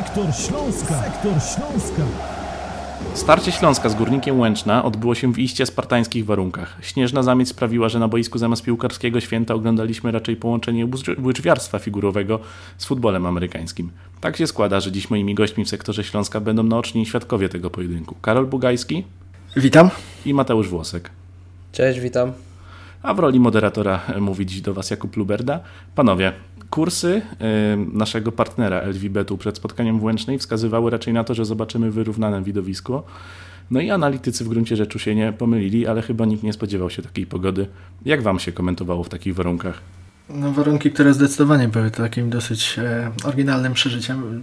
Sektor 0.00 0.34
Śląska. 0.34 1.02
Sektor 1.02 1.32
Śląska. 1.32 2.02
Starcie 3.14 3.52
Śląska 3.52 3.88
z 3.88 3.94
Górnikiem 3.94 4.40
Łęczna 4.40 4.84
odbyło 4.84 5.14
się 5.14 5.32
w 5.32 5.38
iście 5.38 5.66
spartańskich 5.66 6.26
warunkach. 6.26 6.76
Śnieżna 6.82 7.22
zamieć 7.22 7.48
sprawiła, 7.48 7.88
że 7.88 7.98
na 7.98 8.08
boisku 8.08 8.38
zamiast 8.38 8.62
piłkarskiego 8.62 9.20
święta 9.20 9.54
oglądaliśmy 9.54 10.10
raczej 10.10 10.36
połączenie 10.36 10.86
łyczwiarstwa 11.22 11.78
figurowego 11.78 12.38
z 12.78 12.84
futbolem 12.84 13.26
amerykańskim. 13.26 13.90
Tak 14.20 14.36
się 14.36 14.46
składa, 14.46 14.80
że 14.80 14.92
dziś 14.92 15.10
moimi 15.10 15.34
gośćmi 15.34 15.64
w 15.64 15.68
sektorze 15.68 16.04
Śląska 16.04 16.40
będą 16.40 16.62
naoczni 16.62 17.06
świadkowie 17.06 17.48
tego 17.48 17.70
pojedynku. 17.70 18.14
Karol 18.22 18.46
Bugajski. 18.46 19.04
Witam. 19.56 19.90
I 20.26 20.34
Mateusz 20.34 20.68
Włosek. 20.68 21.10
Cześć, 21.72 22.00
witam. 22.00 22.32
A 23.02 23.14
w 23.14 23.18
roli 23.18 23.40
moderatora 23.40 24.00
mówi 24.20 24.46
dziś 24.46 24.60
do 24.60 24.74
Was 24.74 24.90
Jakub 24.90 25.16
Luberda. 25.16 25.60
Panowie, 25.94 26.32
kursy 26.70 27.22
naszego 27.92 28.32
partnera 28.32 28.80
LVBetu 28.80 29.38
przed 29.38 29.56
spotkaniem 29.56 30.00
w 30.00 30.02
Łęcznej 30.02 30.38
wskazywały 30.38 30.90
raczej 30.90 31.14
na 31.14 31.24
to, 31.24 31.34
że 31.34 31.44
zobaczymy 31.44 31.90
wyrównane 31.90 32.42
widowisko. 32.42 33.02
No 33.70 33.80
i 33.80 33.90
analitycy 33.90 34.44
w 34.44 34.48
gruncie 34.48 34.76
rzeczy 34.76 34.98
się 34.98 35.14
nie 35.14 35.32
pomylili, 35.32 35.86
ale 35.86 36.02
chyba 36.02 36.26
nikt 36.26 36.42
nie 36.42 36.52
spodziewał 36.52 36.90
się 36.90 37.02
takiej 37.02 37.26
pogody. 37.26 37.66
Jak 38.04 38.22
Wam 38.22 38.38
się 38.38 38.52
komentowało 38.52 39.04
w 39.04 39.08
takich 39.08 39.34
warunkach? 39.34 39.80
No, 40.34 40.52
warunki, 40.52 40.90
które 40.90 41.14
zdecydowanie 41.14 41.68
były 41.68 41.90
takim 41.90 42.30
dosyć 42.30 42.78
e, 42.78 43.10
oryginalnym 43.24 43.74
przeżyciem. 43.74 44.40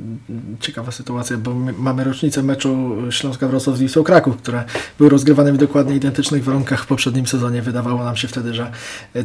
Ciekawa 0.60 0.92
sytuacja, 0.92 1.38
bo 1.38 1.54
mamy 1.78 2.04
rocznicę 2.04 2.44
meczu 2.44 2.96
Śląska 3.10 3.48
Wrocław 3.48 3.78
z 3.78 3.80
Wisłą 3.80 4.04
Kraków, 4.04 4.38
które 4.38 4.64
był 4.98 5.10
rozgrywany 5.10 5.54
w 5.54 5.58
dokładnie 5.58 5.96
identycznych 5.96 6.44
warunkach 6.44 6.84
w 6.84 6.88
poprzednim 6.88 7.28
sezonie. 7.28 7.62
Wydawało 7.62 8.04
nam 8.04 8.16
się 8.16 8.28
wtedy, 8.28 8.54
że 8.54 8.72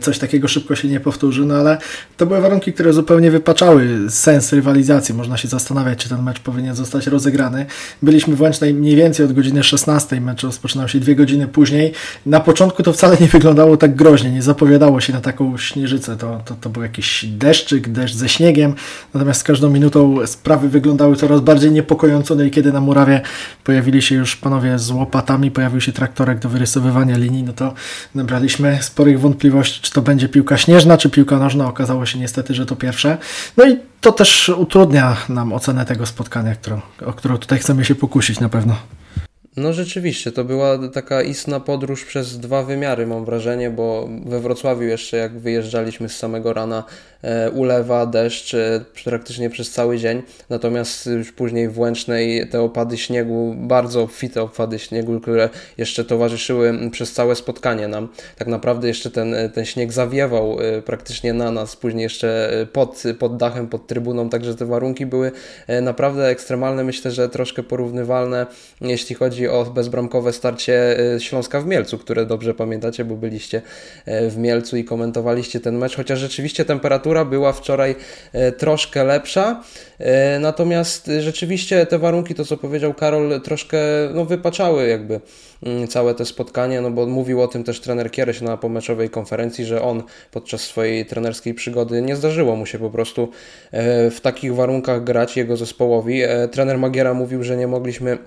coś 0.01 0.19
takiego 0.19 0.49
szybko 0.49 0.77
się 0.77 0.89
nie 0.89 1.01
powtórzy, 1.01 1.45
no 1.45 1.55
ale 1.55 1.79
to 2.17 2.27
były 2.27 2.41
warunki, 2.41 2.73
które 2.73 2.93
zupełnie 2.93 3.31
wypaczały 3.31 4.11
sens 4.11 4.53
rywalizacji. 4.53 5.15
Można 5.15 5.37
się 5.37 5.49
zastanawiać, 5.49 5.99
czy 5.99 6.09
ten 6.09 6.23
mecz 6.23 6.41
powinien 6.41 6.75
zostać 6.75 7.07
rozegrany. 7.07 7.67
Byliśmy 8.03 8.37
w 8.37 8.41
Łęcznej 8.41 8.75
mniej 8.75 8.97
więcej 8.97 9.27
od 9.27 9.33
godziny 9.33 9.63
16, 9.63 10.21
mecz 10.21 10.43
rozpoczynał 10.43 10.89
się 10.89 11.01
dwie 11.01 11.17
godziny 11.17 11.49
później. 11.49 11.93
Na 12.27 12.41
początku 12.41 12.83
to 12.83 12.93
wcale 12.93 13.17
nie 13.21 13.29
wyglądało 13.29 13.77
tak 13.77 13.95
groźnie, 13.95 14.31
nie 14.31 14.43
zapowiadało 14.43 15.01
się 15.01 15.13
na 15.13 15.21
taką 15.21 15.59
śnieżycę. 15.59 16.17
To, 16.17 16.41
to 16.45 16.52
to, 16.53 16.61
to 16.61 16.71
był 16.71 16.83
jakiś 16.83 17.25
deszczyk, 17.25 17.89
deszcz 17.89 18.15
ze 18.15 18.29
śniegiem, 18.29 18.75
natomiast 19.15 19.41
z 19.41 19.45
każdą 19.45 19.71
minutą 19.71 20.27
sprawy 20.27 20.69
wyglądały 20.69 21.17
coraz 21.17 21.41
bardziej 21.41 21.71
niepokojąco, 21.71 22.35
no 22.35 22.43
i 22.43 22.51
kiedy 22.51 22.73
na 22.73 22.81
murawie 22.81 23.21
pojawili 23.65 24.03
się 24.03 24.15
już 24.15 24.37
panowie 24.37 24.79
z 24.79 24.91
łopatami, 24.91 25.51
pojawił 25.51 25.81
się 25.81 25.93
traktorek 25.93 26.39
do 26.39 26.49
wyrysowywania 26.49 27.17
linii, 27.17 27.43
no 27.43 27.53
to 27.53 27.75
nabraliśmy 28.15 28.79
sporych 28.83 29.21
wątpliwości, 29.21 29.81
czy 29.83 29.93
to 29.93 30.03
będzie 30.03 30.29
piłka 30.29 30.57
śnieżna, 30.57 30.99
czy 30.99 31.11
piłka 31.11 31.39
nożna. 31.39 31.69
Okazało 31.69 32.07
się 32.07 32.19
niestety, 32.19 32.55
że 32.55 32.67
to 32.67 32.77
pierwsze. 32.77 33.19
No 33.57 33.69
i 33.69 33.77
to 34.01 34.13
też 34.13 34.49
utrudnia 34.49 35.17
nam 35.29 35.53
ocenę 35.53 35.85
tego 35.85 36.07
spotkania, 36.07 36.55
którą, 36.55 36.81
o 37.07 37.13
którą 37.13 37.39
tutaj 37.39 37.59
chcemy 37.59 37.85
się 37.85 37.95
pokusić 37.95 38.41
na 38.41 38.49
pewno. 38.49 38.77
No 39.57 39.73
rzeczywiście, 39.73 40.33
to 40.33 40.45
była 40.45 40.89
taka 40.89 41.23
istna 41.23 41.61
podróż 41.61 42.05
przez 42.05 42.39
dwa 42.39 42.63
wymiary, 42.63 43.07
mam 43.07 43.25
wrażenie, 43.25 43.71
bo 43.71 44.09
we 44.27 44.41
Wrocławiu 44.41 44.83
jeszcze 44.83 45.17
jak 45.17 45.39
wyjeżdżaliśmy 45.39 46.09
z 46.09 46.17
samego 46.17 46.53
rana, 46.53 46.85
e, 47.23 47.51
ulewa, 47.51 48.07
deszcz 48.07 48.55
e, 48.55 48.85
praktycznie 49.05 49.51
przez 49.51 49.71
cały 49.71 49.99
dzień, 49.99 50.23
natomiast 50.51 51.07
już 51.07 51.33
później 51.33 51.69
w 51.69 51.79
Łęcznej 51.79 52.49
te 52.49 52.61
opady 52.61 52.99
śniegu, 52.99 53.55
bardzo 53.59 54.07
fite 54.07 54.43
opady 54.43 54.79
śniegu, 54.79 55.21
które 55.21 55.49
jeszcze 55.79 56.05
towarzyszyły 56.05 56.91
przez 56.91 57.13
całe 57.13 57.35
spotkanie 57.35 57.89
nam. 57.89 58.09
Tak 58.37 58.49
naprawdę 58.49 58.89
jeszcze 58.89 59.11
ten, 59.11 59.35
ten 59.55 59.65
śnieg 59.65 59.93
zawiewał 59.93 60.59
e, 60.61 60.83
praktycznie 60.83 61.33
na 61.33 61.51
nas, 61.51 61.77
później 61.77 62.03
jeszcze 62.03 62.51
pod, 62.73 63.03
pod 63.19 63.37
dachem, 63.37 63.69
pod 63.69 63.87
trybuną, 63.87 64.29
także 64.29 64.55
te 64.55 64.67
warunki 64.67 65.07
były 65.07 65.33
naprawdę 65.83 66.29
ekstremalne, 66.29 66.85
myślę, 66.85 67.11
że 67.11 67.29
troszkę 67.29 67.63
porównywalne, 67.63 68.47
jeśli 68.81 69.15
chodzi 69.15 69.42
chodzi 69.47 69.69
o 69.69 69.73
bezbramkowe 69.73 70.33
starcie 70.33 71.01
y, 71.15 71.21
Śląska 71.21 71.61
w 71.61 71.67
Mielcu, 71.67 71.99
które 71.99 72.27
dobrze 72.27 72.55
pamiętacie, 72.55 73.05
bo 73.05 73.15
byliście 73.15 73.63
y, 74.09 74.31
w 74.31 74.39
Mielcu 74.39 74.77
i 74.77 74.85
komentowaliście 74.85 75.61
ten 75.61 75.79
mecz, 75.79 75.97
chociaż 75.97 76.19
rzeczywiście 76.19 76.65
temperatura 76.65 77.25
była 77.25 77.53
wczoraj 77.53 77.97
y, 78.35 78.53
troszkę 78.53 79.05
lepsza, 79.05 79.63
natomiast 80.41 81.11
rzeczywiście 81.21 81.87
te 81.87 81.99
warunki, 81.99 82.35
to 82.35 82.45
co 82.45 82.57
powiedział 82.57 82.95
Karol, 82.95 83.41
troszkę 83.41 83.79
no, 84.15 84.25
wypaczały 84.25 84.89
jakby 84.89 85.21
mm, 85.63 85.89
całe 85.89 86.15
te 86.15 86.25
spotkanie, 86.25 86.81
no 86.81 86.91
bo 86.91 87.07
mówił 87.07 87.43
o 87.43 87.49
tym 87.49 87.65
też 87.65 87.81
trener 87.81 88.11
Kiereś 88.11 88.41
na 88.41 88.57
pomeczowej 88.57 89.11
konferencji, 89.11 89.65
że 89.65 89.83
on 89.83 90.03
podczas 90.31 90.61
swojej 90.61 91.07
trenerskiej 91.07 91.55
przygody 91.55 92.03
nie 92.03 92.17
zdarzyło 92.17 92.57
mu 92.57 92.67
się 92.67 92.79
po 92.79 92.91
prostu 92.91 93.29
w 94.11 94.19
takich 94.23 94.55
warunkach 94.55 95.05
grać 95.05 95.37
jego 95.37 95.57
zespołowi. 95.57 96.23
Trener 96.53 96.79
Magiera 96.79 97.15
mówił, 97.15 97.43
że 97.43 97.57
nie 97.57 97.67
mogliśmy 97.67 98.19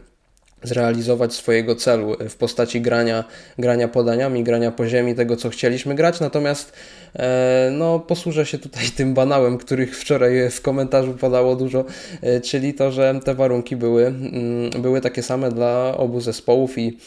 zrealizować 0.64 1.34
swojego 1.34 1.76
celu 1.76 2.16
w 2.30 2.36
postaci 2.36 2.82
grania, 2.82 3.24
grania 3.60 3.88
podaniami, 3.88 4.44
grania 4.44 4.72
po 4.72 4.88
ziemi, 4.88 5.16
tego 5.16 5.36
co 5.36 5.50
chcieliśmy 5.50 5.96
grać, 5.96 6.20
natomiast 6.20 6.74
e, 7.16 7.70
no, 7.72 8.00
posłużę 8.00 8.46
się 8.46 8.58
tutaj 8.58 8.84
tym 8.98 9.14
banałem, 9.14 9.58
których 9.58 9.98
wczoraj 9.98 10.50
w 10.50 10.62
komentarzu 10.62 11.14
padało 11.14 11.56
dużo, 11.56 11.86
e, 12.22 12.42
czyli 12.42 12.74
to, 12.74 12.92
że 12.92 13.20
te 13.26 13.36
warunki 13.36 13.76
były, 13.76 14.06
mm, 14.06 14.82
były 14.82 15.02
takie 15.02 15.24
same 15.24 15.52
dla 15.52 15.98
obu 15.98 16.22
zespołów 16.22 16.78
i, 16.78 16.98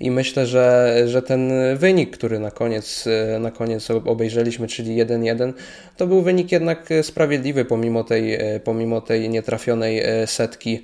i 0.00 0.10
myślę, 0.10 0.46
że, 0.46 0.94
że 1.06 1.22
ten 1.22 1.52
wynik, 1.76 2.16
który 2.16 2.38
na 2.38 2.50
koniec, 2.50 3.04
e, 3.06 3.38
na 3.38 3.50
koniec 3.50 3.90
obejrzeliśmy, 3.90 4.66
czyli 4.66 4.96
1-1, 4.96 5.52
to 5.96 6.06
był 6.06 6.22
wynik 6.22 6.52
jednak 6.52 6.88
sprawiedliwy 7.02 7.64
pomimo 7.64 8.04
tej, 8.04 8.38
pomimo 8.64 9.00
tej 9.00 9.28
nietrafionej 9.28 10.02
setki 10.26 10.82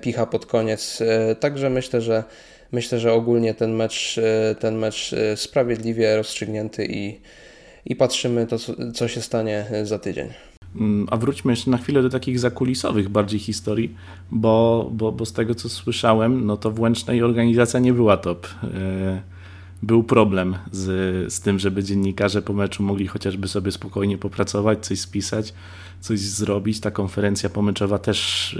picha 0.00 0.26
pod 0.26 0.46
koniec. 0.46 1.02
Także 1.40 1.57
Także 1.58 1.70
myślę, 1.70 2.00
że 2.00 2.24
myślę, 2.72 2.98
że 2.98 3.12
ogólnie 3.12 3.54
ten 3.54 3.74
mecz, 3.74 4.18
e, 4.18 4.54
ten 4.54 4.78
mecz 4.78 5.12
e, 5.12 5.36
sprawiedliwie 5.36 6.16
rozstrzygnięty 6.16 6.86
i, 6.90 7.20
i 7.86 7.96
patrzymy 7.96 8.46
to, 8.46 8.56
co 8.94 9.08
się 9.08 9.20
stanie 9.20 9.66
e, 9.70 9.86
za 9.86 9.98
tydzień. 9.98 10.28
Mm, 10.76 11.06
a 11.10 11.16
wróćmy 11.16 11.52
jeszcze 11.52 11.70
na 11.70 11.78
chwilę 11.78 12.02
do 12.02 12.10
takich 12.10 12.38
zakulisowych 12.38 13.08
bardziej 13.08 13.40
historii, 13.40 13.94
bo, 14.30 14.88
bo, 14.92 15.12
bo 15.12 15.26
z 15.26 15.32
tego 15.32 15.54
co 15.54 15.68
słyszałem, 15.68 16.46
no 16.46 16.56
to 16.56 16.70
w 16.70 16.80
Łęcznej 16.80 17.22
organizacja 17.22 17.80
nie 17.80 17.92
była 17.92 18.16
top. 18.16 18.48
Był 19.82 20.04
problem 20.04 20.56
z, 20.72 21.32
z 21.32 21.40
tym, 21.40 21.58
żeby 21.58 21.84
dziennikarze 21.84 22.42
po 22.42 22.52
meczu 22.52 22.82
mogli 22.82 23.06
chociażby 23.06 23.48
sobie 23.48 23.72
spokojnie 23.72 24.18
popracować, 24.18 24.86
coś 24.86 25.00
spisać, 25.00 25.54
coś 26.00 26.20
zrobić. 26.20 26.80
Ta 26.80 26.90
konferencja 26.90 27.48
pomeczowa 27.48 27.98
też 27.98 28.58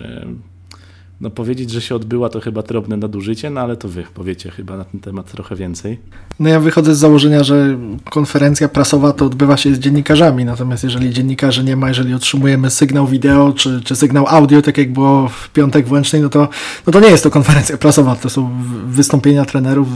no 1.20 1.30
powiedzieć, 1.30 1.70
że 1.70 1.80
się 1.80 1.94
odbyła, 1.94 2.28
to 2.28 2.40
chyba 2.40 2.62
drobne 2.62 2.96
nadużycie, 2.96 3.50
no 3.50 3.60
ale 3.60 3.76
to 3.76 3.88
wy 3.88 4.04
powiecie 4.14 4.50
chyba 4.50 4.76
na 4.76 4.84
ten 4.84 5.00
temat 5.00 5.32
trochę 5.32 5.56
więcej. 5.56 5.98
No 6.40 6.48
ja 6.48 6.60
wychodzę 6.60 6.94
z 6.94 6.98
założenia, 6.98 7.44
że 7.44 7.78
konferencja 8.10 8.68
prasowa 8.68 9.12
to 9.12 9.26
odbywa 9.26 9.56
się 9.56 9.74
z 9.74 9.78
dziennikarzami, 9.78 10.44
natomiast 10.44 10.84
jeżeli 10.84 11.10
dziennikarzy 11.10 11.64
nie 11.64 11.76
ma, 11.76 11.88
jeżeli 11.88 12.14
otrzymujemy 12.14 12.70
sygnał 12.70 13.06
wideo 13.06 13.52
czy, 13.52 13.80
czy 13.84 13.96
sygnał 13.96 14.26
audio, 14.28 14.62
tak 14.62 14.78
jak 14.78 14.92
było 14.92 15.28
w 15.28 15.50
piątek 15.50 15.86
w 15.86 15.92
Łęcznej, 15.92 16.22
no 16.22 16.28
to, 16.28 16.48
no 16.86 16.92
to 16.92 17.00
nie 17.00 17.08
jest 17.08 17.24
to 17.24 17.30
konferencja 17.30 17.78
prasowa, 17.78 18.16
to 18.16 18.30
są 18.30 18.50
wystąpienia 18.86 19.44
trenerów, 19.44 19.88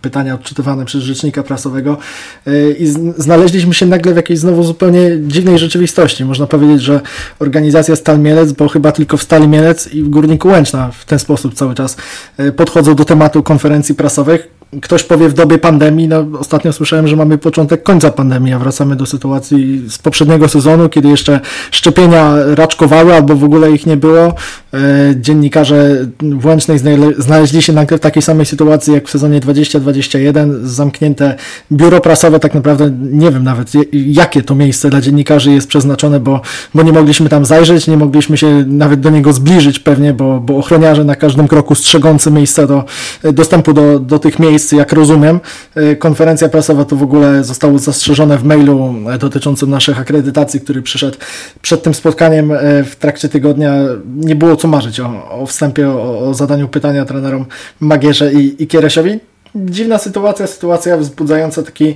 pytania 0.00 0.34
odczytywane 0.34 0.84
przez 0.84 1.02
rzecznika 1.02 1.42
prasowego 1.42 1.98
yy, 2.46 2.76
i 2.78 2.86
znaleźliśmy 3.16 3.74
się 3.74 3.86
nagle 3.86 4.12
w 4.12 4.16
jakiejś 4.16 4.38
znowu 4.40 4.62
zupełnie 4.62 5.00
dziwnej 5.26 5.58
rzeczywistości. 5.58 6.24
Można 6.24 6.46
powiedzieć, 6.46 6.82
że 6.82 7.00
organizacja 7.38 7.96
Stal 7.96 8.20
Mielec, 8.20 8.52
bo 8.52 8.68
chyba 8.68 8.92
tylko 8.92 9.16
w 9.16 9.22
Stali 9.22 9.48
Mielec 9.48 9.94
i 9.94 10.02
w 10.02 10.08
Górniku 10.08 10.48
Łęcznej 10.48 10.61
w 10.92 11.04
ten 11.04 11.18
sposób 11.18 11.54
cały 11.54 11.74
czas 11.74 11.96
e, 12.36 12.52
podchodzą 12.52 12.94
do 12.94 13.04
tematu 13.04 13.42
konferencji 13.42 13.94
prasowych 13.94 14.61
ktoś 14.80 15.02
powie 15.02 15.28
w 15.28 15.32
dobie 15.32 15.58
pandemii, 15.58 16.08
no 16.08 16.26
ostatnio 16.38 16.72
słyszałem, 16.72 17.08
że 17.08 17.16
mamy 17.16 17.38
początek 17.38 17.82
końca 17.82 18.10
pandemii, 18.10 18.52
a 18.52 18.58
wracamy 18.58 18.96
do 18.96 19.06
sytuacji 19.06 19.82
z 19.88 19.98
poprzedniego 19.98 20.48
sezonu, 20.48 20.88
kiedy 20.88 21.08
jeszcze 21.08 21.40
szczepienia 21.70 22.34
raczkowały 22.54 23.14
albo 23.14 23.34
w 23.36 23.44
ogóle 23.44 23.72
ich 23.72 23.86
nie 23.86 23.96
było. 23.96 24.34
E, 24.74 24.78
dziennikarze 25.16 26.06
w 26.22 26.46
Łęcznej 26.46 26.78
znaleźli 27.18 27.62
się 27.62 27.72
w 27.72 27.98
takiej 27.98 28.22
samej 28.22 28.46
sytuacji 28.46 28.94
jak 28.94 29.08
w 29.08 29.10
sezonie 29.10 29.40
2021, 29.40 30.68
zamknięte 30.68 31.36
biuro 31.72 32.00
prasowe, 32.00 32.40
tak 32.40 32.54
naprawdę 32.54 32.90
nie 33.00 33.30
wiem 33.30 33.44
nawet 33.44 33.72
jakie 33.92 34.42
to 34.42 34.54
miejsce 34.54 34.90
dla 34.90 35.00
dziennikarzy 35.00 35.52
jest 35.52 35.68
przeznaczone, 35.68 36.20
bo, 36.20 36.40
bo 36.74 36.82
nie 36.82 36.92
mogliśmy 36.92 37.28
tam 37.28 37.44
zajrzeć, 37.44 37.86
nie 37.86 37.96
mogliśmy 37.96 38.36
się 38.36 38.64
nawet 38.66 39.00
do 39.00 39.10
niego 39.10 39.32
zbliżyć 39.32 39.78
pewnie, 39.78 40.12
bo, 40.12 40.40
bo 40.40 40.56
ochroniarze 40.56 41.04
na 41.04 41.16
każdym 41.16 41.48
kroku 41.48 41.74
strzegący 41.74 42.30
miejsca 42.30 42.66
do 42.66 42.84
dostępu 43.32 43.72
do, 43.72 43.98
do 43.98 44.18
tych 44.18 44.38
miejsc 44.38 44.61
miejsc, 44.62 44.72
jak 44.72 44.92
rozumiem. 44.92 45.40
E, 45.74 45.96
konferencja 45.96 46.48
prasowa 46.48 46.84
to 46.84 46.96
w 46.96 47.02
ogóle 47.02 47.44
zostało 47.44 47.78
zastrzeżone 47.78 48.38
w 48.38 48.44
mailu 48.44 48.94
e, 49.14 49.18
dotyczącym 49.18 49.70
naszych 49.70 50.00
akredytacji, 50.00 50.60
który 50.60 50.82
przyszedł 50.82 51.18
przed 51.62 51.82
tym 51.82 51.94
spotkaniem 51.94 52.52
e, 52.52 52.84
w 52.84 52.96
trakcie 52.96 53.28
tygodnia. 53.28 53.74
Nie 54.16 54.36
było 54.36 54.56
co 54.56 54.68
marzyć 54.68 55.00
o, 55.00 55.30
o 55.30 55.46
wstępie, 55.46 55.88
o, 55.88 56.18
o 56.18 56.34
zadaniu 56.34 56.68
pytania 56.68 57.04
trenerom 57.04 57.44
Magierze 57.80 58.32
i, 58.32 58.62
i 58.62 58.66
Kieresiowi. 58.66 59.31
Dziwna 59.54 59.98
sytuacja, 59.98 60.46
sytuacja 60.46 60.96
wzbudzająca 60.96 61.62
taki 61.62 61.94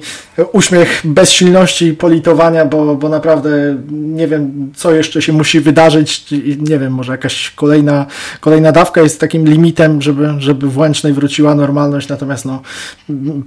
uśmiech 0.52 1.02
bezsilności 1.04 1.86
i 1.86 1.94
politowania, 1.94 2.64
bo, 2.64 2.94
bo 2.94 3.08
naprawdę 3.08 3.76
nie 3.90 4.28
wiem, 4.28 4.72
co 4.76 4.94
jeszcze 4.94 5.22
się 5.22 5.32
musi 5.32 5.60
wydarzyć. 5.60 6.24
Nie 6.58 6.78
wiem, 6.78 6.92
może 6.92 7.12
jakaś 7.12 7.50
kolejna, 7.50 8.06
kolejna 8.40 8.72
dawka 8.72 9.00
jest 9.00 9.20
takim 9.20 9.48
limitem, 9.48 10.02
żeby, 10.02 10.34
żeby 10.38 10.68
w 10.68 10.78
Łęcznej 10.78 11.12
wróciła 11.12 11.54
normalność, 11.54 12.08
natomiast 12.08 12.44
no, 12.44 12.62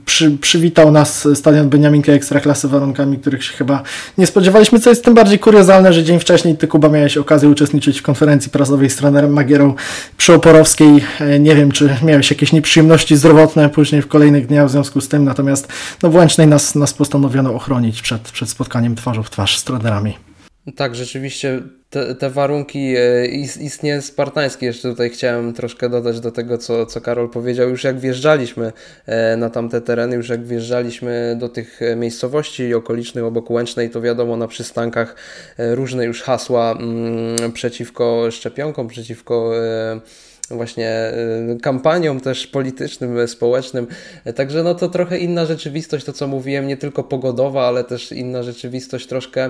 przy, 0.06 0.32
przywitał 0.32 0.92
nas 0.92 1.28
stadion 1.36 1.70
Beniaminka 1.70 2.12
Ekstraklasy 2.12 2.68
warunkami, 2.68 3.18
których 3.18 3.44
się 3.44 3.54
chyba 3.54 3.84
nie 4.18 4.28
spodziewaliśmy, 4.28 4.80
co 4.80 4.90
jest 4.90 5.06
tym 5.06 5.14
bardziej 5.14 5.40
kuriozalne, 5.40 5.94
że 5.94 6.04
dzień 6.04 6.20
wcześniej 6.20 6.58
ty 6.58 6.68
Kuba 6.68 6.90
miałeś 6.90 7.18
okazję 7.18 7.50
uczestniczyć 7.50 8.00
w 8.00 8.04
konferencji 8.04 8.52
prasowej 8.52 8.90
z 8.90 8.96
trenerem 8.96 9.34
Magierą 9.34 9.74
przy 10.18 10.34
Oporowskiej. 10.34 11.06
E, 11.20 11.40
nie 11.40 11.56
wiem, 11.56 11.72
czy 11.72 11.90
miałeś 12.04 12.30
jakieś 12.30 12.54
nieprzyjemności 12.54 13.16
zdrowotne 13.16 13.70
później 13.70 13.99
w 14.02 14.08
kolejnych 14.08 14.48
dniach 14.48 14.68
w 14.68 14.72
związku 14.72 15.02
z 15.02 15.08
tym, 15.10 15.24
natomiast 15.24 15.68
no 16.04 16.10
w 16.10 16.16
Łęcznej 16.16 16.48
nas, 16.48 16.76
nas 16.76 16.94
postanowiono 16.94 17.54
ochronić 17.54 18.02
przed, 18.02 18.22
przed 18.22 18.50
spotkaniem 18.50 18.96
twarzą 18.96 19.24
w 19.24 19.30
twarz 19.30 19.58
z 19.58 19.64
trenerami. 19.64 20.14
Tak, 20.76 20.96
rzeczywiście 20.96 21.62
te, 21.90 22.16
te, 22.16 22.30
warunki 22.30 22.96
e, 22.98 23.26
istnie 23.60 24.02
spartańskie. 24.02 24.66
Jeszcze 24.66 24.90
tutaj 24.90 25.10
chciałem 25.10 25.54
troszkę 25.54 25.90
dodać 25.90 26.20
do 26.20 26.32
tego, 26.32 26.58
co, 26.58 26.86
co 26.86 27.02
Karol 27.02 27.30
powiedział. 27.30 27.70
Już 27.70 27.84
jak 27.84 28.00
wjeżdżaliśmy 28.00 28.72
e, 29.06 29.38
na 29.38 29.50
tamte 29.50 29.82
tereny, 29.82 30.16
już 30.16 30.30
jak 30.30 30.46
wjeżdżaliśmy 30.46 31.36
do 31.40 31.50
tych 31.50 31.80
miejscowości 31.96 32.74
okolicznych 32.74 33.24
obok 33.24 33.52
Łęcznej, 33.52 33.90
to 33.90 34.02
wiadomo 34.02 34.38
na 34.38 34.48
przystankach 34.48 35.16
e, 35.58 35.76
różne 35.76 36.06
już 36.06 36.22
hasła 36.22 36.72
mm, 36.72 37.52
przeciwko 37.52 38.32
szczepionkom, 38.32 38.88
przeciwko 38.88 39.52
właśnie 40.52 41.14
kampanią 41.62 42.20
też 42.20 42.48
politycznym, 42.48 43.28
społecznym. 43.28 43.88
Także 44.36 44.64
no 44.64 44.76
to 44.76 44.90
trochę 44.90 45.18
inna 45.18 45.46
rzeczywistość, 45.46 46.06
to 46.06 46.14
co 46.14 46.28
mówiłem, 46.28 46.68
nie 46.68 46.78
tylko 46.78 47.04
pogodowa, 47.04 47.68
ale 47.68 47.84
też 47.84 48.12
inna 48.12 48.44
rzeczywistość 48.44 49.08
troszkę 49.08 49.50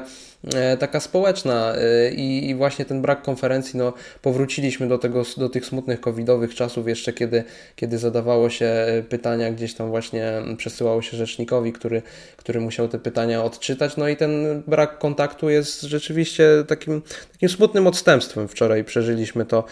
E, 0.56 0.78
taka 0.78 1.00
społeczna 1.00 1.74
i, 2.16 2.56
właśnie 2.57 2.86
ten 2.86 3.01
brak 3.01 3.22
konferencji, 3.22 3.80
no 3.80 3.94
powróciliśmy 4.22 4.88
do, 4.88 4.98
tego, 4.98 5.24
do 5.38 5.50
tych 5.50 5.66
smutnych 5.66 6.01
covidowych 6.01 6.56
czasów 6.56 6.88
jeszcze, 6.88 7.13
kiedy, 7.13 7.44
kiedy 7.75 7.98
zadawało 7.98 8.50
się 8.50 8.74
pytania, 9.10 9.52
gdzieś 9.52 9.74
tam 9.74 9.90
właśnie 9.90 10.31
przesyłało 10.57 11.02
się 11.02 11.18
rzecznikowi, 11.18 11.74
który, 11.74 12.02
który 12.38 12.60
musiał 12.60 12.88
te 12.88 13.00
pytania 13.00 13.44
odczytać, 13.44 13.98
no 13.98 14.07
i 14.07 14.16
ten 14.16 14.63
brak 14.68 15.00
kontaktu 15.00 15.50
jest 15.50 15.81
rzeczywiście 15.81 16.50
takim, 16.68 17.02
takim 17.31 17.50
smutnym 17.50 17.88
odstępstwem. 17.88 18.48
Wczoraj 18.48 18.84
przeżyliśmy 18.84 19.45
to 19.45 19.63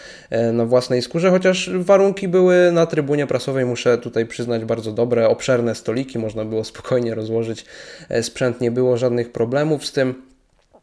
na 0.52 0.64
własnej 0.64 1.02
skórze, 1.02 1.17
chociaż 1.30 1.70
warunki 1.78 2.28
były 2.28 2.72
na 2.72 2.86
trybunie 2.86 3.26
prasowej, 3.26 3.64
muszę 3.64 3.98
tutaj 3.98 4.26
przyznać, 4.26 4.64
bardzo 4.64 4.92
dobre, 4.92 5.28
obszerne 5.28 5.74
stoliki, 5.74 6.18
można 6.18 6.44
było 6.44 6.64
spokojnie 6.64 7.14
rozłożyć 7.14 7.64
sprzęt, 8.22 8.60
nie 8.60 8.70
było 8.70 8.96
żadnych 8.96 9.32
problemów 9.32 9.86
z 9.86 9.92
tym. 9.92 10.28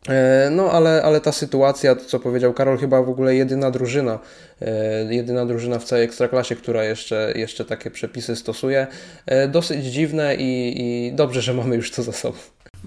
E, 0.09 0.49
no, 0.51 0.71
ale, 0.71 1.03
ale 1.03 1.21
ta 1.21 1.31
sytuacja, 1.31 1.95
to 1.95 2.05
co 2.05 2.19
powiedział 2.19 2.53
Karol, 2.53 2.77
chyba 2.77 3.01
w 3.01 3.09
ogóle 3.09 3.35
jedyna 3.35 3.71
drużyna, 3.71 4.19
e, 4.61 5.13
jedyna 5.13 5.45
drużyna 5.45 5.79
w 5.79 5.83
całej 5.83 6.05
ekstraklasie, 6.05 6.55
która 6.55 6.83
jeszcze, 6.83 7.33
jeszcze 7.35 7.65
takie 7.65 7.91
przepisy 7.91 8.35
stosuje. 8.35 8.87
E, 9.25 9.47
dosyć 9.47 9.85
dziwne 9.85 10.35
i, 10.35 10.73
i 10.77 11.13
dobrze, 11.13 11.41
że 11.41 11.53
mamy 11.53 11.75
już 11.75 11.91
to 11.91 12.03
za 12.03 12.11
sobą. 12.11 12.37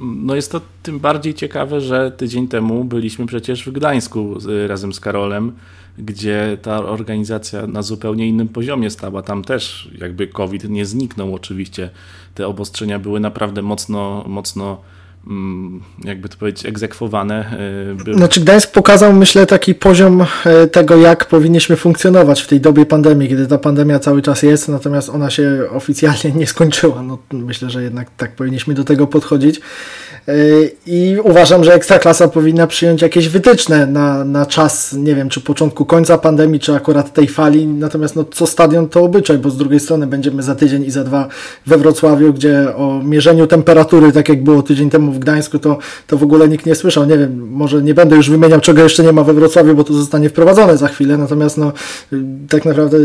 No 0.00 0.34
jest 0.34 0.52
to 0.52 0.60
tym 0.82 0.98
bardziej 0.98 1.34
ciekawe, 1.34 1.80
że 1.80 2.10
tydzień 2.10 2.48
temu 2.48 2.84
byliśmy 2.84 3.26
przecież 3.26 3.64
w 3.64 3.72
Gdańsku 3.72 4.34
razem 4.66 4.92
z 4.92 5.00
Karolem, 5.00 5.52
gdzie 5.98 6.58
ta 6.62 6.84
organizacja 6.84 7.66
na 7.66 7.82
zupełnie 7.82 8.28
innym 8.28 8.48
poziomie 8.48 8.90
stała. 8.90 9.22
Tam 9.22 9.44
też 9.44 9.90
jakby 10.00 10.26
COVID 10.26 10.68
nie 10.68 10.86
zniknął 10.86 11.34
oczywiście. 11.34 11.90
Te 12.34 12.46
obostrzenia 12.46 12.98
były 12.98 13.20
naprawdę 13.20 13.62
mocno, 13.62 14.24
mocno 14.28 14.80
jakby 16.04 16.28
to 16.28 16.36
powiedzieć, 16.36 16.66
egzekwowane. 16.66 17.58
E, 17.90 18.04
By... 18.04 18.14
Znaczy 18.14 18.40
Gdańsk 18.40 18.72
pokazał, 18.72 19.12
myślę, 19.12 19.46
taki 19.46 19.74
poziom 19.74 20.26
e, 20.44 20.66
tego, 20.66 20.96
jak 20.96 21.24
powinniśmy 21.26 21.76
funkcjonować 21.76 22.42
w 22.42 22.46
tej 22.46 22.60
dobie 22.60 22.86
pandemii, 22.86 23.28
kiedy 23.28 23.46
ta 23.46 23.58
pandemia 23.58 23.98
cały 23.98 24.22
czas 24.22 24.42
jest, 24.42 24.68
natomiast 24.68 25.08
ona 25.08 25.30
się 25.30 25.64
oficjalnie 25.70 26.32
nie 26.40 26.46
skończyła. 26.46 27.02
No, 27.02 27.18
myślę, 27.32 27.70
że 27.70 27.82
jednak 27.82 28.10
tak 28.16 28.36
powinniśmy 28.36 28.74
do 28.74 28.84
tego 28.84 29.06
podchodzić. 29.06 29.60
E, 30.28 30.32
I 30.86 31.16
uważam, 31.24 31.64
że 31.64 31.74
Ekstraklasa 31.74 32.28
powinna 32.28 32.66
przyjąć 32.66 33.02
jakieś 33.02 33.28
wytyczne 33.28 33.86
na, 33.86 34.24
na 34.24 34.46
czas, 34.46 34.92
nie 34.92 35.14
wiem, 35.14 35.28
czy 35.28 35.40
początku 35.40 35.84
końca 35.84 36.18
pandemii, 36.18 36.60
czy 36.60 36.74
akurat 36.74 37.12
tej 37.12 37.28
fali. 37.28 37.66
Natomiast 37.66 38.16
no, 38.16 38.24
co 38.24 38.46
stadion 38.46 38.88
to 38.88 39.04
obyczaj, 39.04 39.38
bo 39.38 39.50
z 39.50 39.56
drugiej 39.56 39.80
strony 39.80 40.06
będziemy 40.06 40.42
za 40.42 40.54
tydzień 40.54 40.84
i 40.84 40.90
za 40.90 41.04
dwa 41.04 41.28
we 41.66 41.78
Wrocławiu, 41.78 42.32
gdzie 42.32 42.76
o 42.76 43.02
mierzeniu 43.04 43.46
temperatury, 43.46 44.12
tak 44.12 44.28
jak 44.28 44.44
było 44.44 44.62
tydzień 44.62 44.90
temu 44.90 45.12
w 45.12 45.18
Gdańsku, 45.18 45.58
to, 45.58 45.78
to 46.06 46.16
w 46.16 46.22
ogóle 46.22 46.48
nikt 46.48 46.66
nie 46.66 46.74
słyszał. 46.74 47.06
Nie 47.06 47.18
wiem, 47.18 47.48
może 47.50 47.82
nie 47.82 47.94
będę 47.94 48.16
już 48.16 48.30
wymieniał, 48.30 48.60
czego 48.60 48.82
jeszcze 48.82 49.02
nie 49.02 49.12
ma 49.12 49.24
we 49.24 49.34
Wrocławiu, 49.34 49.74
bo 49.74 49.84
to 49.84 49.94
zostanie 49.94 50.28
wprowadzone 50.28 50.76
za 50.76 50.88
chwilę. 50.88 51.18
Natomiast 51.18 51.58
no, 51.58 51.72
tak 52.48 52.64
naprawdę 52.64 52.98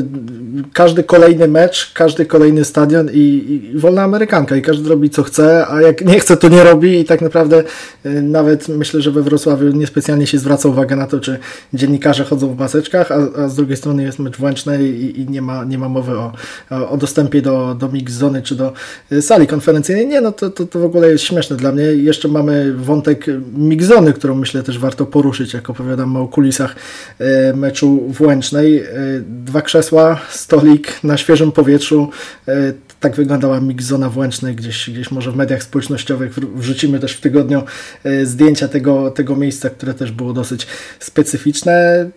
każdy 0.73 1.03
kolejny 1.03 1.47
mecz, 1.47 1.91
każdy 1.93 2.25
kolejny 2.25 2.65
stadion 2.65 3.09
i, 3.13 3.61
i 3.73 3.79
wolna 3.79 4.03
Amerykanka 4.03 4.55
i 4.55 4.61
każdy 4.61 4.89
robi 4.89 5.09
co 5.09 5.23
chce, 5.23 5.67
a 5.67 5.81
jak 5.81 6.05
nie 6.05 6.19
chce, 6.19 6.37
to 6.37 6.49
nie 6.49 6.63
robi 6.63 6.99
i 6.99 7.05
tak 7.05 7.12
naprawdę 7.21 7.63
y, 8.05 8.21
nawet 8.21 8.67
myślę, 8.67 9.01
że 9.01 9.11
we 9.11 9.21
Wrocławiu 9.21 9.67
niespecjalnie 9.67 10.27
się 10.27 10.37
zwraca 10.37 10.69
uwagę 10.69 10.95
na 10.95 11.07
to, 11.07 11.19
czy 11.19 11.39
dziennikarze 11.73 12.23
chodzą 12.23 12.55
w 12.55 12.59
maseczkach, 12.59 13.11
a, 13.11 13.43
a 13.43 13.47
z 13.47 13.55
drugiej 13.55 13.77
strony 13.77 14.03
jest 14.03 14.19
mecz 14.19 14.37
włączny 14.37 14.89
i, 14.89 15.21
i, 15.21 15.29
nie, 15.29 15.41
ma, 15.41 15.63
nie 15.63 15.77
ma 15.77 15.89
mowy 15.89 16.11
o, 16.17 16.33
o 16.89 16.97
dostępie 16.97 17.41
do, 17.41 17.75
do 17.75 17.89
mix 17.89 18.13
zony 18.13 18.41
czy 18.41 18.55
do 18.55 18.73
y, 19.11 19.21
sali 19.21 19.47
konferencyjnej. 19.47 20.07
Nie, 20.07 20.21
no 20.21 20.31
to, 20.31 20.49
to, 20.49 20.65
to 20.65 20.79
w 20.79 20.85
ogóle 20.85 21.09
jest 21.09 21.23
śmieszne 21.23 21.55
dla 21.55 21.71
mnie. 21.71 21.83
Jeszcze 21.83 22.27
mamy 22.27 22.73
wątek 22.73 23.25
mixzony, 23.57 24.13
którą 24.13 24.35
myślę 24.35 24.63
też 24.63 24.79
warto 24.79 25.05
poruszyć, 25.05 25.53
jak 25.53 25.69
opowiadam 25.69 26.15
o 26.15 26.27
kulisach 26.27 26.75
y, 27.21 27.25
meczu 27.55 28.03
włęcznej. 28.07 28.83
Dwa 29.45 29.61
krzesła, 29.61 30.19
stolik 30.29 31.03
na 31.03 31.17
świeżym 31.17 31.51
powietrzu, 31.51 32.09
tak 33.03 33.15
wyglądała 33.15 33.61
mixzona 33.61 34.09
w 34.09 34.17
gdzieś, 34.55 34.89
gdzieś 34.89 35.11
może 35.11 35.31
w 35.31 35.35
mediach 35.35 35.63
społecznościowych 35.63 36.33
wrzucimy 36.39 36.99
też 36.99 37.13
w 37.13 37.21
tygodniu 37.21 37.63
e, 38.03 38.25
zdjęcia 38.25 38.67
tego, 38.67 39.11
tego 39.11 39.35
miejsca, 39.35 39.69
które 39.69 39.93
też 39.93 40.11
było 40.11 40.33
dosyć 40.33 40.67
specyficzne. 40.99 42.09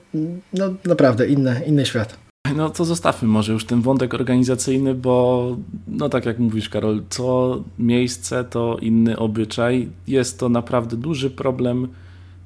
No 0.52 0.74
naprawdę 0.84 1.26
inny, 1.26 1.60
inny 1.66 1.86
świat. 1.86 2.16
No 2.56 2.70
to 2.70 2.84
zostawmy 2.84 3.28
może 3.28 3.52
już 3.52 3.64
ten 3.64 3.82
wątek 3.82 4.14
organizacyjny, 4.14 4.94
bo 4.94 5.56
no 5.88 6.08
tak 6.08 6.26
jak 6.26 6.38
mówisz 6.38 6.68
Karol, 6.68 7.02
co 7.10 7.64
miejsce 7.78 8.44
to 8.44 8.78
inny 8.80 9.18
obyczaj. 9.18 9.88
Jest 10.06 10.38
to 10.38 10.48
naprawdę 10.48 10.96
duży 10.96 11.30
problem, 11.30 11.88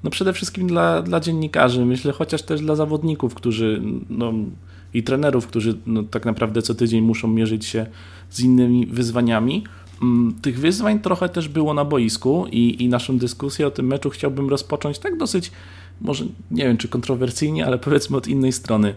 no 0.05 0.11
przede 0.11 0.33
wszystkim 0.33 0.67
dla, 0.67 1.03
dla 1.03 1.21
dziennikarzy, 1.21 1.85
myślę, 1.85 2.12
chociaż 2.12 2.43
też 2.43 2.61
dla 2.61 2.76
zawodników, 2.76 3.35
którzy 3.35 3.83
no, 4.11 4.33
i 4.95 5.03
trenerów, 5.03 5.47
którzy 5.47 5.79
no, 5.87 6.03
tak 6.03 6.25
naprawdę 6.25 6.63
co 6.63 6.75
tydzień 6.75 7.01
muszą 7.01 7.29
mierzyć 7.29 7.67
się 7.67 7.87
z 8.31 8.41
innymi 8.41 8.87
wyzwaniami. 8.87 9.65
Mm, 10.03 10.35
tych 10.43 10.59
wyzwań 10.59 11.01
trochę 11.01 11.29
też 11.29 11.49
było 11.49 11.75
na 11.75 11.85
boisku 11.85 12.47
i, 12.53 12.85
i 12.85 12.89
naszą 12.89 13.19
dyskusję 13.19 13.67
o 13.67 13.71
tym 13.71 13.87
meczu 13.87 14.11
chciałbym 14.11 14.49
rozpocząć 14.49 14.99
tak 14.99 15.17
dosyć, 15.17 15.51
może 16.01 16.25
nie 16.51 16.65
wiem 16.65 16.77
czy 16.77 16.89
kontrowersyjnie, 16.89 17.67
ale 17.67 17.79
powiedzmy 17.79 18.17
od 18.17 18.29
innej 18.29 18.53
strony. 18.53 18.95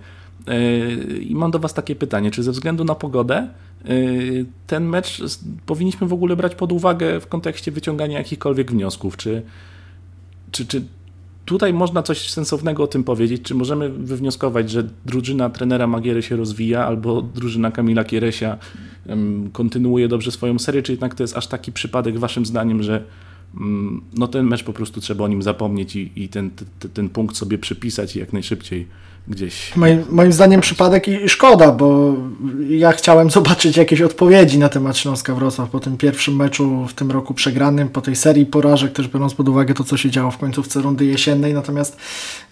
Yy, 0.48 1.18
I 1.18 1.36
mam 1.36 1.52
do 1.52 1.60
Was 1.60 1.74
takie 1.74 1.96
pytanie: 1.96 2.32
czy 2.32 2.44
ze 2.44 2.52
względu 2.52 2.84
na 2.84 2.96
pogodę 2.96 3.48
yy, 3.86 4.46
ten 4.68 4.86
mecz 4.86 5.22
powinniśmy 5.66 6.08
w 6.08 6.14
ogóle 6.14 6.36
brać 6.36 6.56
pod 6.56 6.72
uwagę 6.72 7.20
w 7.20 7.28
kontekście 7.28 7.72
wyciągania 7.72 8.18
jakichkolwiek 8.18 8.72
wniosków? 8.72 9.18
Czy, 9.18 9.42
czy, 10.52 10.66
czy 10.66 10.84
tutaj 11.46 11.74
można 11.74 12.04
coś 12.04 12.30
sensownego 12.30 12.84
o 12.84 12.88
tym 12.88 13.04
powiedzieć? 13.04 13.42
Czy 13.42 13.56
możemy 13.56 13.90
wywnioskować, 13.90 14.70
że 14.70 14.90
drużyna 15.06 15.50
trenera 15.50 15.88
Magiery 15.88 16.22
się 16.22 16.36
rozwija, 16.36 16.86
albo 16.86 17.22
drużyna 17.22 17.72
Kamila 17.72 18.04
Kieresia 18.04 18.58
kontynuuje 19.54 20.08
dobrze 20.08 20.32
swoją 20.32 20.60
serię, 20.60 20.84
czy 20.84 20.92
jednak 20.92 21.16
to 21.16 21.24
jest 21.24 21.38
aż 21.38 21.48
taki 21.48 21.72
przypadek 21.72 22.20
waszym 22.20 22.46
zdaniem, 22.46 22.84
że 22.84 23.04
mm, 23.56 24.02
no 24.14 24.28
ten 24.28 24.46
mecz 24.46 24.64
po 24.64 24.74
prostu 24.74 25.02
trzeba 25.02 25.24
o 25.24 25.28
nim 25.28 25.42
zapomnieć 25.42 25.96
i, 25.96 26.12
i 26.16 26.30
ten, 26.30 26.50
ten, 26.80 26.92
ten 26.92 27.10
punkt 27.10 27.38
sobie 27.38 27.58
przypisać 27.58 28.16
jak 28.16 28.34
najszybciej 28.34 28.88
gdzieś. 29.28 29.76
Moim, 29.76 30.04
moim 30.10 30.34
zdaniem 30.34 30.62
przypadek 30.62 31.08
i 31.08 31.30
szkoda, 31.30 31.72
bo 31.72 32.16
ja 32.70 32.92
chciałem 32.92 33.30
zobaczyć 33.40 33.78
jakieś 33.78 34.02
odpowiedzi 34.02 34.60
na 34.60 34.70
temat 34.70 34.98
Śląska 34.98 35.36
Wrocław 35.36 35.70
po 35.70 35.80
tym 35.80 35.98
pierwszym 35.98 36.36
meczu 36.36 36.88
w 36.88 36.94
tym 36.94 37.12
roku 37.12 37.34
przegranym, 37.34 37.90
po 37.90 38.02
tej 38.02 38.16
serii 38.16 38.46
porażek, 38.46 38.94
też 38.94 39.08
biorąc 39.08 39.34
pod 39.34 39.50
uwagę 39.50 39.74
to, 39.74 39.84
co 39.84 39.98
się 39.98 40.10
działo 40.10 40.32
w 40.32 40.38
końcówce 40.38 40.82
rundy 40.82 41.06
jesiennej. 41.06 41.54
Natomiast 41.54 41.98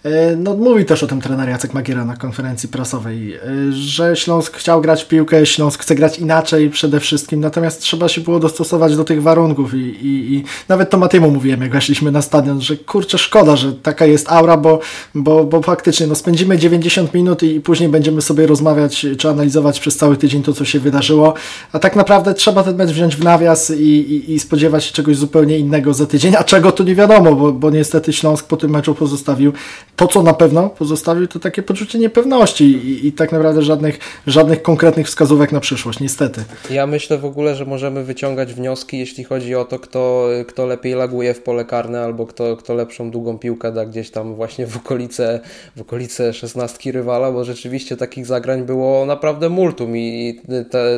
e, 0.04 0.36
no, 0.36 0.54
mówi 0.56 0.84
też 0.84 1.02
o 1.02 1.06
tym 1.06 1.20
trener 1.20 1.48
Jacek 1.48 1.74
Magiera 1.74 2.04
na 2.04 2.16
konferencji 2.16 2.68
prasowej, 2.68 3.34
e, 3.34 3.40
że 3.72 4.16
Śląsk 4.16 4.56
chciał 4.56 4.80
grać 4.80 5.04
w 5.04 5.08
piłkę, 5.08 5.46
Śląsk 5.46 5.82
chce 5.82 5.94
grać 5.94 6.18
inaczej 6.18 6.70
przede 6.70 7.00
wszystkim, 7.00 7.40
natomiast 7.40 7.80
trzeba 7.80 8.08
się 8.08 8.20
było 8.20 8.40
dostosować 8.40 8.96
do 8.96 9.04
tych 9.04 9.22
warunków 9.22 9.74
i, 9.74 9.78
i, 9.78 10.34
i 10.34 10.44
nawet 10.68 10.90
to 10.90 10.98
Matiemu 10.98 11.30
mówiłem, 11.30 11.62
jak 11.62 11.72
weszliśmy 11.72 12.12
na 12.12 12.22
stadion, 12.22 12.60
że 12.60 12.76
kurczę, 12.76 13.18
szkoda, 13.18 13.56
że 13.56 13.72
taka 13.72 14.06
jest 14.06 14.32
aura, 14.32 14.56
bo, 14.56 14.80
bo, 15.14 15.44
bo 15.44 15.62
faktycznie 15.62 16.06
no, 16.06 16.14
spędzimy 16.14 16.58
90 16.62 17.14
minut 17.14 17.42
i 17.42 17.60
później 17.60 17.88
będziemy 17.88 18.22
sobie 18.22 18.46
rozmawiać 18.46 19.06
czy 19.18 19.28
analizować 19.28 19.80
przez 19.80 19.96
cały 19.96 20.16
tydzień 20.16 20.42
to, 20.42 20.52
co 20.52 20.64
się 20.64 20.80
wydarzyło. 20.80 21.34
A 21.72 21.78
tak 21.78 21.96
naprawdę 21.96 22.34
trzeba 22.34 22.62
ten 22.62 22.76
mecz 22.76 22.90
wziąć 22.90 23.16
w 23.16 23.24
nawias 23.24 23.70
i, 23.70 23.82
i, 23.82 24.32
i 24.34 24.40
spodziewać 24.40 24.84
się 24.84 24.92
czegoś 24.92 25.16
zupełnie 25.16 25.58
innego 25.58 25.94
za 25.94 26.06
tydzień, 26.06 26.36
a 26.40 26.44
czego 26.44 26.72
to 26.72 26.84
nie 26.84 26.94
wiadomo, 26.94 27.34
bo, 27.34 27.52
bo 27.52 27.70
niestety 27.70 28.12
Śląsk 28.12 28.46
po 28.46 28.56
tym 28.56 28.70
meczu 28.70 28.94
pozostawił 28.94 29.52
to, 29.96 30.06
co 30.06 30.22
na 30.22 30.34
pewno 30.34 30.70
pozostawił, 30.70 31.26
to 31.26 31.38
takie 31.38 31.62
poczucie 31.62 31.98
niepewności 31.98 32.64
i, 32.64 33.06
i 33.06 33.12
tak 33.12 33.32
naprawdę 33.32 33.62
żadnych, 33.62 33.98
żadnych 34.26 34.62
konkretnych 34.62 35.06
wskazówek 35.06 35.52
na 35.52 35.60
przyszłość, 35.60 36.00
niestety. 36.00 36.44
Ja 36.70 36.86
myślę 36.86 37.18
w 37.18 37.24
ogóle, 37.24 37.54
że 37.54 37.64
możemy 37.64 38.04
wyciągać 38.04 38.54
wnioski, 38.54 38.98
jeśli 38.98 39.24
chodzi 39.24 39.54
o 39.54 39.64
to, 39.64 39.78
kto, 39.78 40.28
kto 40.48 40.66
lepiej 40.66 40.94
laguje 40.94 41.34
w 41.34 41.42
pole 41.42 41.64
karne 41.64 42.04
albo 42.04 42.26
kto, 42.26 42.56
kto 42.56 42.74
lepszą 42.74 43.10
długą 43.10 43.38
piłkę 43.38 43.72
da 43.72 43.86
gdzieś 43.86 44.10
tam 44.10 44.34
właśnie 44.34 44.66
w 44.66 44.76
okolice, 44.76 45.40
w 45.76 45.80
okolice 45.80 46.32
szesnastki 46.52 46.92
rywala, 46.92 47.32
bo 47.32 47.44
rzeczywiście 47.44 47.96
takich 47.96 48.26
zagrań 48.26 48.62
było 48.62 49.06
naprawdę 49.06 49.48
multum 49.48 49.96
i 49.96 50.40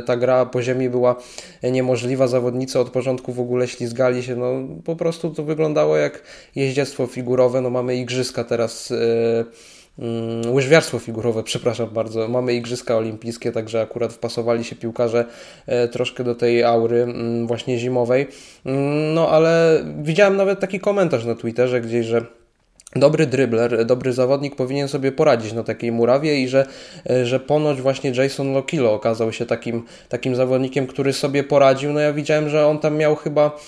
ta, 0.06 0.16
gra 0.16 0.46
po 0.46 0.62
ziemi 0.62 0.90
była 0.90 1.16
niemożliwa. 1.62 2.26
Zawodnicy 2.26 2.78
od 2.78 2.90
początku 2.90 3.32
w 3.32 3.40
ogóle 3.40 3.68
ślizgali 3.68 4.23
się, 4.23 4.37
no 4.37 4.52
po 4.84 4.96
prostu 4.96 5.30
to 5.30 5.42
wyglądało 5.42 5.96
jak 5.96 6.23
jeździectwo 6.54 7.06
figurowe. 7.06 7.61
No 7.61 7.70
mamy 7.70 7.96
igrzyska 7.96 8.44
teraz. 8.44 8.90
Yy, 8.90 9.44
łyżwiarstwo 10.50 10.99
figurowe, 10.99 11.42
przepraszam 11.52 11.88
bardzo. 11.88 12.28
Mamy 12.28 12.54
Igrzyska 12.54 12.96
Olimpijskie, 12.96 13.52
także 13.52 13.82
akurat 13.82 14.12
wpasowali 14.12 14.64
się 14.64 14.76
piłkarze 14.76 15.25
e, 15.66 15.88
troszkę 15.88 16.25
do 16.25 16.34
tej 16.34 16.64
aury 16.64 17.02
mm, 17.02 17.46
właśnie 17.46 17.78
zimowej. 17.78 18.26
Mm, 18.66 19.14
no 19.14 19.28
ale 19.28 19.84
widziałem 20.02 20.37
nawet 20.37 20.61
taki 20.61 20.80
komentarz 20.80 21.25
na 21.25 21.34
Twitterze 21.34 21.80
gdzieś, 21.80 22.06
że 22.06 22.26
dobry 22.97 23.27
drybler, 23.27 23.87
dobry 23.87 24.13
zawodnik 24.13 24.57
powinien 24.57 24.89
sobie 24.89 25.13
poradzić 25.13 25.53
na 25.53 25.63
takiej 25.65 25.93
murawie 25.93 26.41
i 26.41 26.49
że, 26.49 26.67
e, 27.11 27.27
że 27.27 27.41
ponoć 27.41 27.81
właśnie 27.81 28.11
Jason 28.11 28.53
Lokilo 28.53 28.93
okazał 28.93 29.33
się 29.33 29.47
takim, 29.47 29.83
takim 30.09 30.35
zawodnikiem, 30.35 30.87
który 30.87 31.13
sobie 31.13 31.45
poradził. 31.45 31.93
No 31.93 32.01
ja 32.01 32.13
widziałem, 32.13 32.49
że 32.49 32.67
on 32.67 32.79
tam 32.79 32.97
miał 32.97 33.17
chyba 33.17 33.59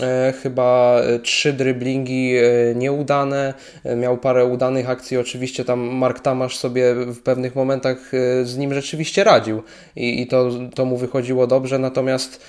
E, 0.00 0.34
chyba 0.42 1.00
e, 1.00 1.18
trzy 1.18 1.52
dryblingi 1.52 2.34
nieudane, 2.74 3.54
miał 3.96 4.18
parę 4.18 4.44
udanych 4.44 4.90
akcji, 4.90 5.16
oczywiście 5.16 5.64
tam 5.64 5.80
Mark 5.80 6.20
Tamasz 6.20 6.56
sobie 6.56 6.94
w 6.94 7.22
pewnych 7.22 7.54
momentach 7.54 8.12
z 8.42 8.56
nim 8.56 8.74
rzeczywiście 8.74 9.24
radził 9.24 9.62
i, 9.96 10.22
i 10.22 10.26
to, 10.26 10.50
to 10.74 10.84
mu 10.84 10.96
wychodziło 10.96 11.46
dobrze, 11.46 11.78
natomiast 11.78 12.40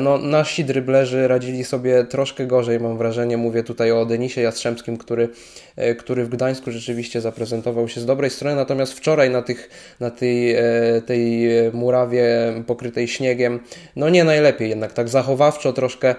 no, 0.00 0.18
nasi 0.18 0.64
dryblerzy 0.64 1.28
radzili 1.28 1.64
sobie 1.64 2.04
troszkę 2.04 2.46
gorzej, 2.46 2.80
mam 2.80 2.98
wrażenie. 2.98 3.36
Mówię 3.36 3.62
tutaj 3.62 3.92
o 3.92 4.06
Denisie 4.06 4.40
Jastrzębskim, 4.40 4.96
który, 4.96 5.28
e, 5.76 5.94
który 5.94 6.24
w 6.24 6.28
Gdańsku 6.28 6.70
rzeczywiście 6.70 7.20
zaprezentował 7.20 7.88
się 7.88 8.00
z 8.00 8.06
dobrej 8.06 8.30
strony, 8.30 8.56
natomiast 8.56 8.92
wczoraj 8.92 9.30
na, 9.30 9.42
tych, 9.42 9.70
na 10.00 10.10
tej, 10.10 10.54
e, 10.54 10.62
tej 11.06 11.48
murawie 11.72 12.26
pokrytej 12.66 13.08
śniegiem, 13.08 13.60
no 13.96 14.08
nie 14.08 14.24
najlepiej 14.24 14.68
jednak, 14.68 14.92
tak 14.92 15.08
zachowawczo 15.08 15.72
troszkę, 15.72 16.14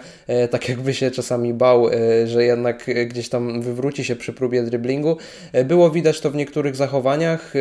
tak 0.52 0.70
jakby 0.70 0.94
się 0.94 1.12
czasami 1.12 1.54
bał, 1.54 1.90
że 2.26 2.44
jednak 2.44 2.86
gdzieś 3.08 3.30
tam 3.30 3.62
wywróci 3.62 4.04
się 4.04 4.16
przy 4.16 4.34
próbie 4.34 4.64
dryblingu. 4.64 5.18
Było 5.66 5.90
widać 5.90 6.22
to 6.22 6.32
w 6.32 6.36
niektórych 6.36 6.76
zachowaniach. 6.76 7.54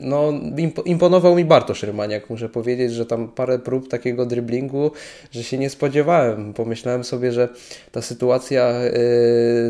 No, 0.00 0.32
imponował 0.84 1.36
mi 1.36 1.44
Bartosz 1.44 1.82
Rymaniak, 1.82 2.30
muszę 2.30 2.48
powiedzieć, 2.48 2.92
że 2.92 3.06
tam 3.06 3.28
parę 3.28 3.58
prób 3.58 3.88
takiego 3.88 4.26
dryblingu 4.26 4.90
że 5.32 5.42
się 5.42 5.58
nie 5.58 5.70
spodziewałem. 5.70 6.52
Pomyślałem 6.54 7.04
sobie, 7.04 7.32
że 7.32 7.48
ta 7.92 8.02
sytuacja 8.02 8.70
y, 8.70 8.92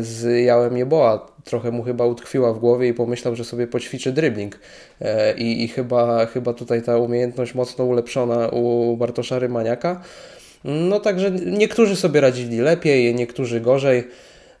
z 0.03 0.45
Jałem 0.45 0.77
Jeboa 0.77 1.31
trochę 1.43 1.71
mu 1.71 1.83
chyba 1.83 2.05
utkwiła 2.05 2.53
w 2.53 2.59
głowie 2.59 2.87
i 2.87 2.93
pomyślał, 2.93 3.35
że 3.35 3.43
sobie 3.43 3.67
poćwiczy 3.67 4.11
dribbling. 4.11 4.59
E, 5.01 5.33
I, 5.33 5.63
i 5.63 5.67
chyba, 5.67 6.25
chyba 6.25 6.53
tutaj 6.53 6.81
ta 6.81 6.97
umiejętność 6.97 7.55
mocno 7.55 7.85
ulepszona 7.85 8.47
u 8.47 8.97
Bartosza 8.97 9.39
Rymaniaka. 9.39 10.01
No 10.63 10.99
także 10.99 11.31
niektórzy 11.31 11.95
sobie 11.95 12.21
radzili 12.21 12.59
lepiej, 12.59 13.15
niektórzy 13.15 13.61
gorzej. 13.61 14.03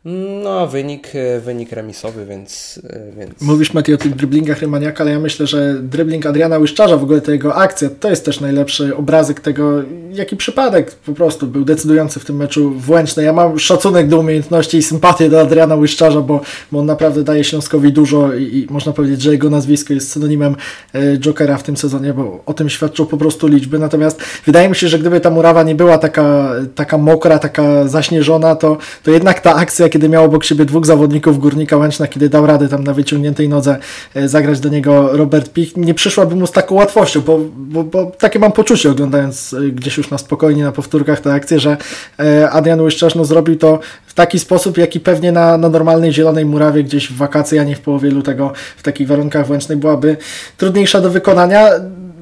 No, 0.05 0.67
wynik, 0.67 1.15
e, 1.15 1.39
wynik 1.39 1.71
remisowy, 1.71 2.25
więc, 2.25 2.79
e, 2.89 3.11
więc... 3.17 3.41
Mówisz, 3.41 3.73
Mati, 3.73 3.93
o 3.93 3.97
tych 3.97 4.15
driblingach 4.15 4.59
Rymaniaka, 4.59 5.03
ale 5.03 5.11
ja 5.11 5.19
myślę, 5.19 5.47
że 5.47 5.73
dribbling 5.81 6.25
Adriana 6.25 6.57
Łyszczarza, 6.57 6.97
w 6.97 7.03
ogóle 7.03 7.21
ta 7.21 7.31
jego 7.31 7.55
akcja, 7.55 7.89
to 7.99 8.09
jest 8.09 8.25
też 8.25 8.39
najlepszy 8.39 8.95
obrazek 8.95 9.39
tego, 9.39 9.83
jaki 10.11 10.35
przypadek 10.35 10.91
po 10.95 11.13
prostu 11.13 11.47
był 11.47 11.65
decydujący 11.65 12.19
w 12.19 12.25
tym 12.25 12.35
meczu 12.35 12.71
w. 12.71 13.01
Ja 13.17 13.33
mam 13.33 13.59
szacunek 13.59 14.07
do 14.07 14.19
umiejętności 14.19 14.77
i 14.77 14.83
sympatię 14.83 15.29
do 15.29 15.41
Adriana 15.41 15.75
Łyszczarza, 15.75 16.21
bo, 16.21 16.41
bo 16.71 16.79
on 16.79 16.85
naprawdę 16.85 17.23
daje 17.23 17.43
Śląskowi 17.43 17.93
dużo 17.93 18.33
i, 18.33 18.43
i, 18.43 18.67
można 18.69 18.93
powiedzieć, 18.93 19.21
że 19.21 19.31
jego 19.31 19.49
nazwisko 19.49 19.93
jest 19.93 20.11
synonimem 20.11 20.55
e, 20.93 21.17
Jokera 21.17 21.57
w 21.57 21.63
tym 21.63 21.77
sezonie, 21.77 22.13
bo 22.13 22.43
o 22.45 22.53
tym 22.53 22.69
świadczą 22.69 23.05
po 23.05 23.17
prostu 23.17 23.47
liczby. 23.47 23.79
Natomiast 23.79 24.21
wydaje 24.45 24.69
mi 24.69 24.75
się, 24.75 24.87
że 24.87 24.99
gdyby 24.99 25.19
ta 25.19 25.29
murawa 25.29 25.63
nie 25.63 25.75
była 25.75 25.97
taka, 25.97 26.53
taka 26.75 26.97
mokra, 26.97 27.39
taka 27.39 27.87
zaśnieżona, 27.87 28.55
to, 28.55 28.77
to 29.03 29.11
jednak 29.11 29.39
ta 29.39 29.55
akcja, 29.55 29.90
kiedy 29.91 30.09
miał 30.09 30.25
obok 30.25 30.43
siebie 30.43 30.65
dwóch 30.65 30.85
zawodników 30.85 31.39
Górnika 31.39 31.77
Łęczna, 31.77 32.07
kiedy 32.07 32.29
dał 32.29 32.45
radę 32.45 32.69
tam 32.69 32.83
na 32.83 32.93
wyciągniętej 32.93 33.49
nodze 33.49 33.77
e, 34.15 34.27
zagrać 34.27 34.59
do 34.59 34.69
niego 34.69 35.17
Robert 35.17 35.53
Pich, 35.53 35.77
nie 35.77 35.93
przyszłaby 35.93 36.35
mu 36.35 36.47
z 36.47 36.51
taką 36.51 36.75
łatwością, 36.75 37.21
bo, 37.21 37.39
bo, 37.57 37.83
bo 37.83 38.05
takie 38.05 38.39
mam 38.39 38.51
poczucie 38.51 38.91
oglądając 38.91 39.53
e, 39.53 39.61
gdzieś 39.61 39.97
już 39.97 40.09
na 40.09 40.17
spokojnie 40.17 40.63
na 40.63 40.71
powtórkach 40.71 41.19
tę 41.19 41.33
akcję, 41.33 41.59
że 41.59 41.77
e, 42.19 42.49
Adrian 42.49 42.81
Łyszczarz 42.81 43.15
no, 43.15 43.25
zrobił 43.25 43.55
to 43.55 43.79
w 44.05 44.13
taki 44.13 44.39
sposób, 44.39 44.77
jaki 44.77 44.99
pewnie 44.99 45.31
na, 45.31 45.57
na 45.57 45.69
normalnej 45.69 46.13
zielonej 46.13 46.45
murawie 46.45 46.83
gdzieś 46.83 47.07
w 47.07 47.17
wakacje, 47.17 47.61
a 47.61 47.63
nie 47.63 47.75
w 47.75 47.81
połowie 47.81 48.09
lutego 48.09 48.53
w 48.77 48.83
takich 48.83 49.07
warunkach 49.07 49.49
Łęcznej 49.49 49.77
byłaby 49.77 50.17
trudniejsza 50.57 51.01
do 51.01 51.09
wykonania 51.09 51.69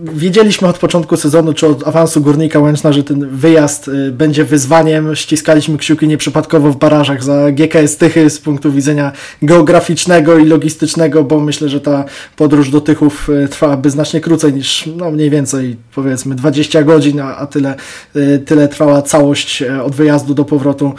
wiedzieliśmy 0.04 0.68
od 0.68 0.78
początku 0.78 1.18
sezonu, 1.18 1.54
czy 1.54 1.68
od 1.68 1.88
awansu 1.88 2.22
Górnika 2.22 2.60
Łęczna, 2.60 2.94
że 2.94 3.04
ten 3.04 3.30
wyjazd 3.30 3.88
y, 3.88 4.12
będzie 4.12 4.44
wyzwaniem. 4.44 5.16
Ściskaliśmy 5.16 5.78
kciuki 5.78 6.08
nieprzypadkowo 6.08 6.72
w 6.72 6.78
barażach 6.78 7.24
za 7.24 7.52
GKS 7.52 7.98
Tychy 7.98 8.30
z 8.30 8.40
punktu 8.40 8.72
widzenia 8.72 9.12
geograficznego 9.42 10.38
i 10.38 10.46
logistycznego, 10.46 11.24
bo 11.24 11.40
myślę, 11.40 11.70
że 11.70 11.82
ta 11.82 12.06
podróż 12.36 12.70
do 12.70 12.82
Tychów 12.82 13.30
y, 13.30 13.48
trwałaby 13.48 13.90
znacznie 13.90 14.22
krócej 14.22 14.54
niż 14.54 14.90
no 14.98 15.12
mniej 15.12 15.30
więcej 15.30 15.76
powiedzmy 15.96 16.36
20 16.36 16.84
godzin, 16.84 17.20
a, 17.20 17.46
tyle, 17.46 17.76
y, 18.16 18.44
tyle 18.46 18.68
trwała 18.68 19.02
całość 19.02 19.64
od 19.84 19.96
wyjazdu 19.96 20.34
do 20.34 20.46
powrotu 20.46 20.94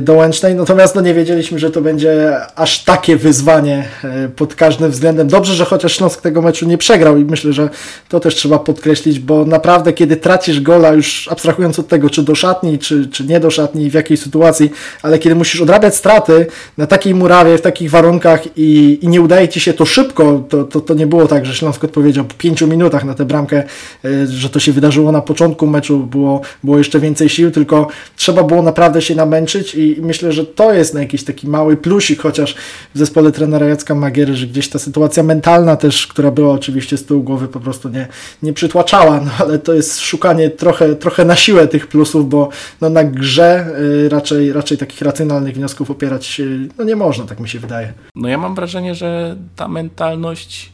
do 0.00 0.14
Łęcznej. 0.14 0.54
Natomiast 0.54 0.94
no 0.94 1.00
nie 1.00 1.14
wiedzieliśmy, 1.14 1.58
że 1.58 1.70
to 1.70 1.80
będzie 1.80 2.36
aż 2.56 2.84
takie 2.84 3.16
wyzwanie 3.16 3.88
pod 4.36 4.54
każdym 4.54 4.90
względem. 4.90 5.28
Dobrze, 5.28 5.54
że 5.54 5.64
chociaż 5.64 5.96
Śląsk 5.96 6.22
tego 6.22 6.42
meczu 6.42 6.66
nie 6.66 6.78
przegrał 6.78 7.16
i 7.16 7.24
myślę, 7.24 7.52
że 7.52 7.68
to 8.08 8.20
też 8.20 8.35
trzeba 8.36 8.58
podkreślić, 8.58 9.18
bo 9.18 9.44
naprawdę 9.44 9.92
kiedy 9.92 10.16
tracisz 10.16 10.60
gola, 10.60 10.92
już 10.92 11.28
abstrahując 11.28 11.78
od 11.78 11.88
tego, 11.88 12.10
czy 12.10 12.22
do 12.22 12.34
szatni, 12.34 12.78
czy, 12.78 13.06
czy 13.06 13.24
nie 13.24 13.40
do 13.40 13.50
szatni, 13.50 13.90
w 13.90 13.94
jakiej 13.94 14.16
sytuacji, 14.16 14.70
ale 15.02 15.18
kiedy 15.18 15.34
musisz 15.34 15.60
odrabiać 15.60 15.96
straty 15.96 16.46
na 16.78 16.86
takiej 16.86 17.14
murawie, 17.14 17.58
w 17.58 17.60
takich 17.60 17.90
warunkach 17.90 18.40
i, 18.56 18.98
i 19.02 19.08
nie 19.08 19.20
udaje 19.20 19.48
Ci 19.48 19.60
się 19.60 19.72
to 19.72 19.86
szybko, 19.86 20.44
to, 20.48 20.64
to, 20.64 20.80
to 20.80 20.94
nie 20.94 21.06
było 21.06 21.26
tak, 21.26 21.46
że 21.46 21.54
Śląsk 21.54 21.84
odpowiedział 21.84 22.24
po 22.24 22.34
pięciu 22.34 22.66
minutach 22.66 23.04
na 23.04 23.14
tę 23.14 23.24
bramkę, 23.24 23.62
e, 24.04 24.26
że 24.26 24.48
to 24.48 24.60
się 24.60 24.72
wydarzyło 24.72 25.12
na 25.12 25.20
początku 25.20 25.66
meczu, 25.66 25.98
było, 25.98 26.40
było 26.64 26.78
jeszcze 26.78 27.00
więcej 27.00 27.28
sił, 27.28 27.50
tylko 27.50 27.88
trzeba 28.16 28.42
było 28.42 28.62
naprawdę 28.62 29.02
się 29.02 29.14
namęczyć 29.14 29.74
i 29.74 29.96
myślę, 30.02 30.32
że 30.32 30.44
to 30.44 30.72
jest 30.72 30.94
na 30.94 31.00
jakiś 31.00 31.24
taki 31.24 31.48
mały 31.48 31.76
plusik, 31.76 32.20
chociaż 32.20 32.54
w 32.94 32.98
zespole 32.98 33.32
trenera 33.32 33.66
Jacka 33.66 33.94
Magiery, 33.94 34.36
że 34.36 34.46
gdzieś 34.46 34.68
ta 34.68 34.78
sytuacja 34.78 35.22
mentalna 35.22 35.76
też, 35.76 36.06
która 36.06 36.30
była 36.30 36.52
oczywiście 36.54 36.96
z 36.96 37.04
tyłu 37.04 37.22
głowy, 37.22 37.48
po 37.48 37.60
prostu 37.60 37.88
nie, 37.88 38.08
nie 38.42 38.52
przytłaczała, 38.52 39.20
no 39.20 39.30
ale 39.38 39.58
to 39.58 39.74
jest 39.74 40.00
szukanie 40.00 40.50
trochę, 40.50 40.94
trochę 40.94 41.24
na 41.24 41.36
siłę 41.36 41.68
tych 41.68 41.86
plusów, 41.86 42.28
bo 42.28 42.48
no, 42.80 42.90
na 42.90 43.04
grze 43.04 43.66
y, 43.78 44.08
raczej, 44.08 44.52
raczej 44.52 44.78
takich 44.78 45.02
racjonalnych 45.02 45.54
wniosków 45.54 45.90
opierać 45.90 46.26
się 46.26 46.44
no, 46.78 46.84
nie 46.84 46.96
można, 46.96 47.24
tak 47.24 47.40
mi 47.40 47.48
się 47.48 47.58
wydaje. 47.58 47.92
No 48.14 48.28
ja 48.28 48.38
mam 48.38 48.54
wrażenie, 48.54 48.94
że 48.94 49.36
ta 49.56 49.68
mentalność 49.68 50.72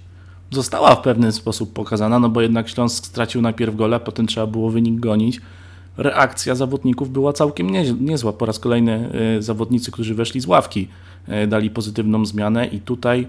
została 0.50 0.94
w 0.94 1.02
pewien 1.02 1.32
sposób 1.32 1.72
pokazana, 1.72 2.18
no 2.18 2.28
bo 2.28 2.40
jednak 2.40 2.68
Śląsk 2.68 3.06
stracił 3.06 3.42
najpierw 3.42 3.76
gola, 3.76 4.00
potem 4.00 4.26
trzeba 4.26 4.46
było 4.46 4.70
wynik 4.70 5.00
gonić. 5.00 5.40
Reakcja 5.96 6.54
zawodników 6.54 7.10
była 7.10 7.32
całkiem 7.32 7.70
nie, 7.70 7.92
niezła. 7.92 8.32
Po 8.32 8.46
raz 8.46 8.58
kolejny 8.58 9.10
y, 9.38 9.42
zawodnicy, 9.42 9.90
którzy 9.90 10.14
weszli 10.14 10.40
z 10.40 10.46
ławki, 10.46 10.88
y, 11.44 11.46
dali 11.46 11.70
pozytywną 11.70 12.26
zmianę 12.26 12.66
i 12.66 12.80
tutaj 12.80 13.26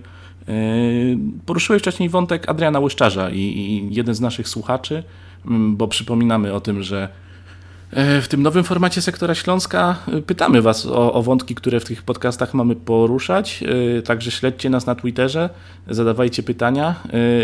poruszyłeś 1.45 1.81
wcześniej 1.81 2.09
wątek 2.09 2.49
Adriana 2.49 2.79
Łyszczarza 2.79 3.29
i, 3.29 3.39
i 3.39 3.95
jeden 3.95 4.15
z 4.15 4.21
naszych 4.21 4.47
słuchaczy, 4.47 5.03
mm, 5.45 5.77
bo 5.77 5.87
przypominamy 5.87 6.53
o 6.53 6.61
tym, 6.61 6.83
że 6.83 7.09
e, 7.91 8.21
w 8.21 8.27
tym 8.27 8.43
nowym 8.43 8.63
formacie 8.63 9.01
Sektora 9.01 9.35
Śląska 9.35 9.95
e, 10.07 10.21
pytamy 10.21 10.61
Was 10.61 10.85
o, 10.85 11.13
o, 11.13 11.23
wątki, 11.23 11.55
które 11.55 11.79
w 11.79 11.85
tych 11.85 12.03
podcastach 12.03 12.53
mamy 12.53 12.75
poruszać. 12.75 13.63
E, 13.97 14.01
także 14.01 14.31
śledźcie 14.31 14.69
nas 14.69 14.85
na 14.85 14.95
Twitterze, 14.95 15.49
zadawajcie 15.87 16.43
pytania. 16.43 16.95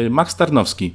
Max 0.10 0.36
Tarnowski 0.36 0.91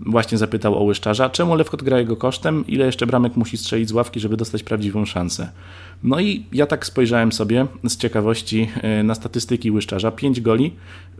właśnie 0.00 0.38
zapytał 0.38 0.74
o 0.74 0.82
Łyszczarza, 0.82 1.30
czemu 1.30 1.54
Lewkot 1.54 1.82
gra 1.82 1.98
jego 1.98 2.16
kosztem, 2.16 2.64
ile 2.66 2.86
jeszcze 2.86 3.06
bramek 3.06 3.36
musi 3.36 3.56
strzelić 3.56 3.88
z 3.88 3.92
ławki, 3.92 4.20
żeby 4.20 4.36
dostać 4.36 4.62
prawdziwą 4.62 5.04
szansę. 5.04 5.50
No 6.02 6.20
i 6.20 6.46
ja 6.52 6.66
tak 6.66 6.86
spojrzałem 6.86 7.32
sobie 7.32 7.66
z 7.84 7.96
ciekawości 7.96 8.68
e, 8.82 9.02
na 9.02 9.14
statystyki 9.14 9.70
Łyszczarza. 9.70 10.10
5 10.10 10.40
goli, 10.40 10.72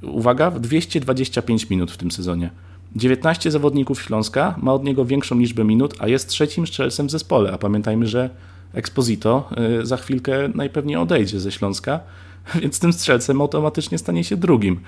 uwaga, 0.02 0.50
w 0.50 0.60
225 0.60 1.70
minut 1.70 1.90
w 1.90 1.96
tym 1.96 2.10
sezonie. 2.10 2.50
19 2.96 3.50
zawodników 3.50 4.02
Śląska 4.02 4.54
ma 4.62 4.72
od 4.72 4.84
niego 4.84 5.04
większą 5.04 5.38
liczbę 5.38 5.64
minut, 5.64 5.94
a 5.98 6.08
jest 6.08 6.28
trzecim 6.28 6.66
strzelcem 6.66 7.06
w 7.06 7.10
zespole. 7.10 7.52
A 7.52 7.58
pamiętajmy, 7.58 8.06
że 8.06 8.30
Exposito 8.74 9.50
e, 9.56 9.86
za 9.86 9.96
chwilkę 9.96 10.48
najpewniej 10.54 10.96
odejdzie 10.96 11.40
ze 11.40 11.52
Śląska, 11.52 12.00
więc 12.62 12.80
tym 12.80 12.92
strzelcem 12.92 13.40
automatycznie 13.40 13.98
stanie 13.98 14.24
się 14.24 14.36
drugim. 14.36 14.80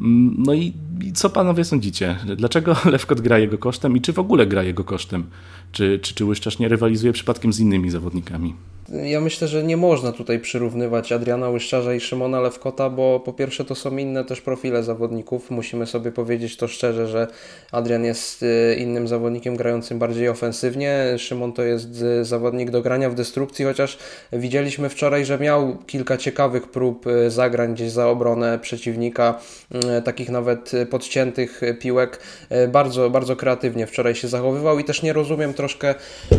Mm, 0.00 0.34
no 0.38 0.54
i, 0.54 0.72
co 1.14 1.30
panowie 1.30 1.64
sądzicie? 1.64 2.16
Dlaczego 2.36 2.76
Lewkot 2.92 3.20
gra 3.20 3.38
jego 3.38 3.58
kosztem 3.58 3.96
i 3.96 4.00
czy 4.00 4.12
w 4.12 4.18
ogóle 4.18 4.46
gra 4.46 4.62
jego 4.62 4.84
kosztem? 4.84 5.24
Czy, 5.72 5.98
czy, 6.02 6.14
czy 6.14 6.24
Łyszczarz 6.24 6.58
nie 6.58 6.68
rywalizuje 6.68 7.12
przypadkiem 7.12 7.52
z 7.52 7.60
innymi 7.60 7.90
zawodnikami? 7.90 8.54
Ja 8.92 9.20
myślę, 9.20 9.48
że 9.48 9.62
nie 9.62 9.76
można 9.76 10.12
tutaj 10.12 10.40
przyrównywać 10.40 11.12
Adriana 11.12 11.48
Łyszczarza 11.48 11.94
i 11.94 12.00
Szymona 12.00 12.40
Lewkota, 12.40 12.90
bo 12.90 13.20
po 13.20 13.32
pierwsze 13.32 13.64
to 13.64 13.74
są 13.74 13.96
inne 13.96 14.24
też 14.24 14.40
profile 14.40 14.82
zawodników. 14.82 15.50
Musimy 15.50 15.86
sobie 15.86 16.12
powiedzieć 16.12 16.56
to 16.56 16.68
szczerze, 16.68 17.08
że 17.08 17.26
Adrian 17.70 18.04
jest 18.04 18.42
y, 18.42 18.76
innym 18.78 19.08
zawodnikiem 19.08 19.56
grającym 19.56 19.98
bardziej 19.98 20.28
ofensywnie. 20.28 21.04
Szymon 21.18 21.52
to 21.52 21.62
jest 21.62 22.02
y, 22.02 22.24
zawodnik 22.24 22.70
do 22.70 22.82
grania 22.82 23.10
w 23.10 23.14
destrukcji, 23.14 23.64
chociaż 23.64 23.98
widzieliśmy 24.32 24.88
wczoraj, 24.88 25.24
że 25.24 25.38
miał 25.38 25.76
kilka 25.86 26.16
ciekawych 26.16 26.70
prób 26.70 27.06
y, 27.06 27.30
zagrań 27.30 27.74
gdzieś 27.74 27.90
za 27.90 28.08
obronę 28.08 28.58
przeciwnika, 28.58 29.40
takich 30.04 30.28
nawet 30.28 30.72
podciętych 30.90 31.60
piłek. 31.80 32.18
Bardzo, 32.68 33.10
bardzo 33.10 33.36
kreatywnie 33.36 33.86
wczoraj 33.86 34.14
się 34.14 34.28
zachowywał 34.28 34.78
i 34.78 34.84
też 34.84 35.02
nie 35.02 35.12
rozumiem 35.12 35.54
troszkę, 35.54 35.94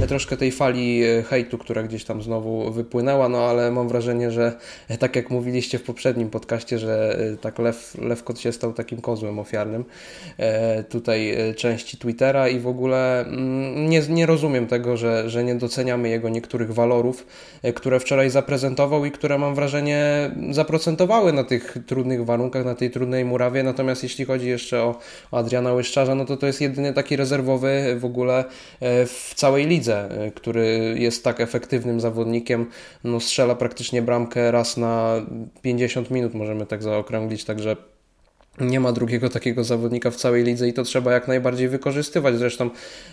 troszkę 0.07 0.37
tej 0.37 0.51
fali 0.51 1.03
hejtu, 1.29 1.57
która 1.57 1.83
gdzieś 1.83 2.03
tam 2.05 2.21
znowu 2.21 2.42
znowu 2.43 2.71
wypłynęła, 2.71 3.29
no 3.29 3.37
ale 3.37 3.71
mam 3.71 3.87
wrażenie, 3.87 4.31
że 4.31 4.53
e, 4.87 4.97
tak 4.97 5.15
jak 5.15 5.29
mówiliście 5.29 5.79
w 5.79 5.83
poprzednim 5.83 6.29
podcaście, 6.29 6.79
że 6.79 7.19
e, 7.33 7.37
tak 7.37 7.59
Lew, 7.59 7.97
Lewkot 8.01 8.39
się 8.39 8.51
stał 8.51 8.73
takim 8.73 9.01
kozłem 9.01 9.39
ofiarnym 9.39 9.85
e, 10.37 10.83
tutaj 10.83 11.37
części 11.55 11.97
Twittera 11.97 12.49
i 12.49 12.59
w 12.59 12.67
ogóle 12.67 13.21
mm, 13.21 13.89
nie, 13.89 14.01
nie 14.09 14.25
rozumiem 14.25 14.67
tego, 14.67 14.97
że, 14.97 15.29
że 15.29 15.43
nie 15.43 15.55
doceniamy 15.55 16.09
jego 16.09 16.29
niektórych 16.29 16.73
walorów, 16.73 17.27
które 17.75 17.99
wczoraj 17.99 18.29
zaprezentował 18.29 19.05
i 19.05 19.11
które 19.11 19.37
mam 19.37 19.55
wrażenie 19.55 20.31
zaprocentowały 20.51 21.33
na 21.33 21.43
tych 21.43 21.77
trudnych 21.87 22.25
warunkach, 22.25 22.65
na 22.65 22.75
tej 22.75 22.91
trudnej 22.91 23.25
murawie, 23.25 23.63
natomiast 23.63 24.03
jeśli 24.03 24.25
chodzi 24.25 24.49
jeszcze 24.49 24.83
o, 24.83 24.99
o 25.31 25.37
Adriana 25.37 25.73
Łyszczarza, 25.73 26.15
no 26.15 26.25
to 26.25 26.37
to 26.37 26.47
jest 26.47 26.61
jedyny 26.61 26.93
taki 26.93 27.15
rezerwowy 27.15 27.95
w 27.99 28.05
ogóle 28.05 28.45
w 29.05 29.31
całej 29.35 29.67
lidze, 29.67 30.09
który 30.35 30.95
jest 30.97 31.23
tak 31.23 31.41
efektywnym 31.41 31.99
zawodnikiem 31.99 32.32
zawodnikiem, 32.33 32.69
no 33.03 33.19
strzela 33.19 33.55
praktycznie 33.55 34.01
bramkę 34.01 34.51
raz 34.51 34.77
na 34.77 35.21
50 35.61 36.11
minut, 36.11 36.33
możemy 36.33 36.65
tak 36.65 36.83
zaokrąglić, 36.83 37.45
także 37.45 37.75
nie 38.59 38.79
ma 38.79 38.91
drugiego 38.91 39.29
takiego 39.29 39.63
zawodnika 39.63 40.11
w 40.11 40.15
całej 40.15 40.43
lidze 40.43 40.67
i 40.67 40.73
to 40.73 40.83
trzeba 40.83 41.11
jak 41.11 41.27
najbardziej 41.27 41.69
wykorzystywać. 41.69 42.37
Zresztą 42.37 42.69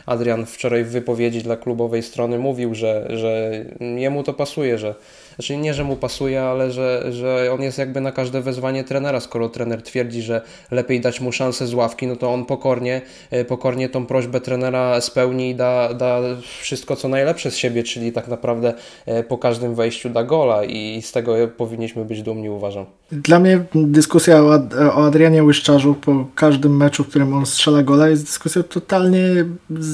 Adrian 0.06 0.46
wczoraj 0.46 0.84
w 0.84 0.88
wypowiedzi 0.88 1.42
dla 1.42 1.56
klubowej 1.56 2.02
strony 2.02 2.38
mówił, 2.38 2.74
że, 2.74 3.06
że 3.10 3.64
jemu 3.80 4.22
to 4.22 4.32
pasuje, 4.32 4.78
że 4.78 4.94
znaczy 5.34 5.56
nie, 5.56 5.74
że 5.74 5.84
mu 5.84 5.96
pasuje, 5.96 6.42
ale 6.42 6.70
że, 6.70 7.12
że 7.12 7.52
on 7.52 7.62
jest 7.62 7.78
jakby 7.78 8.00
na 8.00 8.12
każde 8.12 8.40
wezwanie 8.40 8.84
trenera. 8.84 9.20
Skoro 9.20 9.48
trener 9.48 9.82
twierdzi, 9.82 10.22
że 10.22 10.42
lepiej 10.70 11.00
dać 11.00 11.20
mu 11.20 11.32
szansę 11.32 11.66
z 11.66 11.74
ławki, 11.74 12.06
no 12.06 12.16
to 12.16 12.32
on 12.32 12.44
pokornie, 12.44 13.00
e, 13.30 13.44
pokornie 13.44 13.88
tą 13.88 14.06
prośbę 14.06 14.40
trenera 14.40 15.00
spełni 15.00 15.50
i 15.50 15.54
da, 15.54 15.94
da 15.94 16.20
wszystko 16.60 16.96
co 16.96 17.08
najlepsze 17.08 17.50
z 17.50 17.56
siebie, 17.56 17.82
czyli 17.82 18.12
tak 18.12 18.28
naprawdę 18.28 18.74
e, 19.06 19.22
po 19.22 19.38
każdym 19.38 19.74
wejściu 19.74 20.10
da 20.10 20.24
gola 20.24 20.64
i 20.64 21.02
z 21.02 21.12
tego 21.12 21.34
powinniśmy 21.56 22.04
być 22.04 22.22
dumni, 22.22 22.50
uważam. 22.50 22.86
Dla 23.12 23.38
mnie 23.38 23.60
dyskusja 23.74 24.42
o, 24.42 24.60
o 24.94 25.10
Adrianie 25.30 25.46
Łyszczarzu 25.46 25.94
po 25.94 26.26
każdym 26.34 26.76
meczu, 26.76 27.04
w 27.04 27.08
którym 27.08 27.34
on 27.34 27.46
strzela 27.46 27.82
gola 27.82 28.08
jest 28.08 28.24
dyskusją 28.24 28.62
totalnie 28.62 29.44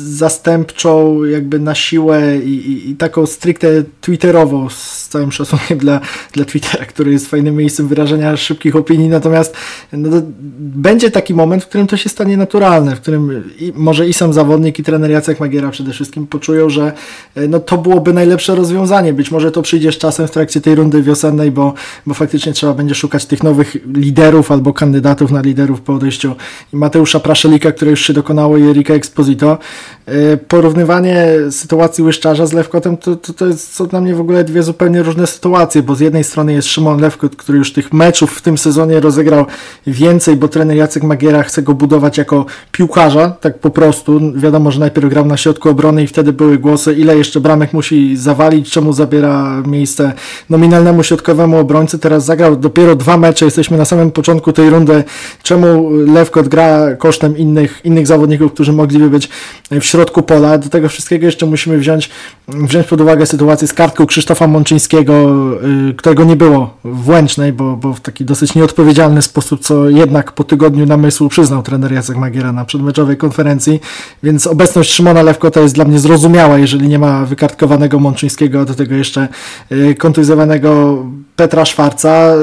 zastępczą, 0.07 1.25
jakby 1.25 1.59
na 1.59 1.75
siłę 1.75 2.39
i, 2.39 2.51
i, 2.51 2.91
i 2.91 2.97
taką 2.97 3.27
stricte 3.27 3.69
twitterową 4.01 4.69
z 4.71 5.09
całym 5.09 5.33
szacunkiem 5.33 5.79
dla, 5.79 6.01
dla 6.33 6.45
Twittera, 6.45 6.85
który 6.85 7.13
jest 7.13 7.27
fajnym 7.27 7.57
miejscem 7.57 7.89
wyrażenia 7.89 8.37
szybkich 8.37 8.77
opinii, 8.77 9.09
natomiast 9.09 9.57
no, 9.93 10.23
będzie 10.59 11.11
taki 11.11 11.35
moment, 11.35 11.65
w 11.65 11.69
którym 11.69 11.87
to 11.87 11.97
się 11.97 12.09
stanie 12.09 12.37
naturalne, 12.37 12.97
w 12.97 13.01
którym 13.01 13.45
i, 13.59 13.73
może 13.77 14.09
i 14.09 14.13
sam 14.13 14.33
zawodnik, 14.33 14.79
i 14.79 14.83
trener 14.83 15.11
Jacek 15.11 15.41
Magiera 15.41 15.71
przede 15.71 15.93
wszystkim 15.93 16.27
poczują, 16.27 16.71
że 16.71 16.93
e, 17.35 17.49
no, 17.49 17.61
to 17.61 17.79
byłoby 17.79 18.13
najlepsze 18.13 18.55
rozwiązanie. 18.55 19.13
Być 19.13 19.31
może 19.31 19.53
to 19.53 19.63
przyjdzie 19.63 19.93
z 19.93 19.99
czasem 19.99 20.29
w 20.29 20.31
trakcie 20.31 20.61
tej 20.61 20.75
rundy 20.75 21.03
wiosennej, 21.03 21.51
bo, 21.51 21.75
bo 22.07 22.15
faktycznie 22.15 22.53
trzeba 22.53 22.75
będzie 22.75 22.95
szukać 22.95 23.27
tych 23.27 23.43
nowych 23.43 23.77
liderów 23.95 24.53
albo 24.53 24.73
kandydatów 24.73 25.26
na 25.31 25.41
liderów 25.41 25.81
po 25.81 25.95
odejściu 25.95 26.35
Mateusza 26.73 27.21
Praszelika, 27.21 27.73
które 27.73 27.91
już 27.91 28.01
się 28.01 28.13
dokonało, 28.13 28.57
i 28.57 28.63
Erika 28.63 28.95
Exposito. 28.95 29.59
E, 30.07 30.37
porównywanie 30.37 31.27
sytuacji 31.51 32.05
Łyszczarza 32.05 32.47
z 32.47 32.53
Lewkotem 32.53 32.97
to, 32.97 33.17
to, 33.17 33.33
to 33.33 33.47
jest 33.47 33.75
co 33.75 33.87
dla 33.87 34.01
mnie 34.01 34.15
w 34.15 34.21
ogóle 34.21 34.45
dwie 34.45 34.63
zupełnie 34.63 35.03
różne 35.03 35.27
sytuacje, 35.27 35.83
bo 35.83 35.95
z 35.95 36.01
jednej 36.01 36.25
strony 36.25 36.53
jest 36.53 36.69
Szymon 36.69 37.01
Lewkot, 37.01 37.37
który 37.37 37.59
już 37.59 37.73
tych 37.73 37.93
meczów 37.93 38.33
w 38.33 38.43
tym 38.43 38.59
sezonie 38.59 39.01
rozegrał 39.01 39.47
więcej, 39.87 40.37
bo 40.37 40.49
trener 40.49 40.77
Jacek 40.77 41.03
Magiera 41.03 41.43
chce 41.43 41.63
go 41.63 41.75
budować 41.75 42.19
jako 42.19 42.47
piłkarza, 42.73 43.31
tak 43.31 43.59
po 43.59 43.71
prostu. 43.71 44.21
Wiadomo, 44.35 44.71
że 44.71 44.81
najpierw 44.81 45.09
grał 45.09 45.25
na 45.25 45.37
środku 45.37 45.69
obrony 45.69 46.03
i 46.03 46.07
wtedy 46.07 46.33
były 46.33 46.59
głosy, 46.59 46.95
ile 46.95 47.17
jeszcze 47.17 47.41
bramek 47.41 47.73
musi 47.73 48.17
zawalić, 48.17 48.71
czemu 48.71 48.93
zabiera 48.93 49.63
miejsce 49.67 50.13
nominalnemu 50.51 51.03
środkowemu 51.03 51.59
obrońcy. 51.59 51.99
Teraz 51.99 52.25
zagrał 52.25 52.57
dopiero 52.57 52.97
dwa 52.97 53.17
mecze, 53.17 53.45
jesteśmy 53.45 53.77
na 53.79 53.85
samym 53.85 54.11
początku 54.11 54.53
tej 54.53 54.71
rundy. 54.71 55.05
Czemu 55.43 55.91
Lewkot 55.91 56.49
gra 56.49 56.97
kosztem 56.97 57.39
innych, 57.39 57.81
innych 57.85 58.07
zawodników, 58.07 58.53
którzy 58.53 58.73
mogliby 58.73 59.11
być 59.11 59.29
w 59.71 59.85
środku 59.85 60.23
pola? 60.23 60.59
Do 60.59 60.69
tego 60.69 60.89
wszystkiego 60.89 61.27
jeszcze 61.27 61.47
musimy 61.47 61.79
wziąć, 61.79 62.11
wziąć 62.49 62.87
pod 62.87 63.01
uwagę 63.01 63.27
sytuację 63.27 63.69
z 63.69 63.73
kartką 63.73 64.07
Krzysztofa 64.07 64.47
Mączyńskiego, 64.47 65.47
Y, 65.91 65.95
którego 65.95 66.25
nie 66.25 66.37
było 66.37 66.77
w 66.85 67.09
Łęcznej, 67.09 67.53
bo, 67.53 67.77
bo 67.77 67.93
w 67.93 68.01
taki 68.01 68.25
dosyć 68.25 68.55
nieodpowiedzialny 68.55 69.23
sposób, 69.23 69.61
co 69.61 69.89
jednak 69.89 70.33
po 70.33 70.45
tygodniu 70.45 70.87
namysłu 70.87 71.29
przyznał 71.29 71.63
trener 71.63 71.93
Jacek 71.93 72.17
Magiera 72.17 72.53
na 72.53 72.65
przedmeczowej 72.65 73.17
konferencji, 73.17 73.81
więc 74.23 74.47
obecność 74.47 74.93
Szymona 74.93 75.23
Lewkota 75.23 75.61
jest 75.61 75.75
dla 75.75 75.85
mnie 75.85 75.99
zrozumiała, 75.99 76.59
jeżeli 76.59 76.89
nie 76.89 76.99
ma 76.99 77.25
wykartkowanego 77.25 77.99
Mączyńskiego, 77.99 78.61
a 78.61 78.65
do 78.65 78.75
tego 78.75 78.95
jeszcze 78.95 79.29
y, 79.73 79.95
kontuzjowanego 79.95 81.05
Petra 81.37 81.65
Szwarca 81.65 82.35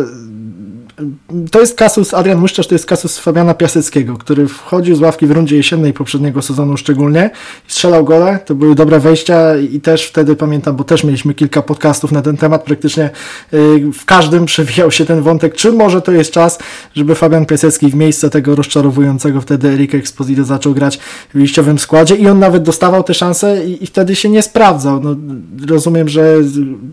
to 1.51 1.59
jest 1.59 1.77
kasus, 1.77 2.13
Adrian 2.13 2.39
Muszczarz 2.39 2.67
to 2.67 2.75
jest 2.75 2.85
kasus 2.85 3.17
Fabiana 3.17 3.53
Piaseckiego, 3.53 4.17
który 4.17 4.47
wchodził 4.47 4.95
z 4.95 5.01
ławki 5.01 5.27
w 5.27 5.31
rundzie 5.31 5.57
jesiennej 5.57 5.93
poprzedniego 5.93 6.41
sezonu 6.41 6.77
szczególnie, 6.77 7.29
strzelał 7.67 8.05
gole, 8.05 8.39
to 8.45 8.55
były 8.55 8.75
dobre 8.75 8.99
wejścia 8.99 9.57
i 9.57 9.79
też 9.79 10.05
wtedy 10.05 10.35
pamiętam, 10.35 10.75
bo 10.75 10.83
też 10.83 11.03
mieliśmy 11.03 11.33
kilka 11.33 11.61
podcastów 11.61 12.11
na 12.11 12.21
ten 12.21 12.37
temat, 12.37 12.63
praktycznie 12.63 13.09
y, 13.53 13.91
w 13.93 14.05
każdym 14.05 14.45
przewijał 14.45 14.91
się 14.91 15.05
ten 15.05 15.21
wątek, 15.21 15.55
czy 15.55 15.71
może 15.71 16.01
to 16.01 16.11
jest 16.11 16.31
czas, 16.31 16.59
żeby 16.95 17.15
Fabian 17.15 17.45
Piasecki 17.45 17.89
w 17.89 17.95
miejsce 17.95 18.29
tego 18.29 18.55
rozczarowującego 18.55 19.41
wtedy 19.41 19.69
Erika 19.69 19.97
Exposito 19.97 20.43
zaczął 20.43 20.73
grać 20.73 20.99
w 21.29 21.33
wyjściowym 21.33 21.79
składzie 21.79 22.15
i 22.15 22.27
on 22.27 22.39
nawet 22.39 22.63
dostawał 22.63 23.03
te 23.03 23.13
szanse 23.13 23.65
i, 23.65 23.83
i 23.83 23.87
wtedy 23.87 24.15
się 24.15 24.29
nie 24.29 24.41
sprawdzał. 24.41 24.99
No, 25.03 25.15
rozumiem, 25.67 26.09
że 26.09 26.35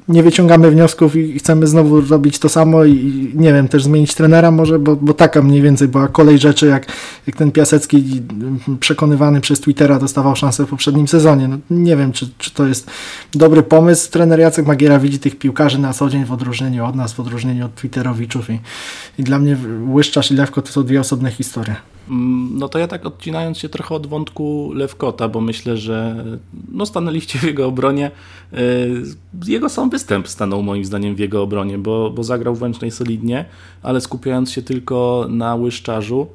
nie 0.08 0.22
wyciągamy 0.22 0.70
wniosków 0.70 1.16
i 1.16 1.38
chcemy 1.38 1.66
znowu 1.66 2.00
robić 2.00 2.38
to 2.38 2.48
samo 2.48 2.84
i 2.84 3.32
nie 3.34 3.52
wiem, 3.52 3.68
też 3.68 3.84
zmienić 3.84 3.99
trenera 4.06 4.50
może, 4.50 4.78
bo, 4.78 4.96
bo 4.96 5.14
taka 5.14 5.42
mniej 5.42 5.62
więcej 5.62 5.88
była 5.88 6.08
kolej 6.08 6.38
rzeczy, 6.38 6.66
jak, 6.66 6.86
jak 7.26 7.36
ten 7.36 7.52
Piasecki 7.52 8.22
przekonywany 8.80 9.40
przez 9.40 9.60
Twittera 9.60 9.98
dostawał 9.98 10.36
szansę 10.36 10.66
w 10.66 10.68
poprzednim 10.68 11.08
sezonie. 11.08 11.48
No, 11.48 11.58
nie 11.70 11.96
wiem, 11.96 12.12
czy, 12.12 12.28
czy 12.38 12.50
to 12.50 12.66
jest 12.66 12.90
dobry 13.32 13.62
pomysł. 13.62 14.10
Trener 14.10 14.40
Jacek 14.40 14.66
Magiera 14.66 14.98
widzi 14.98 15.18
tych 15.18 15.38
piłkarzy 15.38 15.78
na 15.78 15.92
co 15.92 16.08
dzień 16.08 16.24
w 16.24 16.32
odróżnieniu 16.32 16.84
od 16.84 16.96
nas, 16.96 17.12
w 17.12 17.20
odróżnieniu 17.20 17.66
od 17.66 17.74
Twitterowiczów 17.74 18.50
i, 18.50 18.60
i 19.18 19.22
dla 19.22 19.38
mnie 19.38 19.56
Łyszczarz 19.88 20.30
i 20.30 20.34
Lewko 20.34 20.62
to 20.62 20.72
są 20.72 20.84
dwie 20.84 21.00
osobne 21.00 21.30
historie. 21.30 21.76
Mm, 22.10 22.58
no 22.58 22.68
to 22.68 22.78
ja 22.78 22.88
tak 22.88 23.06
odcinając 23.06 23.58
się 23.58 23.68
trochę 23.68 23.94
od 23.94 24.06
wątku 24.06 24.72
Lewkota, 24.74 25.28
bo 25.28 25.40
myślę, 25.40 25.76
że 25.76 26.24
no 26.68 26.86
stanęliście 26.86 27.38
w 27.38 27.42
jego 27.42 27.66
obronie. 27.66 28.10
Y, 28.52 29.02
jego 29.46 29.68
sam 29.68 29.90
występ 29.90 30.28
stanął 30.28 30.62
moim 30.62 30.84
zdaniem 30.84 31.14
w 31.14 31.18
jego 31.18 31.42
obronie, 31.42 31.78
bo, 31.78 32.10
bo 32.10 32.24
zagrał 32.24 32.54
wręcz 32.54 32.76
solidnie, 32.90 33.44
ale 33.82 34.00
skupiając 34.00 34.50
się 34.50 34.62
tylko 34.62 35.26
na 35.28 35.54
łyszczarzu, 35.54 36.26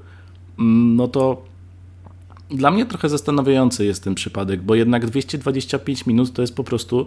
mm, 0.60 0.96
no 0.96 1.08
to 1.08 1.42
dla 2.50 2.72
mnie 2.72 2.86
trochę 2.86 3.10
zastanawiający 3.10 3.86
jest 3.86 4.04
ten 4.04 4.16
przypadek, 4.16 4.62
bo 4.62 4.76
jednak 4.76 5.06
225 5.06 6.06
minut 6.06 6.34
to 6.34 6.42
jest 6.42 6.56
po 6.56 6.64
prostu 6.64 7.06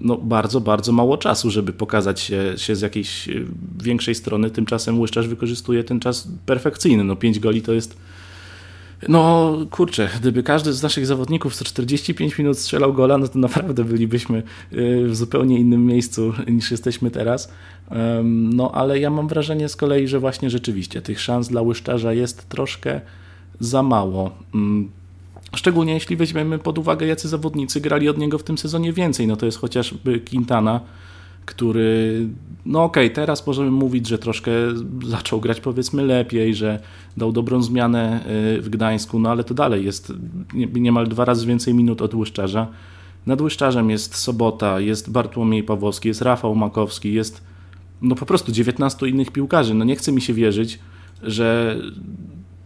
no, 0.00 0.16
bardzo, 0.16 0.60
bardzo 0.60 0.92
mało 0.92 1.16
czasu, 1.16 1.50
żeby 1.50 1.72
pokazać 1.72 2.20
się, 2.20 2.54
się 2.56 2.76
z 2.76 2.80
jakiejś 2.80 3.28
y, 3.28 3.46
większej 3.82 4.14
strony. 4.14 4.50
Tymczasem 4.50 5.00
Łyszczarz 5.00 5.28
wykorzystuje 5.28 5.84
ten 5.84 6.00
czas 6.00 6.28
perfekcyjny. 6.46 7.04
No, 7.04 7.16
5 7.16 7.38
goli 7.38 7.62
to 7.62 7.72
jest 7.72 7.96
No 9.08 9.52
kurczę, 9.70 10.08
gdyby 10.20 10.42
każdy 10.42 10.72
z 10.72 10.82
naszych 10.82 11.06
zawodników 11.06 11.56
co 11.56 11.64
45 11.64 12.38
minut 12.38 12.58
strzelał 12.58 12.92
gola, 12.92 13.18
no 13.18 13.28
to 13.28 13.38
naprawdę 13.38 13.84
bylibyśmy 13.84 14.42
w 15.06 15.10
zupełnie 15.12 15.58
innym 15.58 15.86
miejscu 15.86 16.32
niż 16.48 16.70
jesteśmy 16.70 17.10
teraz. 17.10 17.52
No 18.24 18.72
ale 18.72 18.98
ja 18.98 19.10
mam 19.10 19.28
wrażenie 19.28 19.68
z 19.68 19.76
kolei, 19.76 20.08
że 20.08 20.18
właśnie 20.18 20.50
rzeczywiście 20.50 21.02
tych 21.02 21.20
szans 21.20 21.48
dla 21.48 21.62
łyszczarza 21.62 22.12
jest 22.12 22.48
troszkę 22.48 23.00
za 23.60 23.82
mało. 23.82 24.30
Szczególnie 25.56 25.94
jeśli 25.94 26.16
weźmiemy 26.16 26.58
pod 26.58 26.78
uwagę, 26.78 27.06
jacy 27.06 27.28
zawodnicy 27.28 27.80
grali 27.80 28.08
od 28.08 28.18
niego 28.18 28.38
w 28.38 28.42
tym 28.42 28.58
sezonie 28.58 28.92
więcej. 28.92 29.26
No 29.26 29.36
to 29.36 29.46
jest 29.46 29.58
chociażby 29.58 30.20
Quintana, 30.20 30.80
który, 31.46 32.28
no 32.66 32.84
okej, 32.84 33.06
okay, 33.06 33.14
teraz 33.14 33.46
możemy 33.46 33.70
mówić, 33.70 34.08
że 34.08 34.18
troszkę 34.18 34.50
zaczął 35.06 35.40
grać 35.40 35.60
powiedzmy 35.60 36.02
lepiej, 36.02 36.54
że 36.54 36.80
dał 37.16 37.32
dobrą 37.32 37.62
zmianę 37.62 38.20
y, 38.56 38.62
w 38.62 38.68
Gdańsku, 38.68 39.18
no 39.18 39.30
ale 39.30 39.44
to 39.44 39.54
dalej 39.54 39.84
jest 39.84 40.12
niemal 40.54 41.08
dwa 41.08 41.24
razy 41.24 41.46
więcej 41.46 41.74
minut 41.74 42.02
od 42.02 42.14
Łyszczarza. 42.14 42.66
Nad 43.26 43.40
Łyszczarzem 43.40 43.90
jest 43.90 44.14
Sobota, 44.14 44.80
jest 44.80 45.10
Bartłomiej 45.10 45.62
Pawłowski, 45.62 46.08
jest 46.08 46.22
Rafał 46.22 46.54
Makowski, 46.54 47.12
jest 47.12 47.42
no 48.02 48.14
po 48.14 48.26
prostu 48.26 48.52
19 48.52 49.08
innych 49.08 49.30
piłkarzy. 49.30 49.74
No 49.74 49.84
nie 49.84 49.96
chce 49.96 50.12
mi 50.12 50.20
się 50.20 50.34
wierzyć, 50.34 50.78
że 51.22 51.76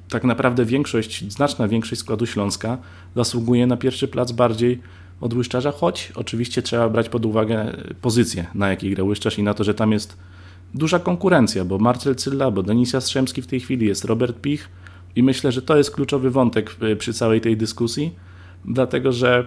tak 0.09 0.25
naprawdę 0.25 0.65
większość, 0.65 1.33
znaczna 1.33 1.69
większość 1.69 2.01
składu 2.01 2.27
Śląska 2.27 2.79
zasługuje 3.17 3.67
na 3.67 3.77
pierwszy 3.77 4.09
plac 4.09 4.33
bardziej 4.33 4.81
od 5.21 5.35
Łyszczarza, 5.35 5.73
choć 5.73 6.13
oczywiście 6.15 6.63
trzeba 6.63 6.89
brać 6.89 7.09
pod 7.09 7.27
uwagę 7.27 7.77
pozycję, 8.01 8.47
na 8.55 8.69
jakiej 8.69 8.91
gra 8.95 9.05
Łyszczarz 9.05 9.39
i 9.39 9.43
na 9.43 9.55
to, 9.55 9.65
że 9.65 9.75
tam 9.75 9.93
jest 9.93 10.17
duża 10.75 10.99
konkurencja, 10.99 11.65
bo 11.65 11.79
Marcel 11.79 12.17
Cylla, 12.17 12.51
bo 12.51 12.63
Denis 12.63 12.93
Jastrzębski 12.93 13.43
w 13.43 13.47
tej 13.47 13.61
chwili 13.61 13.87
jest 13.87 14.05
Robert 14.05 14.41
Pich 14.41 14.69
i 15.17 15.23
myślę, 15.23 15.53
że 15.53 15.63
to 15.63 15.77
jest 15.77 15.91
kluczowy 15.91 16.31
wątek 16.31 16.77
przy 16.99 17.13
całej 17.13 17.41
tej 17.41 17.57
dyskusji, 17.57 18.15
dlatego 18.65 19.13
że 19.13 19.47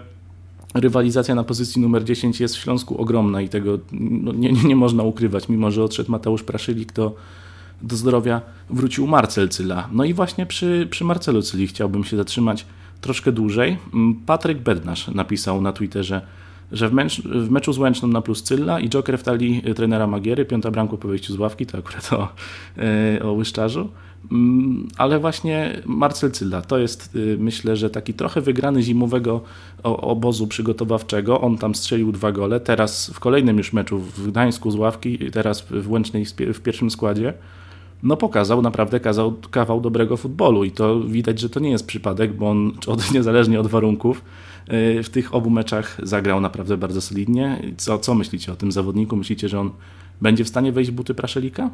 rywalizacja 0.73 1.35
na 1.35 1.43
pozycji 1.43 1.81
numer 1.81 2.03
10 2.03 2.39
jest 2.39 2.55
w 2.55 2.59
Śląsku 2.59 2.97
ogromna 2.97 3.41
i 3.41 3.49
tego 3.49 3.79
no, 3.91 4.33
nie, 4.33 4.51
nie 4.51 4.75
można 4.75 5.03
ukrywać, 5.03 5.49
mimo 5.49 5.71
że 5.71 5.83
odszedł 5.83 6.11
Mateusz 6.11 6.43
Praszylik, 6.43 6.91
to 6.91 7.15
do 7.81 7.95
zdrowia 7.95 8.41
wrócił 8.69 9.07
Marcel 9.07 9.49
Cyla. 9.49 9.89
No 9.91 10.03
i 10.03 10.13
właśnie 10.13 10.45
przy, 10.45 10.87
przy 10.91 11.03
Marcelu 11.03 11.41
Cyli 11.41 11.67
chciałbym 11.67 12.03
się 12.03 12.17
zatrzymać 12.17 12.65
troszkę 13.01 13.31
dłużej. 13.31 13.77
Mm, 13.93 14.15
Patryk 14.25 14.57
Bednarz 14.57 15.07
napisał 15.07 15.61
na 15.61 15.73
Twitterze, 15.73 16.21
że 16.71 16.89
w, 16.89 16.93
w 17.25 17.51
meczu 17.51 17.73
z 17.73 17.77
Łęczną 17.77 18.07
na 18.07 18.21
plus 18.21 18.43
Cylla 18.43 18.79
i 18.79 18.89
Joker 18.89 19.17
w 19.17 19.23
talii 19.23 19.63
trenera 19.75 20.07
Magiery, 20.07 20.45
piąta 20.45 20.71
bramka 20.71 20.97
po 20.97 21.07
wyjściu 21.07 21.33
z 21.33 21.39
ławki, 21.39 21.65
to 21.65 21.77
akurat 21.77 22.13
o, 22.13 22.27
e, 22.77 23.23
o 23.23 23.31
Łyszczarzu. 23.31 23.89
Mm, 24.31 24.87
ale 24.97 25.19
właśnie 25.19 25.81
Marcel 25.85 26.31
Cylla 26.31 26.61
to 26.61 26.77
jest, 26.77 27.15
y, 27.15 27.37
myślę, 27.39 27.75
że 27.75 27.89
taki 27.89 28.13
trochę 28.13 28.41
wygrany 28.41 28.81
zimowego 28.81 29.41
obozu 29.83 30.47
przygotowawczego. 30.47 31.41
On 31.41 31.57
tam 31.57 31.75
strzelił 31.75 32.11
dwa 32.11 32.31
gole. 32.31 32.59
Teraz 32.59 33.11
w 33.13 33.19
kolejnym 33.19 33.57
już 33.57 33.73
meczu 33.73 33.99
w 33.99 34.27
Gdańsku 34.27 34.71
z 34.71 34.75
ławki, 34.75 35.31
teraz 35.31 35.61
w 35.61 35.91
Łęcznej 35.91 36.25
w 36.53 36.61
pierwszym 36.61 36.91
składzie 36.91 37.33
no 38.03 38.17
pokazał 38.17 38.61
naprawdę 38.61 38.99
kazał, 38.99 39.33
kawał 39.51 39.81
dobrego 39.81 40.17
futbolu 40.17 40.63
i 40.63 40.71
to 40.71 40.99
widać, 40.99 41.39
że 41.39 41.49
to 41.49 41.59
nie 41.59 41.69
jest 41.69 41.87
przypadek, 41.87 42.33
bo 42.33 42.49
on 42.49 42.71
od, 42.87 43.11
niezależnie 43.11 43.59
od 43.59 43.67
warunków 43.67 44.21
y, 44.97 45.03
w 45.03 45.09
tych 45.09 45.35
obu 45.35 45.49
meczach 45.49 45.97
zagrał 46.03 46.41
naprawdę 46.41 46.77
bardzo 46.77 47.01
solidnie. 47.01 47.61
Co, 47.77 47.99
co 47.99 48.15
myślicie 48.15 48.51
o 48.51 48.55
tym 48.55 48.71
zawodniku? 48.71 49.15
Myślicie, 49.15 49.49
że 49.49 49.59
on 49.59 49.71
będzie 50.21 50.43
w 50.43 50.47
stanie 50.47 50.71
wejść 50.71 50.91
w 50.91 50.93
buty 50.93 51.13
Praszelika? 51.13 51.69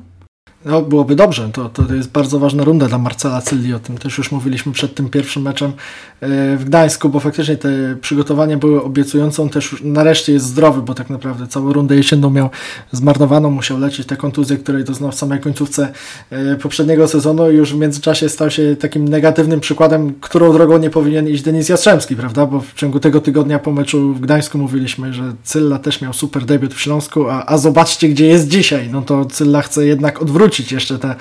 No, 0.66 0.82
byłoby 0.82 1.16
dobrze. 1.16 1.50
To, 1.54 1.70
to 1.70 1.94
jest 1.94 2.12
bardzo 2.12 2.40
ważna 2.40 2.64
runda 2.64 2.88
dla 2.88 2.98
Marcela 2.98 3.42
Cylli. 3.42 3.74
O 3.74 3.80
tym 3.80 3.98
też 3.98 4.18
już 4.18 4.32
mówiliśmy 4.32 4.72
przed 4.72 4.96
tym 4.96 5.10
pierwszym 5.10 5.44
meczem 5.44 5.72
e, 5.72 6.58
w 6.58 6.66
Gdańsku, 6.66 7.10
bo 7.10 7.20
faktycznie 7.20 7.58
te 7.58 7.70
przygotowania 8.02 8.58
były 8.58 8.84
obiecujące. 8.84 9.42
On 9.42 9.50
też 9.50 9.76
nareszcie 9.84 10.34
jest 10.34 10.46
zdrowy, 10.46 10.82
bo 10.82 10.94
tak 10.94 11.10
naprawdę 11.10 11.48
całą 11.48 11.74
rundę 11.74 11.96
jesienną 11.96 12.30
miał 12.30 12.50
zmarnowaną, 12.92 13.52
musiał 13.52 13.80
lecieć 13.80 14.08
te 14.08 14.18
kontuzje, 14.18 14.58
której 14.58 14.84
doznał 14.84 15.12
w 15.12 15.16
samej 15.16 15.40
końcówce 15.40 15.92
e, 16.30 16.56
poprzedniego 16.56 17.08
sezonu 17.08 17.52
i 17.52 17.56
już 17.56 17.74
w 17.74 17.78
międzyczasie 17.78 18.30
stał 18.30 18.52
się 18.52 18.76
takim 18.80 19.08
negatywnym 19.08 19.60
przykładem, 19.60 20.14
którą 20.22 20.54
drogą 20.54 20.78
nie 20.78 20.90
powinien 20.90 21.30
iść 21.30 21.44
Denis 21.44 21.70
Jastrzębski, 21.70 22.16
prawda? 22.16 22.46
Bo 22.46 22.60
w 22.60 22.74
ciągu 22.74 23.00
tego 23.00 23.22
tygodnia 23.22 23.60
po 23.60 23.72
meczu 23.72 24.14
w 24.14 24.20
Gdańsku 24.20 24.58
mówiliśmy, 24.58 25.14
że 25.14 25.34
Cylla 25.44 25.80
też 25.80 26.02
miał 26.02 26.14
super 26.14 26.46
debiut 26.46 26.74
w 26.74 26.80
Śląsku, 26.82 27.30
a, 27.30 27.46
a 27.46 27.58
zobaczcie, 27.58 28.10
gdzie 28.10 28.28
jest 28.28 28.48
dzisiaj. 28.48 28.90
No 28.92 29.02
to 29.02 29.26
Cylla 29.26 29.62
chce 29.62 29.86
jednak 29.86 30.22
odwrócić 30.22 30.53
przywrócić 30.54 30.72
jeszcze 30.72 31.16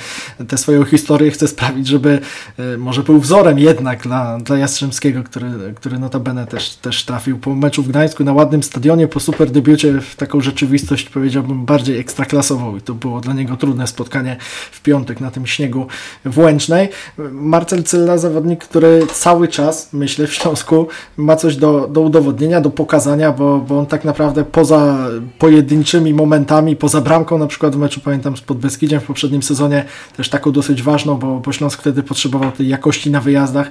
tę 0.48 0.58
swoją 0.58 0.84
historię, 0.84 1.30
chce 1.30 1.48
sprawić, 1.48 1.86
żeby 1.86 2.20
e, 2.58 2.76
może 2.76 3.02
był 3.02 3.20
wzorem 3.20 3.58
jednak 3.58 4.02
dla, 4.02 4.38
dla 4.38 4.58
Jastrzębskiego, 4.58 5.22
który, 5.22 5.48
który 5.76 5.98
notabene 5.98 6.46
też, 6.46 6.74
też 6.74 7.04
trafił 7.04 7.38
po 7.38 7.54
meczu 7.54 7.82
w 7.82 7.88
Gdańsku 7.88 8.24
na 8.24 8.32
ładnym 8.32 8.62
stadionie, 8.62 9.08
po 9.08 9.20
super 9.20 9.50
debiucie 9.50 10.00
w 10.00 10.16
taką 10.16 10.40
rzeczywistość 10.40 11.08
powiedziałbym 11.08 11.64
bardziej 11.64 11.98
ekstraklasową 11.98 12.76
i 12.76 12.80
to 12.80 12.94
było 12.94 13.20
dla 13.20 13.34
niego 13.34 13.56
trudne 13.56 13.86
spotkanie 13.86 14.36
w 14.72 14.80
piątek 14.82 15.20
na 15.20 15.30
tym 15.30 15.46
śniegu 15.46 15.86
w 16.24 16.38
Łęcznej. 16.38 16.88
Marcel 17.32 17.82
Cylla, 17.82 18.18
zawodnik, 18.18 18.64
który 18.64 19.06
cały 19.12 19.48
czas, 19.48 19.88
myślę, 19.92 20.26
w 20.26 20.34
Śląsku 20.34 20.86
ma 21.16 21.36
coś 21.36 21.56
do, 21.56 21.88
do 21.88 22.00
udowodnienia, 22.00 22.60
do 22.60 22.70
pokazania, 22.70 23.32
bo, 23.32 23.58
bo 23.58 23.78
on 23.78 23.86
tak 23.86 24.04
naprawdę 24.04 24.44
poza 24.44 25.08
pojedynczymi 25.38 26.14
momentami, 26.14 26.76
poza 26.76 27.00
bramką 27.00 27.38
na 27.38 27.46
przykład 27.46 27.76
w 27.76 27.78
meczu, 27.78 28.00
pamiętam, 28.04 28.36
z 28.36 28.40
Podbeskidziem 28.40 29.00
w 29.00 29.10
sezonie, 29.42 29.84
też 30.16 30.28
taką 30.28 30.52
dosyć 30.52 30.82
ważną, 30.82 31.14
bo, 31.14 31.40
bo 31.40 31.52
Śląsk 31.52 31.80
wtedy 31.80 32.02
potrzebował 32.02 32.52
tej 32.52 32.68
jakości 32.68 33.10
na 33.10 33.20
wyjazdach, 33.20 33.70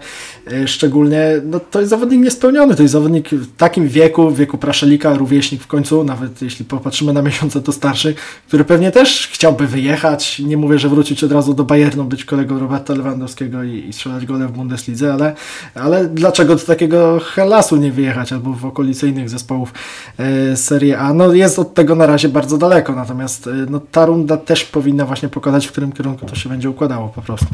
e, 0.52 0.68
szczególnie, 0.68 1.42
no 1.46 1.60
to 1.60 1.80
jest 1.80 1.90
zawodnik 1.90 2.22
niespełniony, 2.22 2.76
to 2.76 2.82
jest 2.82 2.92
zawodnik 2.92 3.30
w 3.30 3.56
takim 3.58 3.88
wieku, 3.88 4.30
w 4.30 4.38
wieku 4.38 4.58
Praszelika, 4.58 5.14
rówieśnik 5.14 5.64
w 5.64 5.68
końcu, 5.68 6.04
nawet 6.04 6.42
jeśli 6.42 6.66
popatrzymy 6.66 7.14
na 7.14 7.22
miesiące 7.32 7.62
to 7.62 7.72
starszy, 7.72 8.16
który 8.48 8.66
pewnie 8.66 8.92
też 8.92 9.30
chciałby 9.34 9.68
wyjechać, 9.68 10.40
nie 10.40 10.58
mówię, 10.58 10.80
że 10.80 10.90
wrócić 10.90 11.24
od 11.24 11.32
razu 11.32 11.54
do 11.54 11.64
Bayernu, 11.64 12.04
być 12.04 12.26
kolegą 12.26 12.60
Roberta 12.60 12.94
Lewandowskiego 12.94 13.64
i, 13.64 13.86
i 13.90 13.94
strzelać 13.94 14.26
gole 14.26 14.48
w 14.48 14.52
Bundeslidze, 14.52 15.14
ale, 15.14 15.36
ale 15.76 16.06
dlaczego 16.06 16.56
do 16.56 16.62
takiego 16.62 17.20
Helasu 17.20 17.76
nie 17.76 17.92
wyjechać, 17.92 18.34
albo 18.34 18.54
w 18.54 18.66
okolicy 18.66 19.08
innych 19.08 19.30
zespołów 19.30 19.74
e, 20.18 20.58
Serie 20.58 21.00
A, 21.00 21.14
no 21.14 21.34
jest 21.34 21.60
od 21.60 21.74
tego 21.74 21.96
na 21.96 22.06
razie 22.06 22.30
bardzo 22.30 22.58
daleko, 22.58 22.96
natomiast 22.96 23.48
e, 23.48 23.52
no, 23.70 23.82
ta 23.92 24.06
runda 24.06 24.38
też 24.38 24.66
powinna 24.66 25.06
właśnie 25.06 25.30
pokazać, 25.30 25.41
w 25.68 25.72
którym 25.72 25.92
kierunku 25.92 26.26
to 26.26 26.36
się 26.36 26.50
będzie 26.50 26.70
układało 26.70 27.10
po 27.10 27.22
prostu. 27.22 27.48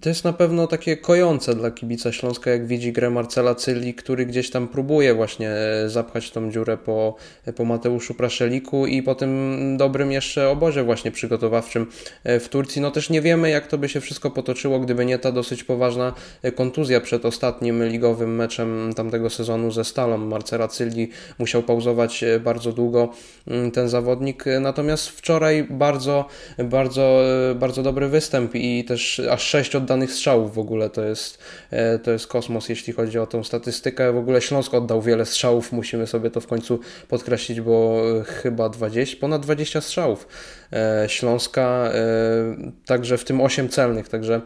To 0.00 0.08
jest 0.08 0.24
na 0.24 0.32
pewno 0.32 0.66
takie 0.66 0.96
kojące 0.96 1.54
dla 1.54 1.70
kibica 1.70 2.12
Śląska, 2.12 2.50
jak 2.50 2.66
widzi 2.66 2.92
grę 2.92 3.10
Marcela 3.10 3.54
Cyli, 3.54 3.94
który 3.94 4.26
gdzieś 4.26 4.50
tam 4.50 4.68
próbuje 4.68 5.14
właśnie 5.14 5.50
e, 5.50 5.88
zapchać 5.88 6.30
tą 6.30 6.50
dziurę 6.50 6.76
po, 6.76 7.16
po 7.56 7.64
Mateuszu 7.64 8.14
Praszeliku 8.14 8.86
i 8.86 9.02
po 9.02 9.14
tym 9.14 9.74
dobrym 9.76 10.12
jeszcze 10.12 10.48
obozie 10.48 10.82
właśnie 10.82 11.10
przygotowawczym 11.10 11.86
e, 12.24 12.40
w 12.40 12.48
Turcji. 12.48 12.82
No 12.82 12.90
też 12.90 13.10
nie 13.10 13.20
wiemy, 13.20 13.50
jak 13.50 13.66
to 13.66 13.78
by 13.78 13.88
się 13.88 14.00
wszystko 14.00 14.30
potoczyło, 14.30 14.80
gdyby 14.80 15.06
nie 15.06 15.18
ta 15.18 15.32
dosyć 15.32 15.64
poważna 15.64 16.12
e, 16.42 16.52
kontuzja 16.52 17.00
przed 17.00 17.24
ostatnim 17.24 17.84
ligowym 17.84 18.36
meczem 18.36 18.92
tamtego 18.96 19.30
sezonu 19.30 19.70
ze 19.70 19.84
Stalą. 19.84 20.18
Marcela 20.18 20.68
Cyli 20.68 21.08
musiał 21.38 21.62
pauzować 21.62 22.24
bardzo 22.40 22.72
długo 22.72 23.12
mm, 23.46 23.70
ten 23.70 23.88
zawodnik, 23.88 24.44
natomiast 24.60 25.08
wczoraj 25.08 25.66
bardzo, 25.70 26.24
bardzo, 26.64 27.22
bardzo 27.54 27.82
dobry 27.82 28.08
występ 28.08 28.54
i 28.54 28.84
też 28.84 29.20
aż 29.30 29.42
6 29.42 29.69
oddanych 29.78 30.12
strzałów 30.12 30.54
w 30.54 30.58
ogóle 30.58 30.90
to 30.90 31.04
jest, 31.04 31.38
e, 31.70 31.98
to 31.98 32.10
jest 32.10 32.26
kosmos, 32.26 32.68
jeśli 32.68 32.92
chodzi 32.92 33.18
o 33.18 33.26
tą 33.26 33.44
statystykę. 33.44 34.12
W 34.12 34.16
ogóle 34.16 34.40
Śląsk 34.40 34.74
oddał 34.74 35.02
wiele 35.02 35.26
strzałów, 35.26 35.72
musimy 35.72 36.06
sobie 36.06 36.30
to 36.30 36.40
w 36.40 36.46
końcu 36.46 36.80
podkreślić, 37.08 37.60
bo 37.60 38.02
chyba 38.26 38.68
20, 38.68 39.16
ponad 39.20 39.42
20 39.42 39.80
strzałów 39.80 40.28
e, 40.72 41.04
Śląska, 41.08 41.90
e, 41.94 42.72
także 42.86 43.18
w 43.18 43.24
tym 43.24 43.40
8 43.40 43.68
celnych, 43.68 44.08
także 44.08 44.40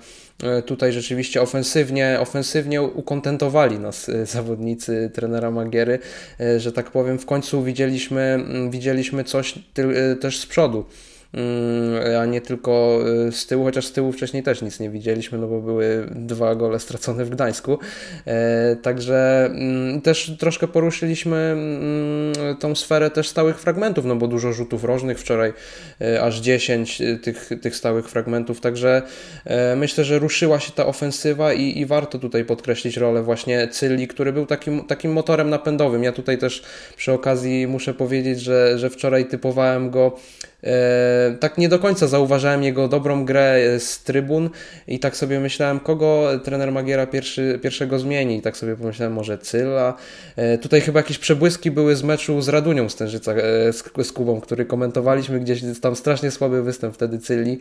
tutaj 0.66 0.92
rzeczywiście 0.92 1.42
ofensywnie, 1.42 2.16
ofensywnie 2.20 2.82
ukontentowali 2.82 3.78
nas 3.78 4.10
zawodnicy 4.24 5.10
trenera 5.14 5.50
Magiery, 5.50 5.98
że 6.56 6.72
tak 6.72 6.90
powiem, 6.90 7.18
w 7.18 7.26
końcu 7.26 7.62
widzieliśmy, 7.62 8.44
widzieliśmy 8.70 9.24
coś 9.24 9.54
też 10.20 10.38
z 10.38 10.46
przodu. 10.46 10.84
Mm, 11.34 12.20
a 12.20 12.26
nie 12.26 12.40
tylko 12.40 13.00
y, 13.28 13.32
z 13.32 13.46
tyłu, 13.46 13.64
chociaż 13.64 13.86
z 13.86 13.92
tyłu 13.92 14.12
wcześniej 14.12 14.42
też 14.42 14.62
nic 14.62 14.80
nie 14.80 14.90
widzieliśmy, 14.90 15.38
no 15.38 15.46
bo 15.46 15.60
były 15.60 16.08
dwa 16.10 16.54
gole 16.54 16.78
stracone 16.78 17.24
w 17.24 17.30
Gdańsku. 17.30 17.78
E, 18.26 18.76
także 18.76 19.44
mm, 19.46 20.00
też 20.00 20.32
troszkę 20.38 20.68
poruszyliśmy 20.68 21.36
mm, 21.36 22.56
tą 22.56 22.74
sferę 22.74 23.10
też 23.10 23.28
stałych 23.28 23.58
fragmentów, 23.58 24.04
no 24.04 24.16
bo 24.16 24.28
dużo 24.28 24.52
rzutów 24.52 24.84
rożnych 24.84 25.18
wczoraj, 25.18 25.52
e, 26.00 26.22
aż 26.22 26.40
10 26.40 27.00
y, 27.00 27.18
tych, 27.18 27.50
tych 27.62 27.76
stałych 27.76 28.08
fragmentów, 28.08 28.60
także 28.60 29.02
e, 29.44 29.76
myślę, 29.76 30.04
że 30.04 30.18
ruszyła 30.18 30.60
się 30.60 30.72
ta 30.72 30.86
ofensywa 30.86 31.52
i, 31.52 31.78
i 31.78 31.86
warto 31.86 32.18
tutaj 32.18 32.44
podkreślić 32.44 32.96
rolę 32.96 33.22
właśnie 33.22 33.68
Cylli, 33.68 34.08
który 34.08 34.32
był 34.32 34.46
takim, 34.46 34.84
takim 34.84 35.12
motorem 35.12 35.50
napędowym. 35.50 36.04
Ja 36.04 36.12
tutaj 36.12 36.38
też 36.38 36.62
przy 36.96 37.12
okazji 37.12 37.66
muszę 37.66 37.94
powiedzieć, 37.94 38.40
że, 38.40 38.78
że 38.78 38.90
wczoraj 38.90 39.24
typowałem 39.24 39.90
go 39.90 40.16
tak 41.40 41.58
nie 41.58 41.68
do 41.68 41.78
końca 41.78 42.06
zauważałem 42.06 42.62
jego 42.62 42.88
dobrą 42.88 43.24
grę 43.24 43.60
z 43.78 44.02
trybun 44.02 44.50
i 44.88 44.98
tak 44.98 45.16
sobie 45.16 45.40
myślałem, 45.40 45.80
kogo 45.80 46.28
trener 46.44 46.72
Magiera 46.72 47.06
pierwszy, 47.06 47.58
pierwszego 47.62 47.98
zmieni. 47.98 48.36
I 48.36 48.42
tak 48.42 48.56
sobie 48.56 48.76
pomyślałem, 48.76 49.12
może 49.12 49.38
Cyla. 49.38 49.94
Tutaj 50.62 50.80
chyba 50.80 51.00
jakieś 51.00 51.18
przebłyski 51.18 51.70
były 51.70 51.96
z 51.96 52.02
meczu 52.02 52.40
z 52.40 52.48
Radunią 52.48 52.88
Stężyca, 52.88 53.34
z, 53.72 54.06
z 54.06 54.12
Kubą, 54.12 54.40
który 54.40 54.64
komentowaliśmy 54.64 55.40
gdzieś 55.40 55.60
tam 55.80 55.96
strasznie 55.96 56.30
słaby 56.30 56.62
występ 56.62 56.94
wtedy 56.94 57.18
Cyli 57.18 57.58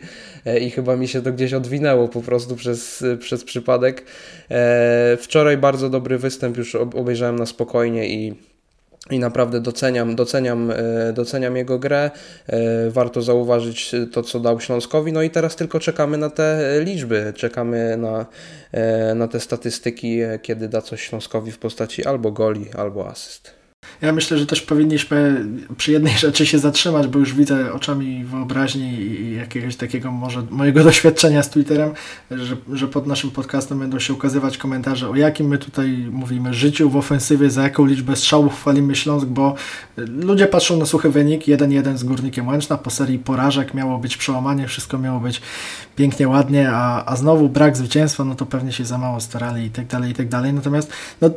i 0.60 0.70
chyba 0.70 0.96
mi 0.96 1.08
się 1.08 1.22
to 1.22 1.32
gdzieś 1.32 1.54
odwinęło 1.54 2.08
po 2.08 2.20
prostu 2.20 2.56
przez, 2.56 3.04
przez 3.18 3.44
przypadek. 3.44 4.04
Wczoraj 5.18 5.56
bardzo 5.56 5.90
dobry 5.90 6.18
występ, 6.18 6.56
już 6.56 6.74
obejrzałem 6.74 7.36
na 7.36 7.46
spokojnie 7.46 8.08
i 8.08 8.53
i 9.10 9.18
naprawdę 9.18 9.60
doceniam, 9.60 10.16
doceniam, 10.16 10.70
e, 10.70 11.12
doceniam 11.12 11.56
jego 11.56 11.78
grę. 11.78 12.10
E, 12.46 12.90
warto 12.90 13.22
zauważyć 13.22 13.92
to, 14.12 14.22
co 14.22 14.40
dał 14.40 14.60
Śląskowi. 14.60 15.12
No 15.12 15.22
i 15.22 15.30
teraz 15.30 15.56
tylko 15.56 15.80
czekamy 15.80 16.18
na 16.18 16.30
te 16.30 16.80
liczby, 16.84 17.32
czekamy 17.36 17.96
na, 17.96 18.26
e, 18.72 19.14
na 19.14 19.28
te 19.28 19.40
statystyki, 19.40 20.18
kiedy 20.42 20.68
da 20.68 20.82
coś 20.82 21.02
Śląskowi 21.02 21.52
w 21.52 21.58
postaci 21.58 22.04
albo 22.04 22.32
goli, 22.32 22.66
albo 22.76 23.08
asyst. 23.08 23.53
Ja 24.04 24.12
myślę, 24.12 24.38
że 24.38 24.46
też 24.46 24.62
powinniśmy 24.62 25.46
przy 25.76 25.92
jednej 25.92 26.12
rzeczy 26.18 26.46
się 26.46 26.58
zatrzymać, 26.58 27.06
bo 27.06 27.18
już 27.18 27.34
widzę 27.34 27.72
oczami 27.72 28.24
wyobraźni 28.24 28.92
i 28.92 29.36
jakiegoś 29.36 29.76
takiego 29.76 30.12
może 30.12 30.42
mojego 30.50 30.84
doświadczenia 30.90 31.42
z 31.42 31.50
Twitterem, 31.50 31.90
że, 32.30 32.56
że 32.72 32.88
pod 32.88 33.06
naszym 33.06 33.30
podcastem 33.30 33.78
będą 33.78 33.98
się 33.98 34.12
ukazywać 34.12 34.58
komentarze, 34.58 35.08
o 35.08 35.16
jakim 35.16 35.48
my 35.48 35.58
tutaj 35.58 36.08
mówimy 36.10 36.54
życiu 36.54 36.90
w 36.90 36.96
ofensywie, 36.96 37.50
za 37.50 37.62
jaką 37.62 37.86
liczbę 37.86 38.16
strzałów 38.16 38.60
chwalimy 38.60 38.94
Śląsk, 38.94 39.26
bo 39.26 39.54
ludzie 39.96 40.46
patrzą 40.46 40.76
na 40.76 40.86
suchy 40.86 41.10
wynik, 41.10 41.44
1-1 41.44 41.96
z 41.96 42.04
Górnikiem 42.04 42.48
Łęczna, 42.48 42.78
po 42.78 42.90
serii 42.90 43.18
porażek 43.18 43.74
miało 43.74 43.98
być 43.98 44.16
przełamanie, 44.16 44.68
wszystko 44.68 44.98
miało 44.98 45.20
być 45.20 45.42
pięknie, 45.96 46.28
ładnie, 46.28 46.70
a, 46.72 47.04
a 47.04 47.16
znowu 47.16 47.48
brak 47.48 47.76
zwycięstwa, 47.76 48.24
no 48.24 48.34
to 48.34 48.46
pewnie 48.46 48.72
się 48.72 48.84
za 48.84 48.98
mało 48.98 49.20
starali 49.20 49.64
i 49.64 49.70
tak 49.70 49.86
dalej, 49.86 50.10
i 50.10 50.14
tak 50.14 50.28
dalej. 50.28 50.52
Natomiast 50.52 50.92
no, 51.20 51.30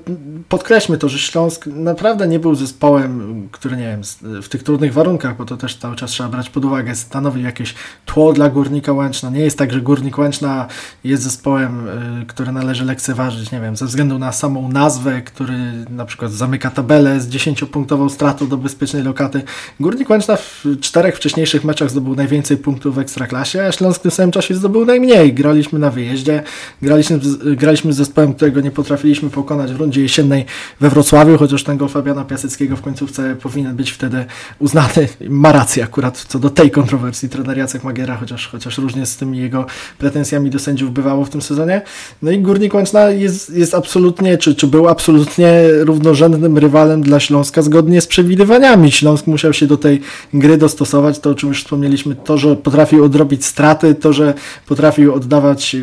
podkreślmy 0.49 0.97
to, 0.97 1.09
że 1.09 1.19
Śląsk 1.19 1.67
naprawdę 1.67 2.27
nie 2.27 2.39
był 2.39 2.55
zespołem, 2.57 3.47
który 3.51 3.77
nie 3.77 3.83
wiem, 3.83 4.01
w 4.41 4.49
tych 4.49 4.63
trudnych 4.63 4.93
warunkach, 4.93 5.37
bo 5.37 5.45
to 5.45 5.57
też 5.57 5.75
cały 5.75 5.95
czas 5.95 6.11
trzeba 6.11 6.29
brać 6.29 6.49
pod 6.49 6.65
uwagę, 6.65 6.95
stanowi 6.95 7.43
jakieś 7.43 7.75
tło 8.05 8.33
dla 8.33 8.49
Górnika 8.49 8.93
Łęczna. 8.93 9.29
Nie 9.29 9.39
jest 9.39 9.57
tak, 9.57 9.73
że 9.73 9.81
Górnik 9.81 10.17
Łęczna 10.17 10.67
jest 11.03 11.23
zespołem, 11.23 11.87
y, 11.87 12.25
który 12.25 12.51
należy 12.51 12.85
lekceważyć, 12.85 13.51
nie 13.51 13.59
wiem, 13.59 13.75
ze 13.75 13.85
względu 13.85 14.19
na 14.19 14.31
samą 14.31 14.69
nazwę, 14.69 15.21
który 15.21 15.53
na 15.89 16.05
przykład 16.05 16.31
zamyka 16.31 16.69
tabelę 16.69 17.19
z 17.19 17.29
10-punktową 17.29 18.09
stratą 18.09 18.47
do 18.47 18.57
bezpiecznej 18.57 19.03
lokaty. 19.03 19.41
Górnik 19.79 20.09
Łęczna 20.09 20.35
w 20.35 20.65
czterech 20.81 21.15
wcześniejszych 21.15 21.63
meczach 21.63 21.89
zdobył 21.89 22.15
najwięcej 22.15 22.57
punktów 22.57 22.95
w 22.95 22.99
Ekstraklasie, 22.99 23.65
a 23.65 23.71
Śląsk 23.71 23.99
w 23.99 24.03
tym 24.03 24.11
samym 24.11 24.31
czasie 24.31 24.55
zdobył 24.55 24.85
najmniej. 24.85 25.33
Graliśmy 25.33 25.79
na 25.79 25.89
wyjeździe, 25.89 26.43
graliśmy, 26.81 27.19
graliśmy 27.55 27.93
z 27.93 27.95
zespołem, 27.95 28.33
którego 28.33 28.61
nie 28.61 28.71
potrafiliśmy 28.71 29.29
pokonać 29.29 29.73
w 29.73 29.79
rundzie 29.79 30.01
jesiennej 30.01 30.45
we 30.79 30.89
Wrocławiu, 30.89 31.37
chociaż 31.37 31.63
ten 31.63 31.77
gol 31.77 31.89
Fabiana 31.89 32.25
Piaseckiego 32.25 32.36
w 32.75 32.81
końcówce 32.81 33.35
powinien 33.35 33.75
być 33.75 33.91
wtedy 33.91 34.25
uznany. 34.59 35.07
Ma 35.29 35.51
rację 35.51 35.83
akurat 35.83 36.25
co 36.27 36.39
do 36.39 36.49
tej 36.49 36.71
kontrowersji 36.71 37.29
trener 37.29 37.57
Jacek 37.57 37.83
Magiera, 37.83 38.17
chociaż, 38.17 38.47
chociaż 38.47 38.77
różnie 38.77 39.05
z 39.05 39.17
tymi 39.17 39.37
jego 39.37 39.65
pretensjami 39.97 40.49
do 40.49 40.59
sędziów 40.59 40.91
bywało 40.91 41.25
w 41.25 41.29
tym 41.29 41.41
sezonie. 41.41 41.81
No 42.21 42.31
i 42.31 42.39
Górnik 42.39 42.73
Łęczna 42.73 43.09
jest, 43.09 43.49
jest 43.49 43.75
absolutnie, 43.75 44.37
czy, 44.37 44.55
czy 44.55 44.67
był 44.67 44.87
absolutnie 44.87 45.61
równorzędnym 45.79 46.57
rywalem 46.57 47.01
dla 47.01 47.19
Śląska 47.19 47.61
zgodnie 47.61 48.01
z 48.01 48.07
przewidywaniami. 48.07 48.91
Śląsk 48.91 49.27
musiał 49.27 49.53
się 49.53 49.67
do 49.67 49.77
tej 49.77 50.01
gry 50.33 50.57
dostosować, 50.57 51.19
to 51.19 51.29
o 51.29 51.35
czym 51.35 51.49
już 51.49 51.63
wspomnieliśmy, 51.63 52.15
to, 52.15 52.37
że 52.37 52.55
potrafił 52.55 53.03
odrobić 53.03 53.45
straty, 53.45 53.95
to, 53.95 54.13
że 54.13 54.33
potrafił 54.67 55.13
oddawać 55.13 55.75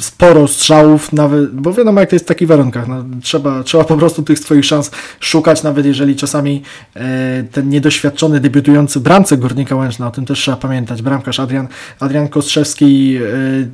sporo 0.00 0.48
strzałów, 0.48 1.12
nawet, 1.12 1.54
bo 1.54 1.72
wiadomo 1.72 2.00
jak 2.00 2.10
to 2.10 2.16
jest 2.16 2.24
w 2.24 2.28
takich 2.28 2.48
warunkach, 2.48 2.88
no, 2.88 3.04
trzeba, 3.22 3.62
trzeba 3.62 3.84
po 3.84 3.96
prostu 3.96 4.22
tych 4.22 4.38
swoich 4.38 4.64
szans 4.64 4.90
szukać, 5.20 5.62
nawet 5.62 5.83
jeżeli 5.88 6.16
czasami 6.16 6.62
e, 6.96 7.44
ten 7.52 7.68
niedoświadczony, 7.68 8.40
debiutujący 8.40 9.00
bramce 9.00 9.36
Górnika 9.36 9.76
Łęczna, 9.76 10.06
o 10.06 10.10
tym 10.10 10.26
też 10.26 10.38
trzeba 10.38 10.56
pamiętać, 10.56 11.02
bramkarz 11.02 11.40
Adrian, 11.40 11.68
Adrian 12.00 12.28
Kostrzewski 12.28 13.16
e, 13.16 13.20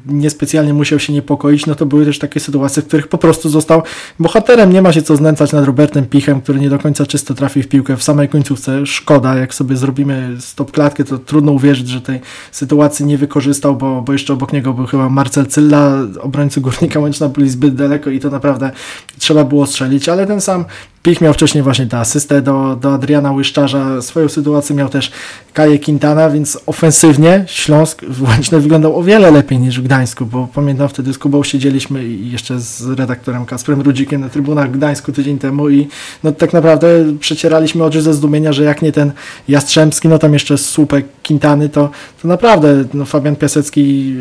niespecjalnie 0.06 0.74
musiał 0.74 0.98
się 0.98 1.12
niepokoić, 1.12 1.66
no 1.66 1.74
to 1.74 1.86
były 1.86 2.04
też 2.04 2.18
takie 2.18 2.40
sytuacje, 2.40 2.82
w 2.82 2.86
których 2.86 3.08
po 3.08 3.18
prostu 3.18 3.48
został 3.48 3.82
bohaterem, 4.18 4.72
nie 4.72 4.82
ma 4.82 4.92
się 4.92 5.02
co 5.02 5.16
znęcać 5.16 5.52
nad 5.52 5.64
Robertem 5.64 6.06
Pichem, 6.06 6.40
który 6.40 6.60
nie 6.60 6.70
do 6.70 6.78
końca 6.78 7.06
czysto 7.06 7.34
trafi 7.34 7.62
w 7.62 7.68
piłkę 7.68 7.96
w 7.96 8.02
samej 8.02 8.28
końcówce, 8.28 8.86
szkoda, 8.86 9.36
jak 9.36 9.54
sobie 9.54 9.76
zrobimy 9.76 10.36
stop 10.40 10.72
klatkę, 10.72 11.04
to 11.04 11.18
trudno 11.18 11.52
uwierzyć, 11.52 11.88
że 11.88 12.00
tej 12.00 12.20
sytuacji 12.52 13.06
nie 13.06 13.18
wykorzystał, 13.18 13.76
bo, 13.76 14.02
bo 14.02 14.12
jeszcze 14.12 14.32
obok 14.32 14.52
niego 14.52 14.72
był 14.72 14.86
chyba 14.86 15.08
Marcel 15.08 15.46
Cylla, 15.46 15.98
obrońcy 16.20 16.60
Górnika 16.60 17.00
Łęczna 17.00 17.28
byli 17.28 17.50
zbyt 17.50 17.74
daleko 17.74 18.10
i 18.10 18.20
to 18.20 18.30
naprawdę 18.30 18.70
trzeba 19.18 19.44
było 19.44 19.66
strzelić, 19.66 20.08
ale 20.08 20.26
ten 20.26 20.40
sam 20.40 20.64
Pich 21.02 21.20
miał 21.20 21.34
wcześniej 21.34 21.64
właśnie 21.64 21.86
tę 21.86 21.98
asystę 21.98 22.42
do, 22.42 22.76
do 22.76 22.94
Adriana 22.94 23.32
Łyszczarza, 23.32 24.02
swoją 24.02 24.28
sytuację 24.28 24.76
miał 24.76 24.88
też 24.88 25.12
Kaje 25.52 25.78
Quintana, 25.78 26.30
więc 26.30 26.58
ofensywnie 26.66 27.44
Śląsk 27.46 28.02
Łęczny 28.20 28.60
wyglądał 28.60 28.98
o 28.98 29.02
wiele 29.02 29.30
lepiej 29.30 29.58
niż 29.58 29.80
w 29.80 29.84
Gdańsku, 29.84 30.26
bo 30.26 30.48
pamiętam 30.54 30.88
wtedy 30.88 31.12
z 31.12 31.18
Kubą 31.18 31.44
siedzieliśmy 31.44 32.08
jeszcze 32.08 32.60
z 32.60 32.86
redaktorem 32.86 33.46
Kasprem 33.46 33.80
Rudzikiem 33.80 34.20
na 34.20 34.28
trybunach 34.28 34.68
w 34.68 34.72
Gdańsku 34.72 35.12
tydzień 35.12 35.38
temu 35.38 35.68
i 35.68 35.88
no 36.24 36.32
tak 36.32 36.52
naprawdę 36.52 36.88
przecieraliśmy 37.20 37.84
oczy 37.84 38.02
ze 38.02 38.14
zdumienia, 38.14 38.52
że 38.52 38.64
jak 38.64 38.82
nie 38.82 38.92
ten 38.92 39.12
Jastrzębski, 39.48 40.08
no 40.08 40.18
tam 40.18 40.32
jeszcze 40.32 40.58
słupek 40.58 41.06
Quintany, 41.30 41.68
to, 41.68 41.90
to 42.22 42.28
naprawdę 42.28 42.84
no 42.94 43.04
Fabian 43.04 43.36
Piasecki 43.36 44.14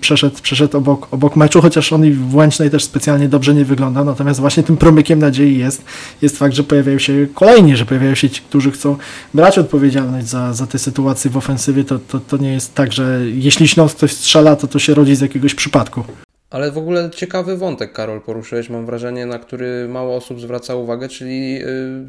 przeszedł, 0.00 0.36
przeszedł 0.42 0.76
obok, 0.76 1.08
obok 1.10 1.36
meczu, 1.36 1.62
chociaż 1.62 1.92
on 1.92 2.06
i 2.06 2.10
w 2.10 2.34
Łęcznej 2.34 2.70
też 2.70 2.84
specjalnie 2.84 3.28
dobrze 3.28 3.54
nie 3.54 3.64
wygląda, 3.64 4.04
natomiast 4.04 4.40
właśnie 4.40 4.62
tym 4.62 4.76
promykiem 4.76 5.18
nadziei 5.18 5.58
jest 5.58 5.84
jest 6.22 6.38
fakt, 6.38 6.54
że 6.54 6.62
pojawiają 6.62 6.98
się 6.98 7.26
kolejni, 7.34 7.76
że 7.76 7.86
pojawiają 7.86 8.14
się 8.14 8.30
ci, 8.30 8.42
którzy 8.42 8.70
chcą 8.70 8.96
brać 9.34 9.58
odpowiedzialność 9.58 10.28
za, 10.28 10.52
za 10.52 10.66
te 10.66 10.78
sytuacje 10.78 11.30
w 11.30 11.36
ofensywie, 11.36 11.84
to, 11.84 11.98
to, 11.98 12.20
to 12.20 12.36
nie 12.36 12.52
jest 12.52 12.74
tak, 12.74 12.92
że 12.92 13.20
jeśli 13.34 13.68
Śląsk 13.68 13.96
ktoś 13.96 14.12
strzela, 14.12 14.56
to 14.56 14.66
to 14.68 14.78
się 14.78 14.94
rodzi 14.94 15.16
z 15.16 15.20
jakiegoś 15.20 15.54
przypadku. 15.54 16.04
Ale 16.50 16.72
w 16.72 16.78
ogóle 16.78 17.10
ciekawy 17.10 17.56
wątek, 17.56 17.92
Karol, 17.92 18.20
poruszyłeś, 18.20 18.68
mam 18.68 18.86
wrażenie, 18.86 19.26
na 19.26 19.38
który 19.38 19.88
mało 19.88 20.16
osób 20.16 20.40
zwraca 20.40 20.74
uwagę, 20.74 21.08
czyli 21.08 21.62
y, 21.62 21.66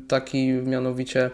taki 0.07 0.47
mianowicie 0.47 1.31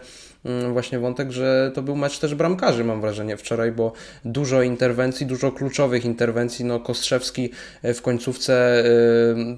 właśnie 0.72 0.98
wątek, 0.98 1.30
że 1.30 1.72
to 1.74 1.82
był 1.82 1.96
mecz 1.96 2.18
też 2.18 2.34
bramkarzy, 2.34 2.84
mam 2.84 3.00
wrażenie, 3.00 3.36
wczoraj, 3.36 3.72
bo 3.72 3.92
dużo 4.24 4.62
interwencji, 4.62 5.26
dużo 5.26 5.52
kluczowych 5.52 6.04
interwencji. 6.04 6.64
No, 6.64 6.80
Kostrzewski 6.80 7.50
e, 7.82 7.94
w 7.94 8.02
końcówce, 8.02 8.84
e, 8.84 8.84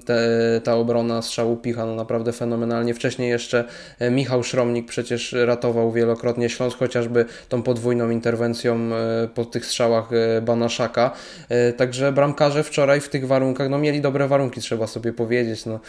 te, 0.05 0.21
ta 0.63 0.75
obrona 0.75 1.21
strzału 1.21 1.57
Picha, 1.57 1.85
no 1.85 1.95
naprawdę 1.95 2.33
fenomenalnie. 2.33 2.93
Wcześniej 2.93 3.29
jeszcze 3.29 3.63
e, 3.99 4.11
Michał 4.11 4.43
Szromnik 4.43 4.87
przecież 4.87 5.35
ratował 5.45 5.91
wielokrotnie 5.91 6.49
Śląsk, 6.49 6.77
chociażby 6.77 7.25
tą 7.49 7.63
podwójną 7.63 8.09
interwencją 8.09 8.89
po 9.35 9.45
tych 9.45 9.65
strzałach 9.65 10.09
Banaszaka. 10.41 11.11
Także 11.77 12.11
bramkarze 12.11 12.63
wczoraj 12.63 13.01
w 13.01 13.09
tych 13.09 13.27
warunkach, 13.27 13.69
no 13.69 13.77
mieli 13.77 14.01
dobre 14.01 14.27
warunki, 14.27 14.61
trzeba 14.61 14.87
sobie 14.87 15.13
powiedzieć, 15.13 15.65
no, 15.65 15.79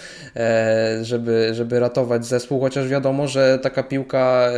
żeby, 1.02 1.50
żeby 1.52 1.80
ratować 1.80 2.26
zespół, 2.26 2.60
chociaż 2.60 2.88
wiadomo, 2.88 3.28
że 3.28 3.58
taka 3.62 3.82
piłka 3.82 4.48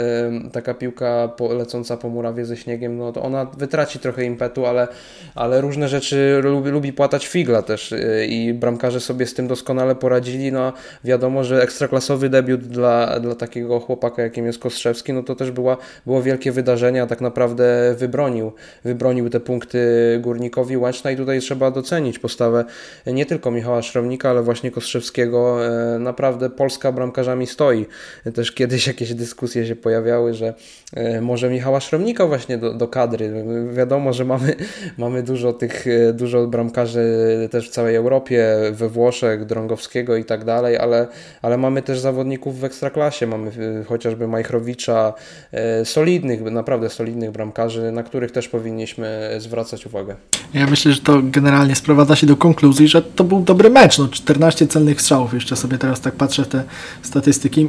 taka 0.53 0.75
piłka 0.75 1.29
lecąca 1.59 1.97
po 1.97 2.09
murawie 2.09 2.45
ze 2.45 2.57
śniegiem, 2.57 2.99
no 2.99 3.13
to 3.13 3.23
ona 3.23 3.45
wytraci 3.45 3.99
trochę 3.99 4.25
impetu, 4.25 4.67
ale, 4.67 4.89
ale 5.35 5.61
różne 5.61 5.89
rzeczy 5.89 6.41
lubi, 6.43 6.71
lubi 6.71 6.93
płatać 6.93 7.27
figla 7.27 7.63
też 7.63 7.93
y, 7.93 8.27
i 8.29 8.55
bramkarze 8.55 9.01
sobie 9.01 9.27
z 9.27 9.35
tym 9.35 9.49
doskonale 9.49 9.95
poradzili. 9.95 10.53
No 10.53 10.73
wiadomo, 11.05 11.45
że 11.45 11.63
ekstraklasowy 11.63 12.29
debiut 12.29 12.61
dla, 12.61 13.21
dla 13.21 13.35
takiego 13.35 13.81
chłopaka, 13.81 14.23
jakim 14.23 14.47
jest 14.47 14.59
Kostrzewski, 14.59 15.13
no 15.13 15.23
to 15.23 15.35
też 15.35 15.51
była, 15.51 15.77
było 16.07 16.23
wielkie 16.23 16.53
wydarzenie, 16.53 17.03
a 17.03 17.07
tak 17.07 17.21
naprawdę 17.21 17.95
wybronił, 17.99 18.53
wybronił 18.85 19.31
te 19.31 19.41
punkty 19.41 19.79
Górnikowi 20.23 20.77
Łęczna 20.77 21.11
i 21.11 21.17
tutaj 21.17 21.41
trzeba 21.41 21.71
docenić 21.71 22.19
postawę 22.19 22.65
nie 23.07 23.27
tylko 23.27 23.51
Michała 23.51 23.83
Szromnika, 23.83 24.31
ale 24.31 24.43
właśnie 24.43 24.71
Kostrzewskiego. 24.71 25.67
E, 25.67 25.99
naprawdę 25.99 26.51
Polska 26.51 26.93
bramkarzami 26.93 27.47
stoi. 27.47 27.87
Też 28.35 28.53
kiedyś 28.53 28.87
jakieś 28.87 29.15
dyskusje 29.15 29.67
się 29.67 29.77
pojawiały 29.77 30.13
że 30.31 30.55
e, 30.92 31.20
może 31.20 31.50
Michała 31.50 31.81
Szromnika 31.81 32.27
właśnie 32.27 32.59
do, 32.59 32.74
do 32.74 32.88
kadry. 32.88 33.44
Wiadomo, 33.72 34.12
że 34.12 34.24
mamy, 34.24 34.55
mamy 34.98 35.22
dużo 35.22 35.53
tych, 35.53 35.87
e, 35.87 36.12
dużo 36.12 36.46
bramkarzy 36.46 37.05
też 37.50 37.68
w 37.68 37.72
całej 37.72 37.96
Europie, 37.96 38.46
we 38.72 38.88
Włoszech, 38.88 39.44
Drągowskiego 39.44 40.16
i 40.16 40.24
tak 40.24 40.44
dalej, 40.44 40.79
ale, 40.79 41.07
ale 41.42 41.59
mamy 41.59 41.83
też 41.83 41.98
zawodników 41.98 42.61
w 42.61 42.64
Ekstraklasie. 42.64 43.27
Mamy 43.27 43.50
e, 43.81 43.85
chociażby 43.85 44.29
Majchrowicza, 44.29 45.14
solidnych, 45.85 46.40
naprawdę 46.42 46.90
solidnych 46.90 47.31
bramkarzy, 47.31 47.92
na 47.92 48.03
których 48.03 48.33
też 48.33 48.48
powinniśmy 48.48 49.31
zwracać 49.38 49.87
uwagę. 49.87 50.16
Ja 50.55 50.66
myślę, 50.66 50.92
że 50.92 51.00
to 51.00 51.20
generalnie 51.22 51.74
sprowadza 51.74 52.16
się 52.16 52.27
do 52.27 52.37
konkluzji, 52.37 52.88
że 52.88 53.03
to 53.03 53.24
był 53.24 53.40
dobry 53.40 53.70
mecz. 53.70 53.98
No, 53.98 54.09
14 54.09 54.66
celnych 54.66 55.00
strzałów, 55.00 55.35
jeszcze 55.35 55.57
sobie 55.57 55.79
teraz 55.79 56.00
tak 56.00 56.14
patrzę 56.14 56.44
w 56.44 56.48
te 56.48 56.62
statystyki. 57.03 57.68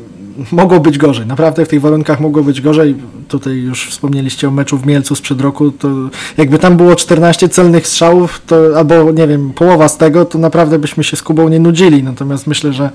Mogło 0.52 0.80
być 0.80 0.98
gorzej. 0.98 1.26
Naprawdę 1.26 1.66
w 1.66 1.68
tych 1.68 1.82
warunkach 1.82 2.20
mogło 2.20 2.35
być 2.44 2.62
gorzej. 2.62 2.96
Tutaj 3.28 3.58
już 3.58 3.90
wspomnieliście 3.90 4.48
o 4.48 4.52
meczu 4.52 4.78
w 4.78 4.86
Mielcu 4.86 5.16
sprzed 5.16 5.42
roku, 5.42 5.72
to 5.72 5.90
jakby 6.38 6.60
tam 6.60 6.78
było 6.78 6.96
14 6.96 7.50
celnych 7.50 7.88
strzałów, 7.88 8.42
to 8.48 8.56
albo 8.78 9.12
nie 9.12 9.28
wiem, 9.28 9.54
połowa 9.54 9.88
z 9.88 9.98
tego, 9.98 10.26
to 10.26 10.38
naprawdę 10.38 10.80
byśmy 10.80 11.04
się 11.04 11.18
z 11.18 11.24
Kubą 11.24 11.50
nie 11.50 11.60
nudzili. 11.60 12.04
Natomiast 12.04 12.48
myślę, 12.48 12.74
że, 12.74 12.90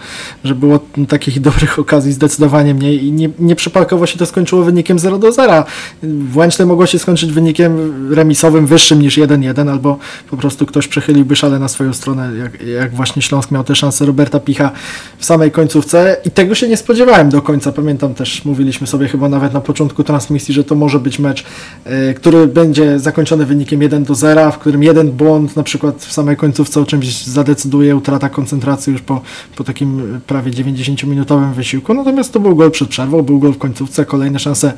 że 0.45 0.55
było 0.55 0.81
takich 1.09 1.41
dobrych 1.51 1.79
okazji 1.79 2.13
zdecydowanie 2.13 2.75
mniej 2.75 3.05
i 3.05 3.13
nie, 3.13 3.31
nieprzypadkowo 3.39 4.07
się 4.07 4.19
to 4.19 4.27
skończyło 4.27 4.63
wynikiem 4.63 4.99
0 4.99 5.19
do 5.19 5.33
0. 5.33 5.65
W 6.03 6.37
Łęcznej 6.37 6.69
mogło 6.69 6.87
się 6.87 6.99
skończyć 6.99 7.33
wynikiem 7.33 8.15
remisowym 8.15 8.67
wyższym 8.67 9.03
niż 9.03 9.19
1-1, 9.19 9.71
albo 9.71 9.99
po 10.31 10.37
prostu 10.37 10.67
ktoś 10.67 10.89
przechyliłby 10.89 11.37
szale 11.37 11.59
na 11.59 11.69
swoją 11.69 11.93
stronę, 11.93 12.37
jak, 12.37 12.63
jak 12.63 12.95
właśnie 12.95 13.23
Śląsk 13.23 13.51
miał 13.51 13.65
tę 13.65 13.75
szansę 13.75 14.07
Roberta 14.07 14.41
Picha 14.41 14.71
w 15.19 15.25
samej 15.25 15.51
końcówce 15.51 16.17
i 16.25 16.31
tego 16.31 16.55
się 16.55 16.69
nie 16.69 16.77
spodziewałem 16.77 17.31
do 17.31 17.43
końca. 17.43 17.73
Pamiętam 17.73 18.15
też, 18.15 18.45
mówiliśmy 18.45 18.87
sobie 18.87 19.09
chyba 19.09 19.29
nawet 19.29 19.53
na 19.53 19.61
początku 19.61 20.05
transmisji, 20.21 20.55
że 20.55 20.65
to 20.65 20.75
może 20.75 20.99
być 20.99 21.19
mecz, 21.19 21.45
yy, 21.87 22.15
który 22.15 22.47
będzie 22.47 22.99
zakończony 22.99 23.47
wynikiem 23.47 23.83
1 23.83 24.05
do 24.05 24.15
0, 24.15 24.53
w 24.53 24.59
którym 24.59 24.83
jeden 24.83 25.11
błąd 25.11 25.57
na 25.57 25.63
przykład 25.63 25.97
w 26.05 26.13
samej 26.13 26.37
końcówce 26.37 26.81
o 26.81 26.85
czymś 26.85 27.25
zadecyduje, 27.25 27.97
utrata 27.97 28.29
koncentracji 28.29 28.93
już 28.93 29.03
po, 29.03 29.21
po 29.57 29.65
takim 29.65 30.21
prawie 30.27 30.53
90-minutowym 30.53 31.53
wysiłku. 31.53 31.95
Natomiast 31.95 32.33
to 32.33 32.41
był 32.41 32.57
gol 32.57 32.71
przed 32.71 32.89
przerwą, 32.89 33.23
był 33.23 33.39
gol 33.39 33.53
w 33.53 33.59
końcówce, 33.59 34.05
kolejne 34.05 34.39
szanse 34.39 34.73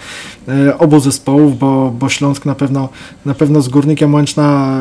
yy, 0.49 0.79
obu 0.79 1.01
zespołów, 1.01 1.59
bo, 1.59 1.93
bo 1.99 2.09
Śląsk 2.09 2.47
na 2.47 2.55
pewno, 2.55 2.89
na 3.27 3.35
pewno 3.35 3.63
z 3.63 3.69
Górnikiem 3.69 4.15
Łęczna 4.15 4.81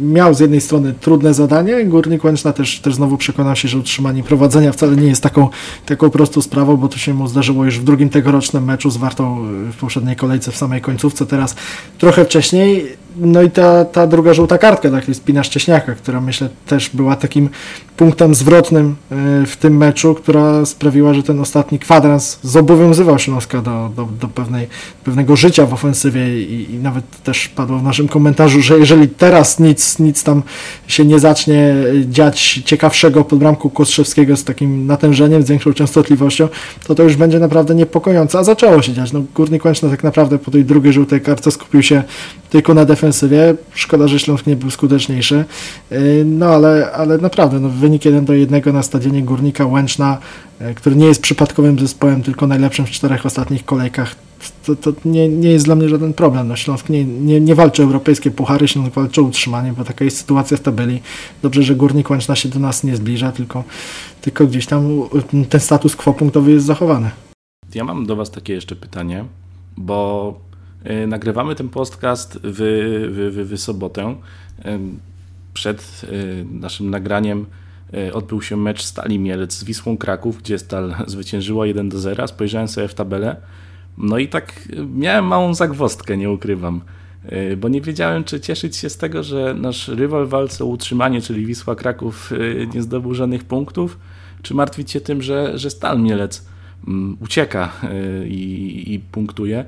yy, 0.00 0.06
miał 0.12 0.34
z 0.34 0.40
jednej 0.40 0.60
strony 0.60 0.94
trudne 1.00 1.34
zadanie, 1.34 1.84
Górnik 1.84 2.24
Łęczna 2.24 2.52
też, 2.52 2.80
też 2.80 2.94
znowu 2.94 3.16
przekonał 3.16 3.56
się, 3.56 3.68
że 3.68 3.78
utrzymanie 3.78 4.22
prowadzenia 4.22 4.72
wcale 4.72 4.96
nie 4.96 5.08
jest 5.08 5.22
taką, 5.22 5.48
taką 5.86 6.10
prostą 6.10 6.42
sprawą, 6.42 6.76
bo 6.76 6.88
to 6.88 6.98
się 6.98 7.14
mu 7.14 7.28
zdarzyło 7.28 7.64
już 7.64 7.80
w 7.80 7.84
drugim 7.84 8.08
tegorocznym 8.08 8.64
meczu 8.64 8.90
z 8.90 8.96
Wartą 8.96 9.44
w 9.72 9.76
poprzedniej 9.76 10.16
kolejce 10.16 10.52
w 10.52 10.56
samej 10.56 10.80
końcówce, 10.80 11.26
teraz 11.26 11.56
trochę 11.98 12.24
wcześniej. 12.24 13.03
No 13.16 13.42
i 13.42 13.50
ta, 13.50 13.84
ta 13.84 14.06
druga 14.06 14.34
żółta 14.34 14.58
kartka 14.58 14.88
dla 14.88 15.00
Crispina 15.00 15.44
Szcześniaka, 15.44 15.94
która 15.94 16.20
myślę 16.20 16.48
też 16.66 16.90
była 16.90 17.16
takim 17.16 17.48
punktem 17.96 18.34
zwrotnym 18.34 18.96
w 19.46 19.56
tym 19.60 19.76
meczu, 19.76 20.14
która 20.14 20.66
sprawiła, 20.66 21.14
że 21.14 21.22
ten 21.22 21.40
ostatni 21.40 21.78
kwadrans 21.78 22.38
zobowiązywał 22.42 23.18
Śląska 23.18 23.62
do, 23.62 23.90
do, 23.96 24.08
do 24.20 24.28
pewnej, 24.28 24.68
pewnego 25.04 25.36
życia 25.36 25.66
w 25.66 25.72
ofensywie 25.72 26.42
i, 26.42 26.74
i 26.74 26.78
nawet 26.78 27.22
też 27.22 27.48
padło 27.48 27.78
w 27.78 27.82
naszym 27.82 28.08
komentarzu, 28.08 28.62
że 28.62 28.78
jeżeli 28.78 29.08
teraz 29.08 29.60
nic, 29.60 29.98
nic 29.98 30.22
tam 30.22 30.42
się 30.86 31.04
nie 31.04 31.18
zacznie 31.18 31.74
dziać 32.04 32.62
ciekawszego 32.64 33.24
pod 33.24 33.38
bramką 33.38 33.70
Kostrzewskiego 33.70 34.36
z 34.36 34.44
takim 34.44 34.86
natężeniem, 34.86 35.42
z 35.42 35.48
większą 35.48 35.72
częstotliwością, 35.72 36.48
to 36.86 36.94
to 36.94 37.02
już 37.02 37.16
będzie 37.16 37.38
naprawdę 37.38 37.74
niepokojące, 37.74 38.38
a 38.38 38.44
zaczęło 38.44 38.82
się 38.82 38.92
dziać. 38.92 39.12
No, 39.12 39.22
Górnik 39.34 39.64
Łęczna 39.64 39.88
tak 39.88 40.04
naprawdę 40.04 40.38
po 40.38 40.50
tej 40.50 40.64
drugiej 40.64 40.92
żółtej 40.92 41.20
kartce 41.20 41.50
skupił 41.50 41.82
się 41.82 42.02
tylko 42.54 42.74
na 42.74 42.84
defensywie. 42.84 43.54
Szkoda, 43.72 44.08
że 44.08 44.18
Śląsk 44.18 44.46
nie 44.46 44.56
był 44.56 44.70
skuteczniejszy. 44.70 45.44
No 46.24 46.46
ale, 46.46 46.92
ale 46.92 47.18
naprawdę, 47.18 47.60
no, 47.60 47.68
wynik 47.68 48.04
1 48.04 48.24
do 48.24 48.34
1 48.34 48.72
na 48.72 48.82
stadionie 48.82 49.22
Górnika 49.22 49.66
Łęczna, 49.66 50.18
który 50.74 50.96
nie 50.96 51.06
jest 51.06 51.22
przypadkowym 51.22 51.78
zespołem, 51.78 52.22
tylko 52.22 52.46
najlepszym 52.46 52.86
w 52.86 52.90
czterech 52.90 53.26
ostatnich 53.26 53.64
kolejkach, 53.64 54.16
to, 54.66 54.76
to 54.76 54.92
nie, 55.04 55.28
nie 55.28 55.50
jest 55.50 55.64
dla 55.64 55.74
mnie 55.74 55.88
żaden 55.88 56.12
problem. 56.12 56.48
No, 56.48 56.56
Śląsk 56.56 56.88
nie, 56.88 57.04
nie, 57.04 57.40
nie 57.40 57.54
walczy 57.54 57.82
o 57.82 57.84
europejskie 57.84 58.30
puchary, 58.30 58.68
Śląsk 58.68 58.94
walczy 58.94 59.20
o 59.20 59.24
utrzymanie, 59.24 59.72
bo 59.72 59.84
taka 59.84 60.04
jest 60.04 60.16
sytuacja 60.16 60.56
w 60.56 60.60
tabeli. 60.60 61.00
Dobrze, 61.42 61.62
że 61.62 61.74
Górnik 61.74 62.10
Łęczna 62.10 62.36
się 62.36 62.48
do 62.48 62.58
nas 62.58 62.84
nie 62.84 62.96
zbliża, 62.96 63.32
tylko, 63.32 63.64
tylko 64.20 64.46
gdzieś 64.46 64.66
tam 64.66 65.02
ten 65.48 65.60
status 65.60 65.96
quo 65.96 66.12
punktowy 66.12 66.52
jest 66.52 66.66
zachowany. 66.66 67.10
Ja 67.74 67.84
mam 67.84 68.06
do 68.06 68.16
Was 68.16 68.30
takie 68.30 68.52
jeszcze 68.52 68.76
pytanie, 68.76 69.24
bo 69.76 70.34
nagrywamy 71.06 71.54
ten 71.54 71.68
podcast 71.68 72.38
w, 72.42 72.58
w, 73.12 73.48
w, 73.48 73.52
w 73.52 73.60
sobotę. 73.60 74.16
Y, 74.58 74.78
przed 75.54 76.02
y, 76.04 76.46
naszym 76.50 76.90
nagraniem 76.90 77.46
odbył 78.12 78.42
się 78.42 78.56
mecz 78.56 78.82
Stali 78.82 79.18
Mielec 79.18 79.52
z 79.52 79.64
Wisłą 79.64 79.96
Kraków, 79.96 80.38
gdzie 80.38 80.58
Stal 80.58 80.94
zwyciężyła 81.06 81.66
1 81.66 81.88
do 81.88 81.98
0. 81.98 82.28
Spojrzałem 82.28 82.68
sobie 82.68 82.88
w 82.88 82.94
tabelę 82.94 83.36
no 83.98 84.18
i 84.18 84.28
tak 84.28 84.68
miałem 84.94 85.26
małą 85.26 85.54
zagwostkę, 85.54 86.16
nie 86.16 86.30
ukrywam, 86.30 86.80
bo 87.56 87.68
nie 87.68 87.80
wiedziałem, 87.80 88.24
czy 88.24 88.40
cieszyć 88.40 88.76
się 88.76 88.90
z 88.90 88.96
tego, 88.96 89.22
że 89.22 89.54
nasz 89.54 89.88
rywal 89.88 90.26
w 90.26 90.28
walce 90.28 90.64
o 90.64 90.66
utrzymanie, 90.66 91.20
czyli 91.20 91.46
Wisła 91.46 91.74
Kraków, 91.74 92.32
nie 92.74 92.82
zdobył 92.82 93.14
żadnych 93.14 93.44
punktów, 93.44 93.98
czy 94.42 94.54
martwić 94.54 94.90
się 94.90 95.00
tym, 95.00 95.22
że, 95.22 95.58
że 95.58 95.70
Stal 95.70 96.00
Mielec 96.00 96.46
mm, 96.88 97.16
ucieka 97.20 97.72
i, 98.26 98.84
i 98.86 99.00
punktuje. 99.00 99.64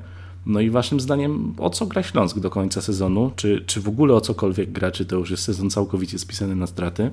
No 0.47 0.59
i 0.59 0.69
waszym 0.69 0.99
zdaniem, 0.99 1.53
o 1.57 1.69
co 1.69 1.85
gra 1.85 2.03
Śląsk 2.03 2.39
do 2.39 2.49
końca 2.49 2.81
sezonu? 2.81 3.31
Czy, 3.35 3.63
czy 3.65 3.81
w 3.81 3.87
ogóle 3.87 4.13
o 4.13 4.21
cokolwiek 4.21 4.71
gra? 4.71 4.91
Czy 4.91 5.05
to 5.05 5.15
już 5.15 5.31
jest 5.31 5.43
sezon 5.43 5.69
całkowicie 5.69 6.19
spisany 6.19 6.55
na 6.55 6.67
straty? 6.67 7.11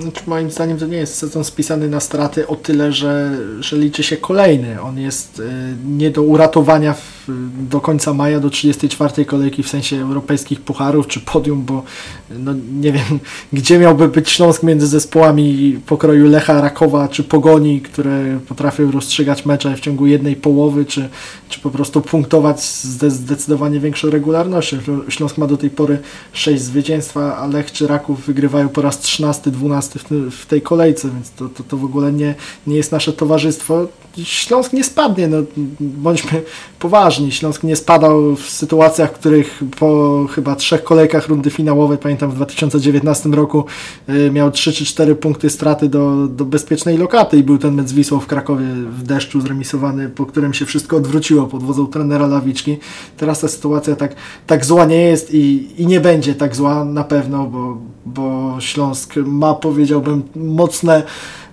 Znaczy, 0.00 0.22
moim 0.26 0.50
zdaniem 0.50 0.78
to 0.78 0.86
nie 0.86 0.96
jest 0.96 1.14
sezon 1.14 1.44
spisany 1.44 1.88
na 1.88 2.00
straty 2.00 2.46
o 2.46 2.56
tyle, 2.56 2.92
że, 2.92 3.38
że 3.60 3.76
liczy 3.76 4.02
się 4.02 4.16
kolejny. 4.16 4.82
On 4.82 4.98
jest 4.98 5.38
y, 5.38 5.76
nie 5.86 6.10
do 6.10 6.22
uratowania 6.22 6.94
w, 6.94 7.19
do 7.68 7.80
końca 7.80 8.14
maja, 8.14 8.40
do 8.40 8.50
34 8.50 9.24
kolejki 9.24 9.62
w 9.62 9.68
sensie 9.68 9.96
europejskich 9.96 10.60
pucharów 10.60 11.06
czy 11.06 11.20
podium, 11.20 11.64
bo 11.64 11.82
no, 12.30 12.54
nie 12.80 12.92
wiem, 12.92 13.20
gdzie 13.52 13.78
miałby 13.78 14.08
być 14.08 14.30
Śląsk 14.30 14.62
między 14.62 14.86
zespołami 14.86 15.80
pokroju 15.86 16.28
Lecha, 16.28 16.60
Rakowa 16.60 17.08
czy 17.08 17.24
Pogoni, 17.24 17.80
które 17.80 18.40
potrafią 18.48 18.90
rozstrzygać 18.90 19.46
mecze 19.46 19.76
w 19.76 19.80
ciągu 19.80 20.06
jednej 20.06 20.36
połowy, 20.36 20.84
czy, 20.84 21.08
czy 21.48 21.60
po 21.60 21.70
prostu 21.70 22.00
punktować 22.00 22.64
z 22.64 23.00
zdecydowanie 23.12 23.80
większą 23.80 24.10
regularnością. 24.10 24.76
Śląsk 25.08 25.38
ma 25.38 25.46
do 25.46 25.56
tej 25.56 25.70
pory 25.70 25.98
6 26.32 26.62
zwycięstwa, 26.62 27.36
a 27.36 27.46
Lech 27.46 27.72
czy 27.72 27.86
Raków 27.86 28.26
wygrywają 28.26 28.68
po 28.68 28.82
raz 28.82 29.00
13, 29.00 29.50
12 29.50 29.98
w, 29.98 30.30
w 30.30 30.46
tej 30.46 30.62
kolejce, 30.62 31.10
więc 31.10 31.30
to, 31.30 31.48
to, 31.48 31.62
to 31.64 31.76
w 31.76 31.84
ogóle 31.84 32.12
nie, 32.12 32.34
nie 32.66 32.76
jest 32.76 32.92
nasze 32.92 33.12
towarzystwo. 33.12 33.88
Śląsk 34.24 34.72
nie 34.72 34.84
spadnie, 34.84 35.28
no, 35.28 35.36
bądźmy 35.80 36.42
poważni. 36.78 37.19
Śląsk 37.28 37.62
nie 37.62 37.76
spadał 37.76 38.36
w 38.36 38.50
sytuacjach, 38.50 39.10
w 39.10 39.14
których 39.14 39.62
po 39.78 40.26
chyba 40.30 40.56
trzech 40.56 40.84
kolejkach 40.84 41.28
rundy 41.28 41.50
finałowej, 41.50 41.98
pamiętam 41.98 42.30
w 42.30 42.34
2019 42.34 43.34
roku, 43.34 43.64
y, 44.08 44.30
miał 44.30 44.50
3 44.50 44.72
czy 44.72 44.84
4 44.84 45.14
punkty 45.14 45.50
straty 45.50 45.88
do, 45.88 46.26
do 46.26 46.44
bezpiecznej 46.44 46.98
lokaty 46.98 47.36
i 47.36 47.42
był 47.42 47.58
ten 47.58 47.74
mecz 47.74 47.88
z 47.88 47.92
Wisłą 47.92 48.20
w 48.20 48.26
Krakowie 48.26 48.64
w 48.90 49.02
deszczu 49.02 49.40
zremisowany, 49.40 50.08
po 50.08 50.26
którym 50.26 50.54
się 50.54 50.66
wszystko 50.66 50.96
odwróciło 50.96 51.46
pod 51.46 51.62
wodzą 51.62 51.86
trenera 51.86 52.26
Lawiczki. 52.26 52.78
Teraz 53.16 53.40
ta 53.40 53.48
sytuacja 53.48 53.96
tak, 53.96 54.14
tak 54.46 54.64
zła 54.64 54.84
nie 54.84 55.02
jest 55.02 55.34
i, 55.34 55.68
i 55.78 55.86
nie 55.86 56.00
będzie 56.00 56.34
tak 56.34 56.56
zła 56.56 56.84
na 56.84 57.04
pewno, 57.04 57.46
bo, 57.46 57.78
bo 58.06 58.56
Śląsk 58.60 59.16
ma, 59.16 59.54
powiedziałbym, 59.54 60.22
mocne 60.36 61.02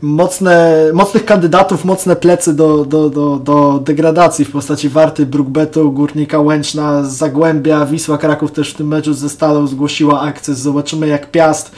mocne, 0.01 0.83
mocnych 0.93 1.25
kandydatów, 1.25 1.86
mocne 1.86 2.15
plecy 2.15 2.53
do, 2.53 2.86
do, 2.86 3.10
do, 3.10 3.36
do 3.36 3.79
degradacji 3.83 4.45
w 4.45 4.51
postaci 4.51 4.89
Warty, 4.89 5.25
Brookbetu, 5.25 5.91
Górnika 5.91 6.39
Łęczna, 6.39 7.03
Zagłębia, 7.03 7.86
Wisła 7.86 8.17
Kraków 8.17 8.51
też 8.51 8.73
w 8.73 8.77
tym 8.77 8.88
meczu 8.88 9.13
ze 9.13 9.29
Stalą 9.29 9.67
zgłosiła 9.67 10.21
akcję. 10.21 10.53
Zobaczymy 10.53 11.07
jak 11.07 11.31
Piast. 11.31 11.71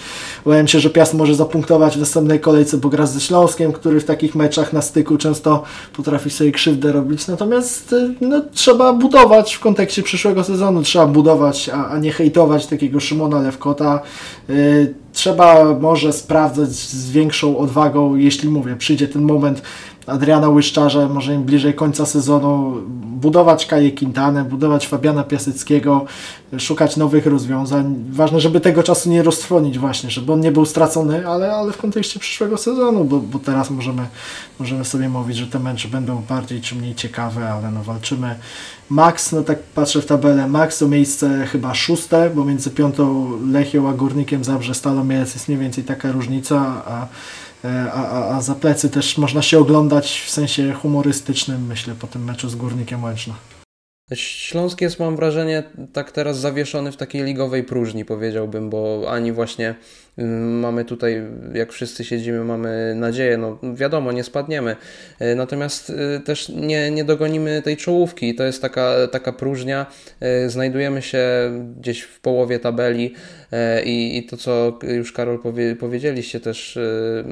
Obawiam 0.45 0.67
się, 0.67 0.79
że 0.79 0.89
Piast 0.89 1.13
może 1.13 1.35
zapunktować 1.35 1.97
w 1.97 1.99
następnej 1.99 2.39
kolejce, 2.39 2.77
bo 2.77 2.89
gra 2.89 3.05
ze 3.05 3.19
Śląskiem, 3.19 3.71
który 3.71 3.99
w 3.99 4.05
takich 4.05 4.35
meczach 4.35 4.73
na 4.73 4.81
styku 4.81 5.17
często 5.17 5.63
potrafi 5.95 6.29
sobie 6.29 6.51
krzywdę 6.51 6.91
robić. 6.91 7.27
Natomiast 7.27 7.95
no, 8.21 8.41
trzeba 8.53 8.93
budować 8.93 9.55
w 9.55 9.59
kontekście 9.59 10.03
przyszłego 10.03 10.43
sezonu, 10.43 10.81
trzeba 10.81 11.07
budować, 11.07 11.69
a, 11.69 11.89
a 11.89 11.99
nie 11.99 12.11
hejtować 12.11 12.67
takiego 12.67 12.99
Szymona 12.99 13.41
Lewkota. 13.41 14.01
Yy, 14.49 14.93
trzeba 15.13 15.73
może 15.79 16.13
sprawdzać 16.13 16.69
z 16.69 17.11
większą 17.11 17.57
odwagą, 17.57 18.15
jeśli 18.15 18.49
mówię, 18.49 18.75
przyjdzie 18.75 19.07
ten 19.07 19.21
moment 19.21 19.61
Adriana 20.09 20.49
Łyszczarza, 20.49 21.07
może 21.07 21.35
im 21.35 21.43
bliżej 21.43 21.73
końca 21.73 22.05
sezonu, 22.05 22.81
budować 23.19 23.65
Kaję 23.65 23.91
Quintanę, 23.91 24.43
budować 24.43 24.87
Fabiana 24.87 25.23
Piaseckiego, 25.23 26.05
szukać 26.57 26.97
nowych 26.97 27.25
rozwiązań. 27.25 27.95
Ważne, 28.11 28.39
żeby 28.39 28.59
tego 28.59 28.83
czasu 28.83 29.09
nie 29.09 29.23
roztrwonić 29.23 29.79
właśnie, 29.79 30.09
żeby 30.09 30.33
on 30.33 30.39
nie 30.39 30.51
był 30.51 30.65
stracony, 30.65 31.27
ale, 31.27 31.53
ale 31.53 31.73
w 31.73 31.77
kontekście 31.77 32.19
przyszłego 32.19 32.57
sezonu, 32.57 33.05
bo, 33.05 33.19
bo 33.19 33.39
teraz 33.39 33.69
możemy, 33.69 34.07
możemy 34.59 34.85
sobie 34.85 35.09
mówić, 35.09 35.37
że 35.37 35.47
te 35.47 35.59
mecze 35.59 35.87
będą 35.87 36.21
bardziej 36.29 36.61
czy 36.61 36.75
mniej 36.75 36.95
ciekawe, 36.95 37.49
ale 37.49 37.71
no 37.71 37.83
walczymy. 37.83 38.35
Max, 38.89 39.31
no 39.31 39.41
tak 39.41 39.59
patrzę 39.63 40.01
w 40.01 40.05
tabelę, 40.05 40.47
Max 40.47 40.77
to 40.77 40.87
miejsce 40.87 41.47
chyba 41.47 41.73
szóste, 41.73 42.29
bo 42.35 42.45
między 42.45 42.69
piątą 42.69 43.31
Lechią 43.51 43.89
a 43.89 43.93
Górnikiem 43.93 44.43
Zabrze 44.43 44.73
Stalą 44.73 45.09
jest 45.09 45.47
mniej 45.47 45.59
więcej 45.59 45.83
taka 45.83 46.11
różnica, 46.11 46.83
a 46.87 47.07
a, 47.63 47.93
a, 47.93 48.35
a 48.37 48.41
za 48.41 48.55
plecy 48.55 48.89
też 48.89 49.17
można 49.17 49.41
się 49.41 49.59
oglądać 49.59 50.21
w 50.25 50.29
sensie 50.29 50.73
humorystycznym, 50.73 51.65
myślę, 51.65 51.95
po 51.99 52.07
tym 52.07 52.23
meczu 52.23 52.49
z 52.49 52.55
Górnikiem 52.55 53.03
Łęczna. 53.03 53.33
Śląsk 54.13 54.81
jest, 54.81 54.99
mam 54.99 55.15
wrażenie, 55.15 55.63
tak 55.93 56.11
teraz 56.11 56.39
zawieszony 56.39 56.91
w 56.91 56.97
takiej 56.97 57.23
ligowej 57.23 57.63
próżni, 57.63 58.05
powiedziałbym, 58.05 58.69
bo 58.69 59.05
ani 59.09 59.31
właśnie 59.31 59.75
mamy 60.61 60.85
tutaj, 60.85 61.23
jak 61.53 61.71
wszyscy 61.71 62.03
siedzimy, 62.03 62.43
mamy 62.43 62.93
nadzieję, 62.95 63.37
no 63.37 63.59
wiadomo, 63.73 64.11
nie 64.11 64.23
spadniemy. 64.23 64.75
Natomiast 65.35 65.93
też 66.25 66.49
nie, 66.49 66.91
nie 66.91 67.03
dogonimy 67.03 67.61
tej 67.61 67.77
czołówki. 67.77 68.35
To 68.35 68.43
jest 68.43 68.61
taka, 68.61 69.07
taka 69.11 69.33
próżnia. 69.33 69.85
Znajdujemy 70.47 71.01
się 71.01 71.21
gdzieś 71.79 72.01
w 72.01 72.19
połowie 72.19 72.59
tabeli 72.59 73.13
i, 73.85 74.17
i 74.17 74.23
to, 74.23 74.37
co 74.37 74.79
już 74.83 75.13
Karol 75.13 75.39
powie, 75.39 75.75
powiedzieliście 75.75 76.39
też, 76.39 76.79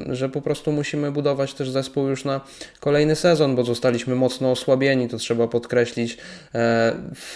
że 0.09 0.29
po 0.29 0.41
prostu 0.41 0.71
musimy 0.71 1.11
budować 1.11 1.53
też 1.53 1.69
zespół 1.69 2.07
już 2.07 2.25
na 2.25 2.41
kolejny 2.79 3.15
sezon, 3.15 3.55
bo 3.55 3.63
zostaliśmy 3.63 4.15
mocno 4.15 4.51
osłabieni, 4.51 5.07
to 5.07 5.17
trzeba 5.17 5.47
podkreślić. 5.47 6.17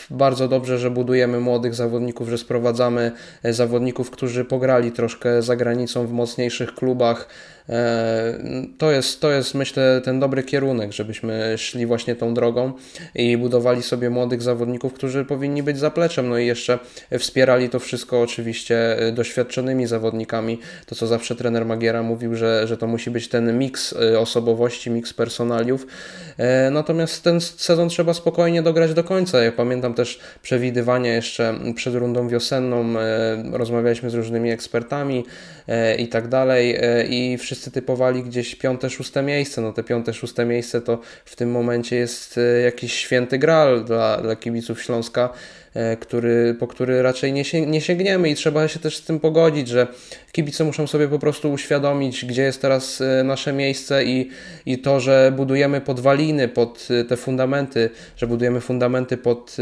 Bardzo 0.10 0.47
dobrze, 0.47 0.78
że 0.78 0.91
budujemy 0.91 1.39
młodych 1.39 1.76
zawodników, 1.76 2.30
że 2.30 2.38
sprowadzamy 2.38 3.12
zawodników, 3.43 4.12
którzy 4.12 4.45
pograli 4.45 4.91
troszkę 4.91 5.40
za 5.41 5.55
granicą 5.55 6.07
w 6.07 6.11
mocniejszych 6.11 6.75
klubach. 6.75 7.27
E, 7.70 8.34
to 8.78 8.91
jest, 8.91 9.22
to 9.22 9.32
jest 9.32 9.53
myślę 9.53 10.01
ten 10.03 10.20
dobry 10.20 10.43
kierunek, 10.43 10.91
żebyśmy 10.91 11.57
szli 11.57 11.86
właśnie 11.86 12.16
tą 12.16 12.34
drogą 12.34 12.74
i 13.16 13.38
budowali 13.38 13.84
sobie 13.84 14.09
młodych 14.09 14.41
zawodników, 14.41 14.93
którzy 14.93 15.26
powinni 15.26 15.64
być 15.64 15.78
zapleczem, 15.78 16.30
no 16.30 16.38
i 16.38 16.45
jeszcze 16.45 16.80
wspierali 17.20 17.70
to 17.70 17.80
wszystko 17.80 18.22
oczywiście 18.22 18.97
doświadczonymi 19.14 19.88
zawodnikami. 19.88 20.59
To 20.86 20.95
co 20.95 21.07
zawsze 21.07 21.36
trener 21.36 21.66
Magiera 21.66 22.03
mówił, 22.03 22.36
że, 22.36 22.68
że 22.68 22.78
to 22.78 22.88
musi 22.88 23.12
być 23.12 23.28
ten 23.28 23.59
miks 23.59 23.93
e, 23.93 24.20
osobowości, 24.20 24.89
miks 24.89 25.14
personaliów. 25.14 25.88
E, 26.38 26.72
natomiast 26.72 27.24
ten 27.24 27.41
sezon 27.41 27.89
trzeba 27.89 28.14
spokojnie 28.14 28.62
dograć 28.62 28.93
do 28.93 29.03
końca. 29.03 29.43
Ja 29.43 29.51
pamiętam 29.51 29.93
też 29.93 30.20
przewidywania 30.41 31.14
jeszcze 31.14 31.55
przed 31.76 31.95
rundą 31.95 32.28
wiosenną, 32.28 32.93
rozmawialiśmy 33.51 34.09
z 34.09 34.14
różnymi 34.14 34.51
ekspertami 34.51 35.26
i 35.97 36.07
tak 36.07 36.28
dalej 36.28 36.78
i 37.09 37.38
wszyscy 37.38 37.62
wszyscy 37.62 37.72
typowali 37.72 38.24
gdzieś 38.24 38.55
piąte, 38.55 38.89
szóste 38.89 39.22
miejsce. 39.22 39.62
No 39.62 39.74
te 39.74 39.84
piąte, 39.84 40.14
szóste 40.14 40.45
miejsce 40.45 40.82
to 40.82 40.99
w 41.26 41.36
tym 41.36 41.51
momencie 41.51 41.95
jest 41.95 42.38
e, 42.38 42.62
jakiś 42.62 42.93
święty 42.93 43.38
gral 43.38 43.84
dla, 43.84 44.22
dla 44.22 44.36
kibiców 44.36 44.82
Śląska. 44.82 45.30
E, 45.74 45.97
który, 45.97 46.55
po 46.59 46.67
który 46.67 47.01
raczej 47.01 47.34
nie, 47.34 47.43
nie 47.67 47.82
sięgniemy 47.82 48.30
i 48.30 48.36
trzeba 48.36 48.67
się 48.67 48.80
też 48.80 48.97
z 48.97 49.05
tym 49.05 49.19
pogodzić, 49.19 49.67
że 49.67 49.88
kibice 50.32 50.63
muszą 50.63 50.88
sobie 50.88 51.07
po 51.07 51.19
prostu 51.19 51.51
uświadomić, 51.51 52.26
gdzie 52.26 52.41
jest 52.41 52.61
teraz 52.61 53.01
e, 53.01 53.24
nasze 53.24 53.53
miejsce 53.53 54.05
i, 54.05 54.30
i 54.65 54.78
to, 54.78 54.99
że 54.99 55.34
budujemy 55.36 55.82
podwaliny 55.82 56.47
pod 56.47 56.88
e, 57.01 57.03
te 57.03 57.17
fundamenty, 57.17 57.89
że 58.17 58.28
budujemy 58.28 58.61
fundamenty 58.61 59.17
pod, 59.17 59.57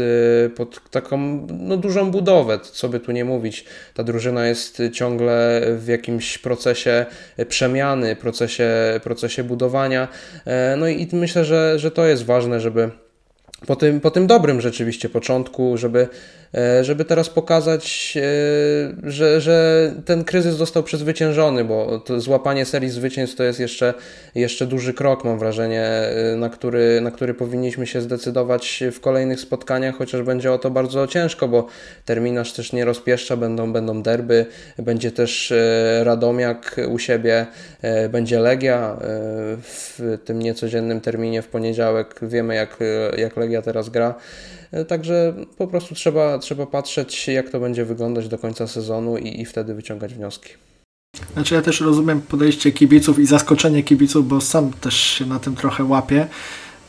pod 0.56 0.90
taką 0.90 1.46
no, 1.58 1.76
dużą 1.76 2.10
budowę, 2.10 2.58
co 2.72 2.88
by 2.88 3.00
tu 3.00 3.12
nie 3.12 3.24
mówić. 3.24 3.64
Ta 3.94 4.02
drużyna 4.04 4.46
jest 4.46 4.82
ciągle 4.92 5.62
w 5.76 5.88
jakimś 5.88 6.38
procesie 6.38 7.06
przemiany, 7.48 8.16
procesie, 8.16 8.70
procesie 9.02 9.44
budowania. 9.44 10.08
No 10.76 10.88
i 10.88 11.08
myślę, 11.12 11.44
że, 11.44 11.78
że 11.78 11.90
to 11.90 12.06
jest 12.06 12.24
ważne, 12.24 12.60
żeby 12.60 12.90
po 13.66 13.76
tym, 13.76 14.00
po 14.00 14.10
tym 14.10 14.26
dobrym 14.26 14.60
rzeczywiście 14.60 15.08
początku, 15.08 15.76
żeby 15.76 16.08
żeby 16.82 17.04
teraz 17.04 17.28
pokazać, 17.28 18.14
e, 18.16 19.10
że, 19.10 19.40
że 19.40 19.92
ten 20.04 20.24
kryzys 20.24 20.54
został 20.54 20.82
przezwyciężony, 20.82 21.64
bo 21.64 22.02
złapanie 22.16 22.64
serii 22.64 22.90
zwycięstw 22.90 23.36
to 23.36 23.42
jest 23.44 23.60
jeszcze, 23.60 23.94
jeszcze 24.34 24.66
duży 24.66 24.94
krok, 24.94 25.24
mam 25.24 25.38
wrażenie, 25.38 25.82
e, 25.82 26.36
na 26.36 26.48
który, 26.48 27.00
na 27.00 27.10
który 27.10 27.34
powinniśmy 27.34 27.86
się 27.86 28.00
zdecydować 28.00 28.84
w 28.92 29.00
kolejnych 29.00 29.40
spotkaniach, 29.40 29.96
chociaż 29.96 30.22
będzie 30.22 30.52
o 30.52 30.58
to 30.58 30.70
bardzo 30.70 31.06
ciężko, 31.06 31.48
bo 31.48 31.66
terminarz 32.04 32.52
też 32.52 32.72
nie 32.72 32.84
rozpieszcza, 32.84 33.36
będą, 33.36 33.72
będą 33.72 34.02
derby, 34.02 34.46
będzie 34.78 35.12
też 35.12 35.52
Radomiak 36.02 36.76
u 36.88 36.98
siebie, 36.98 37.46
będzie 38.10 38.40
Legia 38.40 38.96
w 39.62 40.18
tym 40.24 40.38
niecodziennym 40.38 41.00
terminie 41.00 41.42
w 41.42 41.48
poniedziałek. 41.48 42.14
Wiemy, 42.22 42.54
jak, 42.54 42.76
jak 43.16 43.36
Legia 43.36 43.62
teraz 43.62 43.88
gra. 43.88 44.14
E, 44.72 44.84
także 44.84 45.34
po 45.58 45.66
prostu 45.66 45.94
trzeba, 45.94 46.38
trzeba 46.38 46.66
patrzeć, 46.66 47.28
jak 47.28 47.50
to 47.50 47.60
będzie 47.60 47.84
wyglądać 47.84 48.28
do 48.28 48.38
końca 48.38 48.66
sezonu 48.66 49.16
i, 49.16 49.40
i 49.40 49.44
wtedy 49.44 49.74
wyciągać 49.74 50.14
wnioski. 50.14 50.50
Znaczy 51.32 51.54
ja 51.54 51.62
też 51.62 51.80
rozumiem 51.80 52.20
podejście 52.20 52.72
kibiców 52.72 53.18
i 53.18 53.26
zaskoczenie 53.26 53.82
kibiców, 53.82 54.28
bo 54.28 54.40
sam 54.40 54.72
też 54.72 54.94
się 54.94 55.26
na 55.26 55.38
tym 55.38 55.56
trochę 55.56 55.84
łapię. 55.84 56.26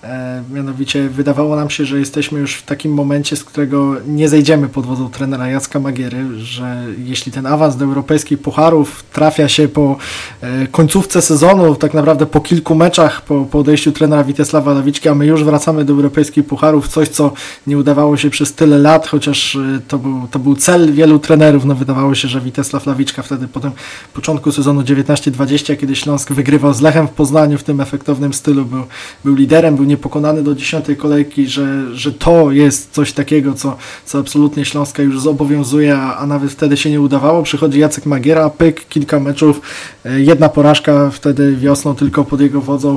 E, 0.04 0.43
mianowicie 0.54 1.10
wydawało 1.10 1.56
nam 1.56 1.70
się, 1.70 1.86
że 1.86 1.99
jesteśmy 1.99 2.39
już 2.39 2.56
w 2.56 2.66
takim 2.66 2.93
momencie, 2.93 3.36
z 3.36 3.43
którego 3.43 3.95
nie 4.08 4.30
zejdziemy 4.30 4.68
pod 4.68 4.86
wodą 4.86 5.10
trenera 5.10 5.47
Jacka 5.47 5.80
Magiery, 5.80 6.26
że 6.38 6.86
jeśli 6.97 7.32
ten 7.32 7.45
awans 7.45 7.76
do 7.76 7.86
europejskich 7.86 8.39
pucharów 8.39 9.04
trafia 9.14 9.47
się 9.47 9.68
po 9.68 9.97
e, 10.41 10.68
końcówce 10.68 11.22
sezonu, 11.22 11.76
tak 11.76 11.93
naprawdę 11.93 12.26
po 12.26 12.41
kilku 12.41 12.76
meczach, 12.76 13.22
po, 13.22 13.45
po 13.45 13.60
odejściu 13.60 13.91
trenera 13.91 14.24
Witesława 14.24 14.74
Lawiczki, 14.74 15.10
a 15.10 15.16
my 15.16 15.26
już 15.26 15.43
wracamy 15.43 15.86
do 15.86 15.93
europejskich 15.93 16.45
pucharów, 16.45 16.88
coś 16.88 17.10
co 17.10 17.34
nie 17.68 17.78
udawało 17.78 18.18
się 18.18 18.30
przez 18.30 18.54
tyle 18.54 18.78
lat, 18.78 19.08
chociaż 19.08 19.56
e, 19.56 19.80
to 19.88 19.99
był, 19.99 20.28
to 20.32 20.39
był 20.39 20.56
cel 20.56 20.93
wielu 20.93 21.20
trenerów, 21.20 21.66
no 21.66 21.76
wydawało 21.76 22.16
się, 22.16 22.28
że 22.28 22.41
Witesław 22.41 22.86
Lawiczka 22.86 23.22
wtedy 23.22 23.47
po 23.47 23.60
tym 23.60 23.72
początku 24.14 24.52
sezonu 24.52 24.82
19-20, 24.82 25.78
kiedy 25.78 25.95
Śląsk 25.95 26.32
wygrywał 26.32 26.74
z 26.74 26.82
Lechem 26.82 27.08
w 27.08 27.12
Poznaniu 27.12 27.58
w 27.58 27.64
tym 27.64 27.82
efektownym 27.82 28.34
stylu, 28.34 28.66
był, 28.66 28.84
był 29.26 29.36
liderem, 29.36 29.76
był 29.76 29.90
niepokonany 29.91 30.43
do 30.43 30.55
dziesiątej 30.55 30.97
kolejki, 30.97 31.47
że, 31.47 31.95
że 31.95 32.11
to 32.11 32.51
jest 32.51 32.91
coś 32.91 33.13
takiego, 33.13 33.53
co, 33.53 33.77
co 34.05 34.19
absolutnie 34.19 34.65
Śląska 34.65 35.03
już 35.03 35.21
zobowiązuje, 35.21 35.97
a, 35.97 36.17
a 36.17 36.25
nawet 36.25 36.51
wtedy 36.51 36.77
się 36.77 36.89
nie 36.89 37.01
udawało. 37.01 37.43
Przychodzi 37.43 37.79
Jacek 37.79 38.05
Magiera, 38.05 38.49
pyk, 38.49 38.87
kilka 38.89 39.19
meczów, 39.19 39.61
e, 40.05 40.21
jedna 40.21 40.49
porażka 40.49 41.09
wtedy 41.09 41.55
wiosną 41.55 41.95
tylko 41.95 42.23
pod 42.23 42.41
jego 42.41 42.61
wodzą 42.61 42.95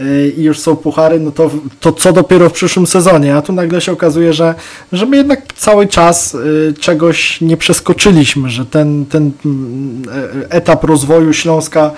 e, 0.00 0.28
i 0.28 0.42
już 0.42 0.60
są 0.60 0.76
puchary, 0.76 1.20
no 1.20 1.30
to, 1.30 1.50
to 1.80 1.92
co 1.92 2.12
dopiero 2.12 2.48
w 2.48 2.52
przyszłym 2.52 2.86
sezonie, 2.86 3.36
a 3.36 3.42
tu 3.42 3.52
nagle 3.52 3.80
się 3.80 3.92
okazuje, 3.92 4.32
że, 4.32 4.54
że 4.92 5.06
my 5.06 5.16
jednak 5.16 5.52
cały 5.56 5.86
czas 5.86 6.34
e, 6.34 6.72
czegoś 6.72 7.40
nie 7.40 7.56
przeskoczyliśmy, 7.56 8.50
że 8.50 8.66
ten, 8.66 9.06
ten 9.06 9.30
mm, 9.44 10.02
etap 10.50 10.84
rozwoju 10.84 11.32
Śląska 11.32 11.90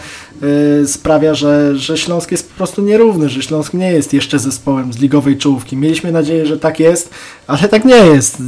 sprawia, 0.86 1.34
że, 1.34 1.76
że 1.76 1.98
Śląsk 1.98 2.30
jest 2.30 2.50
po 2.50 2.56
prostu 2.56 2.82
nierówny, 2.82 3.28
że 3.28 3.42
Śląsk 3.42 3.74
nie 3.74 3.92
jest 3.92 4.12
jeszcze 4.12 4.37
zespołem 4.38 4.92
z 4.92 4.98
ligowej 4.98 5.36
czołówki. 5.36 5.76
Mieliśmy 5.76 6.12
nadzieję, 6.12 6.46
że 6.46 6.58
tak 6.58 6.80
jest, 6.80 7.10
ale 7.46 7.68
tak 7.68 7.84
nie 7.84 7.96
jest. 7.96 8.42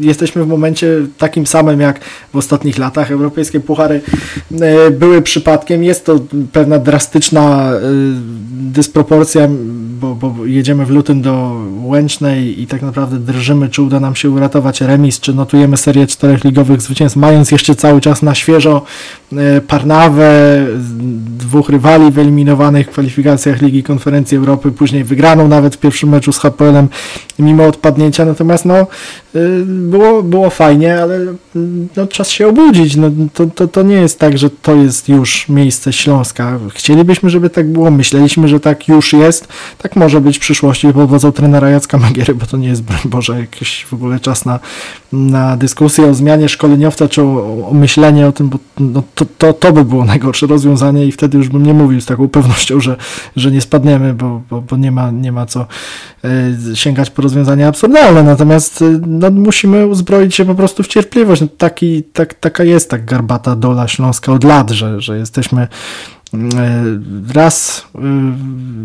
Jesteśmy 0.00 0.44
w 0.44 0.48
momencie 0.48 0.88
takim 1.18 1.46
samym 1.46 1.80
jak 1.80 2.00
w 2.32 2.36
ostatnich 2.36 2.78
latach. 2.78 3.10
Europejskie 3.10 3.60
puchary 3.60 4.00
e, 4.60 4.90
były 4.90 5.22
przypadkiem. 5.22 5.84
Jest 5.84 6.04
to 6.04 6.20
pewna 6.52 6.78
drastyczna 6.78 7.72
e, 7.72 7.80
dysproporcja, 8.50 9.48
bo, 10.00 10.14
bo 10.14 10.46
jedziemy 10.46 10.86
w 10.86 10.90
lutym 10.90 11.22
do 11.22 11.60
Łęcznej 11.82 12.62
i 12.62 12.66
tak 12.66 12.82
naprawdę 12.82 13.18
drżymy, 13.18 13.68
czy 13.68 13.82
uda 13.82 14.00
nam 14.00 14.14
się 14.14 14.30
uratować 14.30 14.80
remis, 14.80 15.20
czy 15.20 15.34
notujemy 15.34 15.76
serię 15.76 16.06
czterech 16.06 16.44
ligowych 16.44 16.82
zwycięstw, 16.82 17.16
mając 17.16 17.50
jeszcze 17.50 17.74
cały 17.74 18.00
czas 18.00 18.22
na 18.22 18.34
świeżo 18.34 18.82
e, 19.32 19.60
Parnawę, 19.60 20.66
dwóch 21.38 21.68
rywali 21.68 22.10
wyeliminowanych 22.10 22.86
w 22.86 22.90
kwalifikacjach 22.90 23.62
Ligi 23.62 23.82
Konferencji 23.82 24.36
Europy, 24.36 24.72
później 24.72 25.04
wygraną 25.24 25.48
nawet 25.48 25.76
w 25.76 25.78
pierwszym 25.78 26.08
meczu 26.08 26.32
z 26.32 26.38
HPL-em 26.38 26.88
mimo 27.38 27.66
odpadnięcia, 27.66 28.24
natomiast 28.24 28.64
no 28.64 28.86
y, 29.34 29.64
było, 29.66 30.22
było 30.22 30.50
fajnie, 30.50 31.02
ale 31.02 31.18
no, 31.96 32.06
czas 32.06 32.30
się 32.30 32.48
obudzić. 32.48 32.96
No, 32.96 33.10
to, 33.34 33.46
to, 33.46 33.68
to 33.68 33.82
nie 33.82 33.94
jest 33.94 34.18
tak, 34.18 34.38
że 34.38 34.50
to 34.50 34.74
jest 34.74 35.08
już 35.08 35.48
miejsce 35.48 35.92
Śląska. 35.92 36.58
Chcielibyśmy, 36.74 37.30
żeby 37.30 37.50
tak 37.50 37.68
było, 37.68 37.90
myśleliśmy, 37.90 38.48
że 38.48 38.60
tak 38.60 38.88
już 38.88 39.12
jest. 39.12 39.48
Tak 39.78 39.96
może 39.96 40.20
być 40.20 40.36
w 40.36 40.40
przyszłości 40.40 40.92
pod 40.92 41.10
wodzą 41.10 41.32
trenera 41.32 41.70
Jacka 41.70 41.98
Magiery, 41.98 42.34
bo 42.34 42.46
to 42.46 42.56
nie 42.56 42.68
jest, 42.68 42.82
Boże, 43.04 43.40
jakiś 43.40 43.86
w 43.90 43.94
ogóle 43.94 44.20
czas 44.20 44.44
na, 44.44 44.60
na 45.12 45.56
dyskusję 45.56 46.06
o 46.06 46.14
zmianie 46.14 46.48
szkoleniowca, 46.48 47.08
czy 47.08 47.22
o, 47.22 47.68
o 47.70 47.74
myślenie 47.74 48.26
o 48.26 48.32
tym, 48.32 48.48
bo 48.48 48.58
no, 48.80 49.02
to, 49.14 49.26
to, 49.38 49.52
to 49.52 49.72
by 49.72 49.84
było 49.84 50.04
najgorsze 50.04 50.46
rozwiązanie 50.46 51.06
i 51.06 51.12
wtedy 51.12 51.38
już 51.38 51.48
bym 51.48 51.66
nie 51.66 51.74
mówił 51.74 52.00
z 52.00 52.06
taką 52.06 52.28
pewnością, 52.28 52.80
że, 52.80 52.96
że 53.36 53.50
nie 53.50 53.60
spadniemy, 53.60 54.14
bo, 54.14 54.40
bo, 54.50 54.60
bo 54.60 54.76
nie, 54.76 54.92
ma, 54.92 55.10
nie 55.22 55.32
ma 55.32 55.46
co 55.46 55.66
y, 56.72 56.76
sięgać 56.76 57.10
po 57.10 57.22
rozwiązania 57.22 57.68
absurdalne. 57.68 58.22
Natomiast 58.22 58.82
y, 58.82 59.00
no, 59.06 59.30
musimy 59.30 59.86
uzbroić 59.86 60.34
się 60.34 60.44
po 60.44 60.54
prostu 60.54 60.82
w 60.82 60.88
cierpliwość. 60.88 61.40
No, 61.40 61.48
taki, 61.58 62.02
tak, 62.02 62.34
taka 62.34 62.64
jest 62.64 62.90
tak 62.90 63.04
garbata 63.04 63.56
dola 63.56 63.88
śląska 63.88 64.32
od 64.32 64.44
lat, 64.44 64.70
że, 64.70 65.00
że 65.00 65.18
jesteśmy 65.18 65.68
raz 67.34 67.86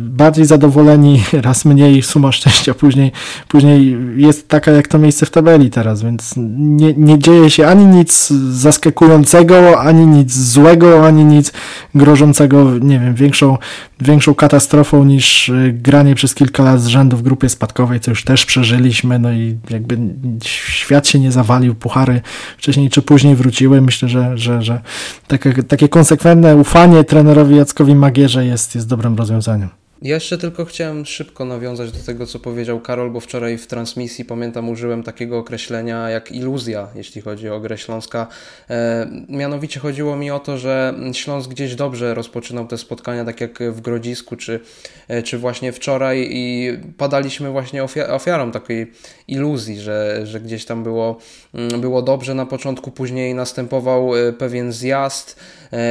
bardziej 0.10 0.46
zadowoleni, 0.46 1.24
raz 1.48 1.66
mniej, 1.66 2.02
suma 2.02 2.32
szczęścia 2.32 2.74
później, 2.74 3.12
później 3.48 3.98
jest 4.16 4.48
taka 4.48 4.72
jak 4.72 4.88
to 4.88 5.00
miejsce 5.00 5.26
w 5.26 5.30
tabeli 5.30 5.70
teraz, 5.70 6.04
więc 6.04 6.34
nie, 6.58 6.94
nie 6.94 7.20
dzieje 7.20 7.50
się 7.50 7.68
ani 7.68 7.86
nic 7.86 8.28
zaskakującego, 8.52 9.80
ani 9.80 10.08
nic 10.08 10.34
złego, 10.34 11.08
ani 11.08 11.26
nic 11.26 11.52
grożącego, 11.96 12.72
nie 12.82 13.00
wiem, 13.00 13.16
większą, 13.16 13.58
większą 14.02 14.36
katastrofą 14.36 15.04
niż 15.04 15.52
granie 15.74 16.16
przez 16.16 16.36
kilka 16.36 16.64
lat 16.64 16.82
z 16.82 16.88
rzędu 16.88 17.18
w 17.18 17.22
grupie 17.22 17.50
spadkowej, 17.50 18.00
co 18.00 18.12
już 18.12 18.24
też 18.24 18.46
przeżyliśmy, 18.46 19.20
no 19.20 19.32
i 19.32 19.58
jakby 19.70 19.98
świat 20.44 21.08
się 21.08 21.20
nie 21.20 21.32
zawalił, 21.32 21.76
puchary 21.76 22.22
wcześniej 22.58 22.90
czy 22.90 23.02
później 23.02 23.36
wróciły. 23.36 23.82
Myślę, 23.82 24.10
że, 24.10 24.38
że, 24.38 24.64
że 24.64 24.82
takie, 25.28 25.64
takie 25.64 25.90
konsekwentne 25.90 26.56
ufanie 26.56 27.04
trenerowi 27.04 27.39
Jackowi 27.48 27.96
Magierze 27.96 28.46
jest, 28.46 28.76
jest 28.76 28.88
dobrym 28.88 29.16
rozwiązaniem. 29.16 29.70
Ja 30.02 30.16
jeszcze 30.16 30.38
tylko 30.38 30.66
chciałem 30.66 31.06
szybko 31.06 31.46
nawiązać 31.46 31.92
do 31.92 32.00
tego, 32.06 32.26
co 32.26 32.40
powiedział 32.40 32.80
Karol, 32.80 33.12
bo 33.12 33.20
wczoraj 33.20 33.58
w 33.58 33.68
transmisji, 33.68 34.26
pamiętam, 34.26 34.70
użyłem 34.70 35.04
takiego 35.04 35.38
określenia 35.38 36.10
jak 36.10 36.32
iluzja, 36.32 36.88
jeśli 36.96 37.22
chodzi 37.22 37.50
o 37.50 37.60
grę 37.60 37.78
Śląska. 37.78 38.28
E, 38.70 39.08
mianowicie 39.30 39.80
chodziło 39.80 40.16
mi 40.16 40.32
o 40.32 40.40
to, 40.40 40.58
że 40.58 40.94
Śląsk 41.14 41.50
gdzieś 41.50 41.76
dobrze 41.76 42.14
rozpoczynał 42.14 42.68
te 42.68 42.78
spotkania, 42.78 43.26
tak 43.26 43.42
jak 43.42 43.60
w 43.72 43.82
Grodzisku, 43.82 44.36
czy, 44.36 44.60
e, 45.08 45.24
czy 45.24 45.38
właśnie 45.38 45.72
wczoraj 45.72 46.28
i 46.32 46.74
padaliśmy 46.98 47.52
właśnie 47.52 47.84
ofiarą 48.10 48.52
takiej 48.52 48.92
iluzji, 49.28 49.80
że, 49.80 50.22
że 50.24 50.42
gdzieś 50.42 50.66
tam 50.66 50.84
było, 50.84 51.18
mm, 51.54 51.82
było 51.82 52.02
dobrze 52.02 52.34
na 52.34 52.46
początku, 52.46 52.92
później 52.92 53.36
następował 53.36 54.16
e, 54.16 54.34
pewien 54.34 54.72
zjazd 54.72 55.40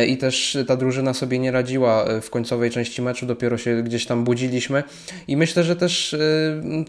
i 0.07 0.17
też 0.17 0.59
ta 0.67 0.77
drużyna 0.77 1.15
sobie 1.15 1.39
nie 1.39 1.51
radziła 1.51 2.05
e, 2.05 2.21
w 2.21 2.31
końcowej 2.31 2.71
części 2.71 3.03
meczu, 3.03 3.27
dopiero 3.27 3.59
się 3.59 3.83
gdzieś 3.83 4.07
tam 4.07 4.25
budziliśmy 4.25 4.83
i 5.29 5.37
myślę, 5.37 5.65
że 5.65 5.77
też 5.77 6.17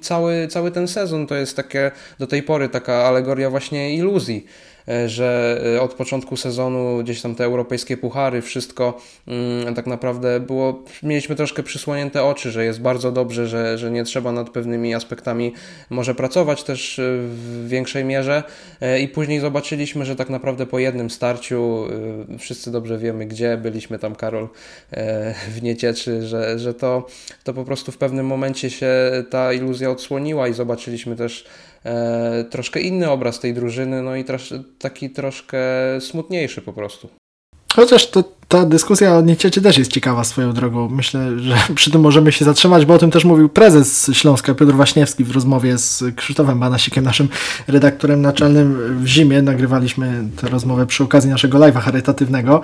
cały, 0.01 0.47
cały 0.47 0.71
ten 0.71 0.87
sezon 0.87 1.27
to 1.27 1.35
jest 1.35 1.55
takie 1.55 1.91
do 2.19 2.27
tej 2.27 2.43
pory 2.43 2.69
taka 2.69 2.93
alegoria 2.93 3.49
właśnie 3.49 3.95
iluzji. 3.95 4.45
E, 4.89 5.09
że 5.09 5.61
e, 5.75 5.81
od 5.81 5.93
początku 5.93 6.37
sezonu 6.37 7.03
gdzieś 7.03 7.21
tam 7.21 7.35
te 7.35 7.43
europejskie 7.43 7.97
puchary, 7.97 8.41
wszystko 8.41 9.01
mm, 9.27 9.75
tak 9.75 9.87
naprawdę 9.87 10.39
było, 10.39 10.83
mieliśmy 11.03 11.35
troszkę 11.35 11.63
przysłonięte 11.63 12.23
oczy, 12.23 12.51
że 12.51 12.65
jest 12.65 12.81
bardzo 12.81 13.11
dobrze, 13.11 13.47
że, 13.47 13.77
że 13.77 13.91
nie 13.91 14.03
trzeba 14.03 14.31
nad 14.31 14.49
pewnymi 14.49 14.93
aspektami 14.95 15.53
może 15.89 16.15
pracować 16.15 16.63
też 16.63 16.99
e, 16.99 17.01
w 17.27 17.67
większej 17.67 18.05
mierze 18.05 18.43
i 19.01 19.07
później 19.07 19.39
zobaczyliśmy, 19.39 20.05
że 20.05 20.15
tak 20.15 20.29
naprawdę 20.29 20.65
po 20.65 20.79
jednym 20.79 21.09
starciu 21.09 21.87
wszyscy 22.39 22.71
dobrze 22.71 22.97
wiemy 22.97 23.25
gdzie, 23.25 23.57
byliśmy 23.57 23.99
tam 23.99 24.15
Karol 24.15 24.49
w 25.49 25.61
Niecieczy, 25.61 26.27
że, 26.27 26.59
że 26.59 26.73
to, 26.73 27.07
to 27.43 27.53
po 27.53 27.63
prostu 27.65 27.91
w 27.91 27.97
pewnym 27.97 28.25
momencie 28.25 28.69
się 28.69 28.89
ta 29.29 29.53
iluzja 29.53 29.89
odsłoniła 29.89 30.47
i 30.47 30.53
zobaczyliśmy 30.53 31.15
też 31.15 31.45
troszkę 32.49 32.81
inny 32.81 33.09
obraz 33.09 33.39
tej 33.39 33.53
drużyny, 33.53 34.01
no 34.01 34.15
i 34.15 34.25
taki 34.79 35.09
troszkę 35.09 35.59
smutniejszy 35.99 36.61
po 36.61 36.73
prostu. 36.73 37.09
Chociaż 37.75 38.09
to 38.09 38.23
ta 38.49 38.65
dyskusja 38.65 39.17
o 39.17 39.21
Niecieczy 39.21 39.61
też 39.61 39.77
jest 39.77 39.91
ciekawa 39.91 40.23
swoją 40.23 40.53
drogą. 40.53 40.89
Myślę, 40.89 41.39
że 41.39 41.55
przy 41.75 41.91
tym 41.91 42.01
możemy 42.01 42.31
się 42.31 42.45
zatrzymać, 42.45 42.85
bo 42.85 42.93
o 42.93 42.97
tym 42.97 43.11
też 43.11 43.25
mówił 43.25 43.49
prezes 43.49 44.11
Śląska 44.13 44.53
Piotr 44.53 44.73
Waśniewski 44.73 45.23
w 45.23 45.31
rozmowie 45.31 45.77
z 45.77 46.03
Krzysztofem 46.15 46.59
Banasikiem, 46.59 47.03
naszym 47.03 47.29
redaktorem 47.67 48.21
naczelnym 48.21 48.97
w 49.03 49.07
zimie. 49.07 49.41
Nagrywaliśmy 49.41 50.23
tę 50.41 50.47
rozmowę 50.47 50.87
przy 50.87 51.03
okazji 51.03 51.29
naszego 51.29 51.57
live'a 51.57 51.79
charytatywnego, 51.81 52.61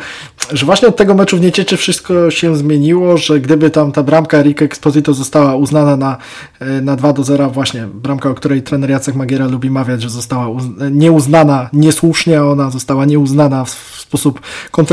że 0.52 0.66
właśnie 0.66 0.88
od 0.88 0.96
tego 0.96 1.16
meczu 1.16 1.38
w 1.38 1.42
Niecieczy 1.42 1.78
wszystko 1.78 2.32
się 2.32 2.56
zmieniło, 2.56 3.18
że 3.18 3.40
gdyby 3.40 3.70
tam 3.70 3.92
ta 3.92 4.04
bramka 4.04 4.42
Rick 4.42 4.62
Exposito 4.62 5.14
została 5.14 5.56
uznana 5.56 5.98
na, 5.98 6.18
na 6.82 6.96
2 6.96 7.14
do 7.14 7.24
0, 7.24 7.50
właśnie 7.50 7.88
bramka, 7.88 8.30
o 8.30 8.34
której 8.34 8.62
trener 8.62 8.90
Jacek 8.90 9.16
Magiera 9.16 9.48
lubi 9.48 9.70
mawiać, 9.70 10.02
że 10.02 10.10
została 10.10 10.62
nieuznana 10.92 11.70
niesłusznie, 11.74 12.44
ona 12.44 12.70
została 12.70 13.06
nieuznana 13.06 13.66
w 13.66 13.96
sposób 14.06 14.42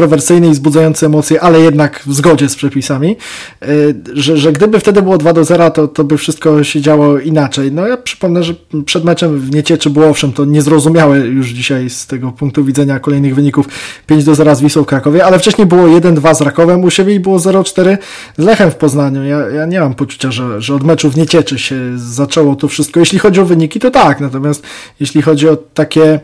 kontrowersyjny 0.03 0.49
i 0.49 0.51
wzbudzający 0.51 1.07
emocje, 1.07 1.41
ale 1.41 1.61
jednak 1.61 2.03
w 2.07 2.15
zgodzie 2.15 2.49
z 2.49 2.57
przepisami, 2.57 3.17
y, 3.63 3.95
że, 4.13 4.37
że 4.37 4.53
gdyby 4.53 4.81
wtedy 4.81 5.03
było 5.03 5.19
2 5.19 5.33
do 5.33 5.45
0, 5.45 5.71
to, 5.71 5.89
to 5.89 6.05
by 6.05 6.19
wszystko 6.19 6.65
się 6.65 6.81
działo 6.81 7.19
inaczej. 7.19 7.73
No 7.73 7.87
ja 7.87 7.97
przypomnę, 7.97 8.43
że 8.45 8.55
przed 8.85 9.05
meczem 9.05 9.39
w 9.41 9.55
Niecieczy 9.55 9.91
było 9.91 10.07
owszem, 10.07 10.33
to 10.33 10.45
niezrozumiałe 10.45 11.19
już 11.19 11.49
dzisiaj 11.49 11.91
z 11.91 12.07
tego 12.07 12.33
punktu 12.33 12.65
widzenia 12.65 13.01
kolejnych 13.01 13.35
wyników 13.35 13.69
5 14.07 14.25
do 14.25 14.35
0 14.35 14.55
z 14.55 14.61
Wisłą 14.61 14.85
Krakowie, 14.85 15.25
ale 15.25 15.39
wcześniej 15.39 15.67
było 15.67 15.83
1-2 15.83 16.35
z 16.35 16.41
Rakowem 16.41 16.85
u 16.85 16.91
siebie 16.91 17.15
i 17.15 17.21
było 17.21 17.39
0-4 17.39 17.99
z 18.39 18.45
Lechem 18.45 18.71
w 18.71 18.77
Poznaniu. 18.77 19.25
Ja, 19.25 19.39
ja 19.39 19.67
nie 19.67 19.81
mam 19.81 19.95
poczucia, 19.95 20.31
że, 20.31 20.61
że 20.61 20.75
od 20.75 20.85
meczu 20.85 21.11
w 21.11 21.17
Niecieczy 21.17 21.59
się 21.59 21.77
zaczęło 21.97 22.57
to 22.57 22.69
wszystko. 22.69 23.01
Jeśli 23.01 23.19
chodzi 23.19 23.41
o 23.41 23.45
wyniki, 23.45 23.81
to 23.81 23.91
tak, 23.91 24.21
natomiast 24.21 24.63
jeśli 25.01 25.23
chodzi 25.23 25.49
o 25.49 25.57
takie 25.57 26.21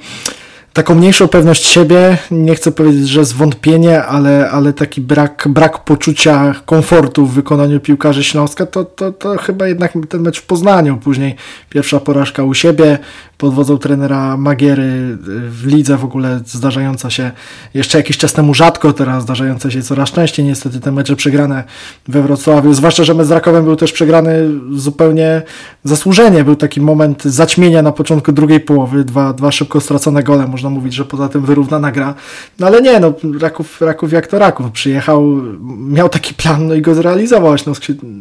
taką 0.78 0.94
mniejszą 0.94 1.28
pewność 1.28 1.66
siebie, 1.66 2.18
nie 2.30 2.54
chcę 2.54 2.72
powiedzieć, 2.72 3.08
że 3.08 3.24
zwątpienie, 3.24 4.04
ale, 4.04 4.50
ale 4.50 4.72
taki 4.72 5.00
brak, 5.00 5.44
brak 5.48 5.84
poczucia 5.84 6.54
komfortu 6.66 7.26
w 7.26 7.34
wykonaniu 7.34 7.80
piłkarzy 7.80 8.24
Śląska, 8.24 8.66
to, 8.66 8.84
to, 8.84 9.12
to 9.12 9.38
chyba 9.38 9.68
jednak 9.68 9.92
ten 10.08 10.20
mecz 10.20 10.40
w 10.40 10.46
Poznaniu, 10.46 10.96
później 10.96 11.36
pierwsza 11.70 12.00
porażka 12.00 12.44
u 12.44 12.54
siebie, 12.54 12.98
pod 13.38 13.54
wodzą 13.54 13.78
trenera 13.78 14.36
Magiery 14.36 15.16
w 15.50 15.66
lidze 15.66 15.96
w 15.96 16.04
ogóle 16.04 16.40
zdarzająca 16.46 17.10
się 17.10 17.30
jeszcze 17.74 17.98
jakiś 17.98 18.18
czas 18.18 18.32
temu 18.32 18.54
rzadko, 18.54 18.92
teraz 18.92 19.22
zdarzająca 19.22 19.70
się 19.70 19.82
coraz 19.82 20.10
częściej. 20.10 20.44
Niestety 20.44 20.80
te 20.80 20.92
mecze 20.92 21.16
przegrane 21.16 21.64
we 22.08 22.22
Wrocławiu, 22.22 22.74
zwłaszcza, 22.74 23.04
że 23.04 23.14
mecz 23.14 23.26
z 23.26 23.30
Rakowem 23.30 23.64
był 23.64 23.76
też 23.76 23.92
przegrany 23.92 24.50
zupełnie 24.72 25.42
zasłużenie, 25.84 26.44
był 26.44 26.56
taki 26.56 26.80
moment 26.80 27.24
zaćmienia 27.24 27.82
na 27.82 27.92
początku 27.92 28.32
drugiej 28.32 28.60
połowy, 28.60 29.04
dwa, 29.04 29.32
dwa 29.32 29.52
szybko 29.52 29.80
stracone 29.80 30.22
gole, 30.22 30.46
można 30.46 30.70
mówić, 30.70 30.94
że 30.94 31.04
poza 31.04 31.28
tym 31.28 31.42
wyrównana 31.42 31.92
gra, 31.92 32.14
no 32.58 32.66
ale 32.66 32.82
nie, 32.82 33.00
no 33.00 33.12
Raków, 33.40 33.80
Raków 33.80 34.12
jak 34.12 34.26
to 34.26 34.38
Raków, 34.38 34.70
przyjechał, 34.70 35.42
miał 35.78 36.08
taki 36.08 36.34
plan, 36.34 36.66
no 36.66 36.74
i 36.74 36.82
go 36.82 36.94
zrealizował, 36.94 37.54
no, 37.66 37.72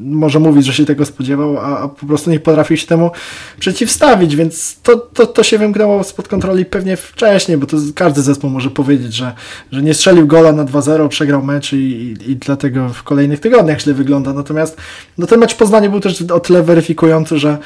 może 0.01 0.39
mówić, 0.39 0.65
że 0.65 0.74
się 0.74 0.86
tego 0.86 1.05
spodziewał, 1.05 1.57
a, 1.57 1.80
a 1.80 1.88
po 1.88 2.05
prostu 2.05 2.30
nie 2.30 2.39
potrafił 2.39 2.78
się 2.78 2.88
temu 2.88 3.11
przeciwstawić, 3.59 4.36
więc 4.36 4.80
to, 4.84 5.07
to, 5.14 5.28
to 5.28 5.43
się 5.43 5.58
wymknęło 5.58 6.03
spod 6.03 6.28
kontroli 6.28 6.66
pewnie 6.66 6.97
wcześniej, 6.97 7.58
bo 7.58 7.68
to 7.68 7.78
każdy 7.95 8.22
zespół 8.22 8.49
może 8.49 8.70
powiedzieć, 8.70 9.14
że, 9.14 9.34
że 9.72 9.82
nie 9.82 9.93
strzelił 9.93 10.28
gola 10.28 10.51
na 10.51 10.66
2-0, 10.66 11.08
przegrał 11.08 11.43
mecz 11.43 11.74
i, 11.74 11.78
i, 11.78 12.32
i, 12.32 12.36
dlatego 12.36 12.89
w 12.89 13.03
kolejnych 13.03 13.39
tygodniach 13.39 13.82
źle 13.82 13.93
wygląda. 13.93 14.34
Natomiast 14.34 14.78
no, 15.18 15.28
ten 15.28 15.39
mecz 15.39 15.53
w 15.53 15.58
Poznaniu 15.58 15.91
był 15.91 15.99
też 15.99 16.22
o 16.22 16.39
tyle 16.39 16.64
weryfikujący, 16.64 17.39
że 17.39 17.58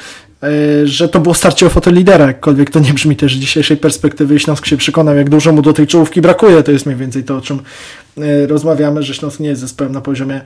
że 0.84 1.08
to 1.08 1.20
było 1.20 1.34
starcie 1.34 1.66
o 1.66 1.68
fotolidera, 1.68 2.26
jakkolwiek 2.26 2.70
to 2.70 2.80
nie 2.80 2.94
brzmi 2.94 3.16
też 3.16 3.36
z 3.36 3.38
dzisiejszej 3.38 3.76
perspektywy. 3.76 4.38
Śląsk 4.38 4.66
się 4.66 4.76
przekonał, 4.76 5.16
jak 5.16 5.30
dużo 5.30 5.52
mu 5.52 5.62
do 5.62 5.72
tej 5.72 5.86
czołówki 5.86 6.20
brakuje. 6.20 6.62
To 6.62 6.72
jest 6.72 6.86
mniej 6.86 6.98
więcej 6.98 7.24
to, 7.24 7.36
o 7.36 7.40
czym 7.40 7.60
e, 8.18 8.46
rozmawiamy, 8.46 9.02
że 9.02 9.14
Śląsk 9.14 9.40
nie 9.40 9.48
jest 9.48 9.60
zespołem 9.60 9.92
na 9.92 10.00
poziomie 10.00 10.40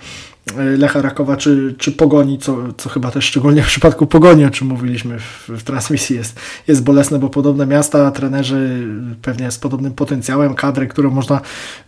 e, 0.59 0.64
Lecha 0.64 1.03
Rakowa 1.03 1.36
czy, 1.36 1.74
czy 1.78 1.92
Pogoni, 1.92 2.38
co, 2.38 2.57
co 2.76 2.88
chyba 2.88 3.11
też 3.11 3.24
szczególnie 3.24 3.62
w 3.62 3.66
przypadku 3.66 4.07
Pogoni, 4.07 4.44
o 4.44 4.51
czym 4.51 4.68
mówiliśmy 4.68 5.18
w, 5.18 5.49
w 5.49 5.62
transmisji, 5.62 6.16
jest, 6.16 6.40
jest 6.68 6.82
bolesne, 6.82 7.18
bo 7.18 7.28
podobne 7.28 7.66
miasta, 7.66 8.11
trenerzy 8.11 8.86
pewnie 9.22 9.51
z 9.51 9.59
podobnym 9.59 9.92
potencjałem, 9.92 10.55
kadry, 10.55 10.86
którą 10.86 11.11
można 11.11 11.40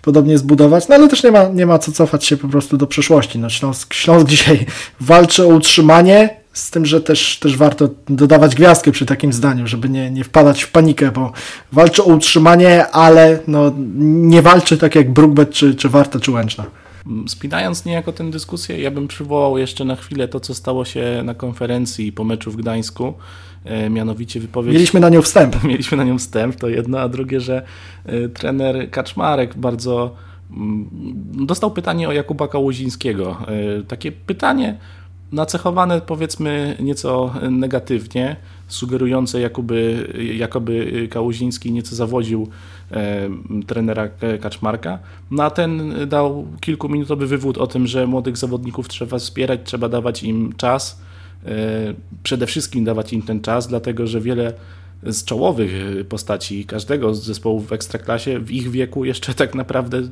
podobnie 0.02 0.38
zbudować, 0.38 0.88
no 0.88 0.94
ale 0.94 1.08
też 1.08 1.24
nie 1.24 1.30
ma, 1.30 1.48
nie 1.48 1.66
ma 1.66 1.78
co 1.78 1.92
cofać 1.92 2.24
się 2.24 2.36
po 2.36 2.48
prostu 2.48 2.76
do 2.76 2.86
przeszłości. 2.86 3.38
No, 3.38 3.48
Śląsk, 3.48 3.94
Śląsk 3.94 4.26
dzisiaj 4.26 4.66
walczy 5.00 5.44
o 5.44 5.46
utrzymanie, 5.46 6.37
z 6.58 6.70
tym, 6.70 6.86
że 6.86 7.00
też, 7.00 7.38
też 7.38 7.56
warto 7.56 7.88
dodawać 8.08 8.54
gwiazdkę 8.54 8.92
przy 8.92 9.06
takim 9.06 9.32
zdaniu, 9.32 9.66
żeby 9.66 9.88
nie, 9.88 10.10
nie 10.10 10.24
wpadać 10.24 10.62
w 10.62 10.70
panikę, 10.70 11.12
bo 11.12 11.32
walczy 11.72 12.02
o 12.02 12.06
utrzymanie, 12.06 12.86
ale 12.86 13.38
no, 13.46 13.72
nie 13.98 14.42
walczy 14.42 14.78
tak 14.78 14.94
jak 14.94 15.12
Brookbet 15.12 15.50
czy, 15.50 15.74
czy 15.74 15.88
Warta 15.88 16.20
czy 16.20 16.30
Łęczna. 16.30 16.64
Spinając 17.26 17.84
niejako 17.84 18.12
tę 18.12 18.30
dyskusję, 18.30 18.80
ja 18.80 18.90
bym 18.90 19.08
przywołał 19.08 19.58
jeszcze 19.58 19.84
na 19.84 19.96
chwilę 19.96 20.28
to, 20.28 20.40
co 20.40 20.54
stało 20.54 20.84
się 20.84 21.22
na 21.24 21.34
konferencji 21.34 22.12
po 22.12 22.24
meczu 22.24 22.50
w 22.50 22.56
Gdańsku, 22.56 23.14
e, 23.64 23.90
mianowicie 23.90 24.40
wypowiedź... 24.40 24.72
Mieliśmy 24.72 25.00
na 25.00 25.08
nią 25.08 25.22
wstęp. 25.22 25.62
Mieliśmy 25.64 25.96
na 25.96 26.04
nią 26.04 26.18
wstęp, 26.18 26.56
to 26.56 26.68
jedno, 26.68 27.00
a 27.00 27.08
drugie, 27.08 27.40
że 27.40 27.62
e, 28.06 28.28
trener 28.28 28.90
Kaczmarek 28.90 29.58
bardzo 29.58 30.16
mm, 30.50 30.88
dostał 31.46 31.70
pytanie 31.70 32.08
o 32.08 32.12
Jakuba 32.12 32.48
Kałuzińskiego. 32.48 33.36
E, 33.78 33.82
takie 33.82 34.12
pytanie 34.12 34.78
nacechowane 35.32 36.00
powiedzmy 36.00 36.76
nieco 36.80 37.34
negatywnie, 37.50 38.36
sugerujące 38.68 39.40
jakoby, 39.40 40.08
jakoby 40.36 41.08
Kałuziński 41.10 41.72
nieco 41.72 41.96
zawodził 41.96 42.48
e, 42.90 43.28
trenera 43.66 44.08
Kaczmarka. 44.40 44.98
No 45.30 45.42
a 45.42 45.50
ten 45.50 45.94
dał 46.08 46.46
kilkuminutowy 46.60 47.26
wywód 47.26 47.58
o 47.58 47.66
tym, 47.66 47.86
że 47.86 48.06
młodych 48.06 48.36
zawodników 48.36 48.88
trzeba 48.88 49.18
wspierać, 49.18 49.60
trzeba 49.64 49.88
dawać 49.88 50.22
im 50.22 50.52
czas, 50.56 51.00
e, 51.46 51.48
przede 52.22 52.46
wszystkim 52.46 52.84
dawać 52.84 53.12
im 53.12 53.22
ten 53.22 53.40
czas, 53.40 53.68
dlatego 53.68 54.06
że 54.06 54.20
wiele 54.20 54.52
z 55.02 55.24
czołowych 55.24 55.72
postaci 56.08 56.64
każdego 56.64 57.14
z 57.14 57.24
zespołów 57.24 57.68
w 57.68 57.72
Ekstraklasie 57.72 58.40
w 58.40 58.50
ich 58.50 58.70
wieku 58.70 59.04
jeszcze 59.04 59.34
tak 59.34 59.54
naprawdę 59.54 60.02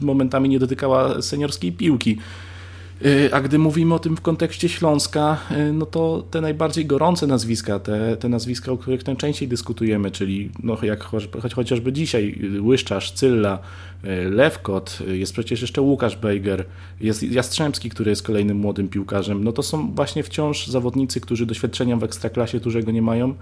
momentami 0.00 0.48
nie 0.48 0.58
dotykała 0.58 1.22
seniorskiej 1.22 1.72
piłki. 1.72 2.18
Y, 3.06 3.30
a 3.32 3.40
gdy 3.40 3.58
mówimy 3.58 3.94
o 3.94 3.98
tym 3.98 4.16
w 4.16 4.20
kontekście 4.20 4.68
Śląska, 4.68 5.40
y, 5.50 5.72
no 5.72 5.86
to 5.86 6.24
te 6.30 6.40
najbardziej 6.40 6.86
gorące 6.86 7.26
nazwiska, 7.26 7.78
te, 7.78 8.16
te 8.16 8.28
nazwiska, 8.28 8.72
o 8.72 8.76
których 8.76 9.06
najczęściej 9.06 9.48
dyskutujemy, 9.48 10.10
czyli 10.10 10.50
no 10.62 10.76
jak 10.82 11.02
chociażby 11.54 11.92
dzisiaj 11.92 12.38
Łyszczarz, 12.60 13.12
Cylla, 13.12 13.58
Lewkot, 14.30 14.98
jest 15.06 15.32
przecież 15.32 15.60
jeszcze 15.60 15.80
Łukasz 15.80 16.16
Bejger, 16.16 16.64
jest 17.00 17.22
Jastrzębski, 17.22 17.90
który 17.90 18.10
jest 18.10 18.22
kolejnym 18.22 18.56
młodym 18.56 18.88
piłkarzem, 18.88 19.44
no 19.44 19.52
to 19.52 19.62
są 19.62 19.94
właśnie 19.94 20.22
wciąż 20.22 20.66
zawodnicy, 20.66 21.20
którzy 21.20 21.46
doświadczenia 21.46 21.96
w 21.96 22.04
ekstraklasie 22.04 22.60
dużego 22.60 22.90
nie 22.90 23.02
mają 23.02 23.34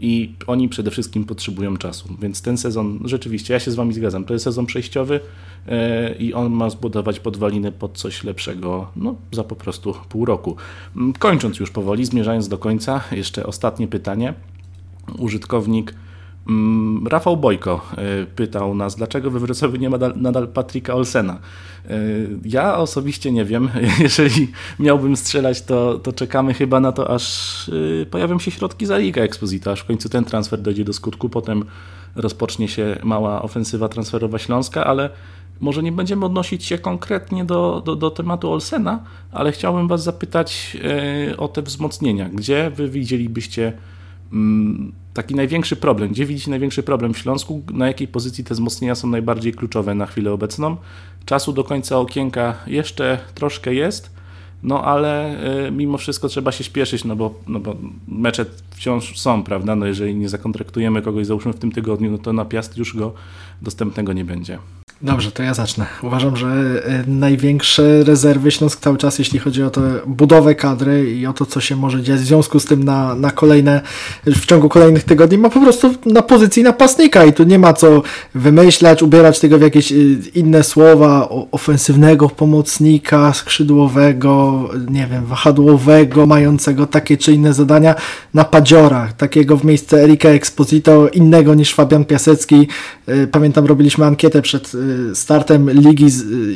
i 0.00 0.34
oni 0.46 0.68
przede 0.68 0.90
wszystkim 0.90 1.24
potrzebują 1.24 1.76
czasu. 1.76 2.08
Więc 2.20 2.42
ten 2.42 2.58
sezon, 2.58 3.00
rzeczywiście, 3.04 3.54
ja 3.54 3.60
się 3.60 3.70
z 3.70 3.74
Wami 3.74 3.94
zgadzam, 3.94 4.24
to 4.24 4.32
jest 4.32 4.44
sezon 4.44 4.66
przejściowy 4.66 5.20
e, 5.68 6.14
i 6.14 6.34
on 6.34 6.52
ma 6.52 6.70
zbudować 6.70 7.20
podwaliny 7.20 7.72
pod 7.72 7.98
coś 7.98 8.24
lepszego 8.24 8.90
no, 8.96 9.14
za 9.32 9.44
po 9.44 9.56
prostu 9.56 9.94
pół 10.08 10.24
roku. 10.24 10.56
Mm, 10.96 11.12
kończąc 11.12 11.58
już 11.58 11.70
powoli, 11.70 12.04
zmierzając 12.04 12.48
do 12.48 12.58
końca, 12.58 13.00
jeszcze 13.12 13.46
ostatnie 13.46 13.88
pytanie. 13.88 14.34
Użytkownik 15.18 15.94
Rafał 17.06 17.36
Bojko 17.36 17.80
e, 17.96 18.26
pytał 18.26 18.74
nas, 18.74 18.96
dlaczego 18.96 19.30
we 19.30 19.38
Wrocławiu 19.38 19.76
nie 19.76 19.90
ma 19.90 19.98
nadal 20.16 20.48
Patryka 20.48 20.94
Olsena. 20.94 21.38
E, 21.88 21.98
ja 22.44 22.76
osobiście 22.76 23.32
nie 23.32 23.44
wiem. 23.44 23.70
Jeżeli 24.00 24.52
miałbym 24.78 25.16
strzelać, 25.16 25.62
to, 25.62 25.98
to 25.98 26.12
czekamy 26.12 26.54
chyba 26.54 26.80
na 26.80 26.92
to, 26.92 27.10
aż 27.10 27.68
e, 28.02 28.06
pojawią 28.06 28.38
się 28.38 28.50
środki 28.50 28.86
za 28.86 28.98
Liga 28.98 29.22
Exposito, 29.22 29.72
aż 29.72 29.80
w 29.80 29.84
końcu 29.84 30.08
ten 30.08 30.24
transfer 30.24 30.60
dojdzie 30.60 30.84
do 30.84 30.92
skutku. 30.92 31.28
Potem 31.28 31.64
rozpocznie 32.16 32.68
się 32.68 32.98
mała 33.02 33.42
ofensywa 33.42 33.88
transferowa 33.88 34.38
Śląska, 34.38 34.84
ale 34.84 35.10
może 35.60 35.82
nie 35.82 35.92
będziemy 35.92 36.26
odnosić 36.26 36.64
się 36.64 36.78
konkretnie 36.78 37.44
do, 37.44 37.82
do, 37.84 37.96
do 37.96 38.10
tematu 38.10 38.52
Olsena, 38.52 39.04
ale 39.32 39.52
chciałbym 39.52 39.88
Was 39.88 40.02
zapytać 40.02 40.76
o 41.38 41.48
te 41.48 41.62
wzmocnienia. 41.62 42.28
Gdzie 42.28 42.70
Wy 42.70 42.88
widzielibyście 42.88 43.72
Mm, 43.72 43.93
taki 45.14 45.34
największy 45.34 45.76
problem, 45.76 46.08
gdzie 46.08 46.26
widzicie 46.26 46.50
największy 46.50 46.82
problem 46.82 47.14
w 47.14 47.18
Śląsku, 47.18 47.62
na 47.72 47.86
jakiej 47.86 48.08
pozycji 48.08 48.44
te 48.44 48.54
wzmocnienia 48.54 48.94
są 48.94 49.08
najbardziej 49.08 49.52
kluczowe 49.52 49.94
na 49.94 50.06
chwilę 50.06 50.32
obecną. 50.32 50.76
Czasu 51.24 51.52
do 51.52 51.64
końca 51.64 51.98
okienka 51.98 52.54
jeszcze 52.66 53.18
troszkę 53.34 53.74
jest, 53.74 54.14
no 54.62 54.84
ale 54.84 55.36
y, 55.66 55.70
mimo 55.70 55.98
wszystko 55.98 56.28
trzeba 56.28 56.52
się 56.52 56.64
śpieszyć, 56.64 57.04
no 57.04 57.16
bo, 57.16 57.34
no 57.46 57.60
bo 57.60 57.76
mecze 58.08 58.46
wciąż 58.70 59.18
są, 59.18 59.42
prawda? 59.42 59.76
No 59.76 59.86
jeżeli 59.86 60.14
nie 60.14 60.28
zakontraktujemy 60.28 61.02
kogoś, 61.02 61.26
załóżmy 61.26 61.52
w 61.52 61.58
tym 61.58 61.72
tygodniu, 61.72 62.10
no 62.10 62.18
to 62.18 62.32
na 62.32 62.44
Piast 62.44 62.76
już 62.76 62.96
go 62.96 63.12
dostępnego 63.62 64.12
nie 64.12 64.24
będzie. 64.24 64.58
Dobrze, 65.04 65.32
to 65.32 65.42
ja 65.42 65.54
zacznę. 65.54 65.86
Uważam, 66.02 66.36
że 66.36 66.46
e, 66.46 67.04
największe 67.06 68.04
rezerwy 68.04 68.50
Śląsk 68.50 68.80
cały 68.80 68.98
czas, 68.98 69.18
jeśli 69.18 69.38
chodzi 69.38 69.62
o 69.62 69.70
tę 69.70 69.80
budowę 70.06 70.54
kadry 70.54 71.14
i 71.14 71.26
o 71.26 71.32
to, 71.32 71.46
co 71.46 71.60
się 71.60 71.76
może 71.76 72.02
dziać 72.02 72.20
w 72.20 72.24
związku 72.24 72.60
z 72.60 72.64
tym 72.64 72.84
na, 72.84 73.14
na 73.14 73.30
kolejne, 73.30 73.80
w 74.26 74.46
ciągu 74.46 74.68
kolejnych 74.68 75.04
tygodni, 75.04 75.38
ma 75.38 75.50
po 75.50 75.60
prostu 75.60 75.94
na 76.06 76.22
pozycji 76.22 76.62
napastnika 76.62 77.24
i 77.24 77.32
tu 77.32 77.44
nie 77.44 77.58
ma 77.58 77.72
co 77.72 78.02
wymyślać, 78.34 79.02
ubierać 79.02 79.40
tego 79.40 79.58
w 79.58 79.62
jakieś 79.62 79.92
e, 79.92 79.94
inne 80.34 80.62
słowa, 80.62 81.28
ofensywnego 81.52 82.28
pomocnika, 82.28 83.32
skrzydłowego, 83.32 84.64
nie 84.90 85.06
wiem, 85.06 85.26
wahadłowego, 85.26 86.26
mającego 86.26 86.86
takie 86.86 87.16
czy 87.16 87.32
inne 87.32 87.54
zadania 87.54 87.94
na 88.34 88.44
padziorach, 88.44 89.12
takiego 89.12 89.56
w 89.56 89.64
miejsce 89.64 90.02
Erika 90.02 90.28
Exposito, 90.28 91.08
innego 91.08 91.54
niż 91.54 91.74
Fabian 91.74 92.04
Piasecki. 92.04 92.68
E, 93.06 93.26
pamiętam, 93.26 93.66
robiliśmy 93.66 94.04
ankietę 94.04 94.42
przed 94.42 94.72
startem 95.14 95.70
ligi 95.70 96.06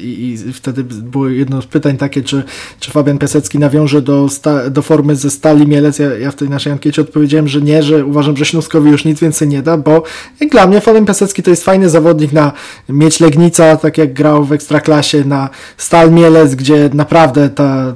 i, 0.03 0.35
i 0.49 0.53
wtedy 0.53 0.85
było 0.85 1.29
jedno 1.29 1.63
z 1.63 1.67
pytań 1.67 1.97
takie, 1.97 2.23
czy, 2.23 2.43
czy 2.81 2.91
Fabian 2.91 3.19
Piasecki 3.19 3.59
nawiąże 3.59 4.03
do, 4.03 4.29
sta, 4.29 4.71
do 4.71 4.83
formy 4.83 5.17
ze 5.17 5.31
Stali 5.31 5.67
Mielec. 5.67 5.99
Ja, 5.99 6.19
ja 6.19 6.31
w 6.31 6.35
tej 6.35 6.49
naszej 6.49 6.73
ankiecie 6.73 7.03
odpowiedziałem, 7.03 7.49
że 7.49 7.61
nie, 7.61 7.83
że 7.83 8.05
uważam, 8.05 8.37
że 8.37 8.45
Śląskowi 8.45 8.91
już 8.91 9.05
nic 9.05 9.21
więcej 9.21 9.49
nie 9.49 9.63
da, 9.63 9.77
bo 9.77 10.03
jak 10.41 10.51
dla 10.51 10.67
mnie 10.67 10.81
Fabian 10.81 11.07
Piasecki 11.07 11.43
to 11.43 11.51
jest 11.51 11.65
fajny 11.65 11.91
zawodnik 11.91 12.33
na 12.33 12.53
mieć 12.89 13.21
Legnica, 13.21 13.77
tak 13.77 13.99
jak 13.99 14.13
grał 14.13 14.45
w 14.45 14.53
Ekstraklasie, 14.53 15.25
na 15.25 15.51
Stal 15.77 16.13
Mielec, 16.13 16.55
gdzie 16.55 16.91
naprawdę 16.95 17.49
ta 17.49 17.95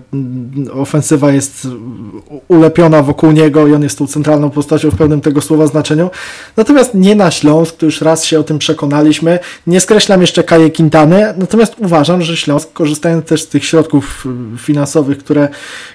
ofensywa 0.73 1.33
jest 1.33 1.69
ulepiona 2.49 3.03
wokół 3.03 3.33
niego 3.33 3.67
i 3.67 3.75
on 3.75 3.83
jest 3.83 3.99
tą 3.99 4.07
centralną 4.07 4.51
postacią 4.51 4.91
w 4.91 4.97
pełnym 4.97 5.21
tego 5.21 5.41
słowa 5.41 5.67
znaczeniu. 5.67 6.11
Natomiast 6.57 6.95
nie 6.95 7.15
na 7.15 7.31
Śląsk, 7.31 7.77
to 7.77 7.87
już 7.87 8.01
raz 8.01 8.25
się 8.25 8.41
o 8.41 8.43
tym 8.43 8.59
przekonaliśmy. 8.59 9.39
Nie 9.67 9.81
skreślam 9.81 10.21
jeszcze 10.23 10.45
Kaję 10.45 10.71
Quintany, 10.71 11.35
natomiast 11.37 11.75
uważam, 11.79 12.23
że 12.23 12.37
Śląsk, 12.37 12.73
korzystając 12.73 13.25
też 13.25 13.43
z 13.43 13.49
tych 13.49 13.65
środków 13.65 14.27
y, 14.55 14.59
finansowych, 14.59 15.19
które, 15.19 15.49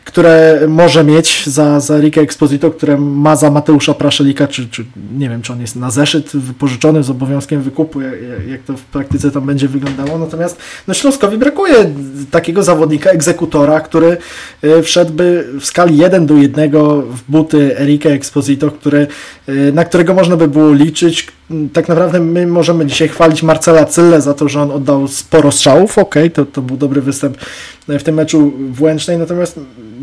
które 0.06 0.60
może 0.68 1.04
mieć 1.04 1.44
za, 1.46 1.80
za 1.80 2.00
Rikę 2.00 2.22
Exposito, 2.22 2.72
które 2.72 2.98
ma 2.98 3.36
za 3.36 3.52
Mateusza 3.52 3.94
Praszelika, 3.94 4.48
czy, 4.48 4.70
czy 4.70 4.86
nie 5.18 5.30
wiem, 5.30 5.42
czy 5.42 5.54
on 5.54 5.62
jest 5.62 5.76
na 5.76 5.92
zeszyt 5.92 6.30
wypożyczony 6.34 7.04
z 7.04 7.10
obowiązkiem 7.10 7.62
wykupu, 7.62 8.02
jak, 8.02 8.14
jak 8.48 8.62
to 8.64 8.78
w 8.78 8.82
praktyce 8.82 9.32
tam 9.32 9.46
będzie 9.46 9.68
wyglądało. 9.68 10.18
Natomiast 10.18 10.58
no 10.88 10.94
Śląskowi 10.94 11.38
brakuje 11.38 11.76
takiego 12.32 12.64
zawodnika, 12.64 13.10
egzekutora, 13.10 13.80
który 13.80 14.18
y, 14.64 14.84
wszedłby 14.84 15.48
w 15.60 15.66
skali 15.66 15.98
1 15.98 16.26
do 16.26 16.36
1 16.36 16.72
w 17.02 17.22
buty 17.28 17.80
Erika 17.80 18.10
Exposito, 18.10 18.72
który, 18.72 19.08
y, 19.50 19.72
na 19.74 19.86
którego 19.86 20.14
można 20.14 20.38
by 20.38 20.48
było 20.48 20.74
liczyć. 20.74 21.28
Tak 21.74 21.88
naprawdę 21.88 22.20
my 22.20 22.48
możemy 22.48 22.86
dzisiaj 22.86 23.08
chwalić 23.08 23.44
Marcela 23.44 23.86
Cylle 23.86 24.17
za 24.22 24.34
to, 24.34 24.50
że 24.50 24.62
on 24.62 24.72
oddał 24.72 25.08
sporo 25.08 25.52
strzałów, 25.52 25.98
ok, 25.98 26.16
to, 26.34 26.46
to 26.46 26.62
był 26.62 26.78
dobry 26.78 27.02
występ 27.02 27.38
w 27.88 28.04
tym 28.04 28.16
meczu 28.16 28.54
w 28.72 28.82
Łęcznej, 28.82 29.18
natomiast 29.18 29.60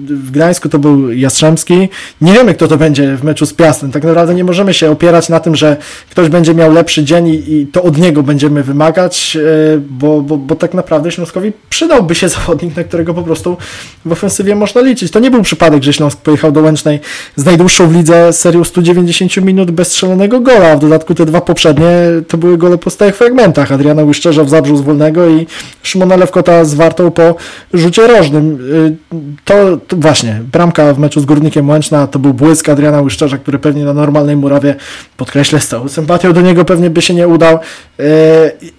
w 0.06 0.30
Gdańsku 0.30 0.68
to 0.68 0.78
był 0.78 1.12
Jastrzębski. 1.12 1.88
Nie 2.20 2.32
wiemy, 2.32 2.54
kto 2.54 2.68
to 2.68 2.76
będzie 2.76 3.16
w 3.16 3.24
meczu 3.24 3.46
z 3.46 3.54
Piastem. 3.54 3.92
Tak 3.92 4.04
naprawdę 4.04 4.34
nie 4.34 4.44
możemy 4.44 4.74
się 4.74 4.90
opierać 4.90 5.28
na 5.28 5.40
tym, 5.40 5.56
że 5.56 5.76
ktoś 6.10 6.28
będzie 6.28 6.54
miał 6.54 6.72
lepszy 6.72 7.04
dzień 7.04 7.28
i, 7.28 7.52
i 7.52 7.66
to 7.66 7.82
od 7.82 7.98
niego 7.98 8.22
będziemy 8.22 8.62
wymagać, 8.62 9.36
e, 9.36 9.80
bo, 9.90 10.20
bo, 10.20 10.36
bo 10.36 10.54
tak 10.54 10.74
naprawdę 10.74 11.10
Śląskowi 11.10 11.52
przydałby 11.70 12.14
się 12.14 12.28
zawodnik, 12.38 12.76
na 12.76 12.84
którego 12.84 13.14
po 13.14 13.22
prostu 13.22 13.56
w 14.04 14.12
ofensywie 14.12 14.54
można 14.54 14.80
liczyć. 14.80 15.12
To 15.12 15.20
nie 15.20 15.30
był 15.30 15.42
przypadek, 15.42 15.82
że 15.82 15.92
Śląsk 15.92 16.18
pojechał 16.18 16.52
do 16.52 16.60
Łęcznej 16.60 17.00
z 17.36 17.44
najdłuższą 17.44 17.88
w 17.88 17.94
lidze 17.94 18.32
serią 18.32 18.64
190 18.64 19.36
minut 19.36 19.70
bez 19.70 19.88
strzelonego 19.88 20.40
gola, 20.40 20.70
a 20.70 20.76
w 20.76 20.80
dodatku 20.80 21.14
te 21.14 21.26
dwa 21.26 21.40
poprzednie 21.40 21.90
to 22.28 22.38
były 22.38 22.58
gole 22.58 22.78
po 22.78 22.90
stałych 22.90 23.16
fragmentach. 23.16 23.72
Adriana 23.72 24.03
Łyszczerza 24.04 24.44
w 24.44 24.48
Zabrzu 24.48 24.76
z 24.76 24.80
wolnego 24.80 25.28
i 25.28 25.46
Szymona 25.82 26.16
Lewkota 26.16 26.64
z 26.64 26.74
Wartą 26.74 27.10
po 27.10 27.34
rzucie 27.74 28.06
rożnym. 28.06 28.58
Y, 28.72 28.96
to, 29.44 29.54
to, 29.88 29.96
właśnie, 29.96 30.42
bramka 30.52 30.94
w 30.94 30.98
meczu 30.98 31.20
z 31.20 31.24
Górnikiem 31.24 31.68
Łęczna 31.68 32.06
to 32.06 32.18
był 32.18 32.34
błysk 32.34 32.68
Adriana 32.68 33.00
Łyszczerza, 33.00 33.38
który 33.38 33.58
pewnie 33.58 33.84
na 33.84 33.94
normalnej 33.94 34.36
murawie, 34.36 34.74
podkreślę 35.16 35.60
z 35.60 35.68
całą 35.68 35.88
sympatią 35.88 36.32
do 36.32 36.40
niego 36.40 36.64
pewnie 36.64 36.90
by 36.90 37.02
się 37.02 37.14
nie 37.14 37.28
udał, 37.28 37.58
y, 38.00 38.04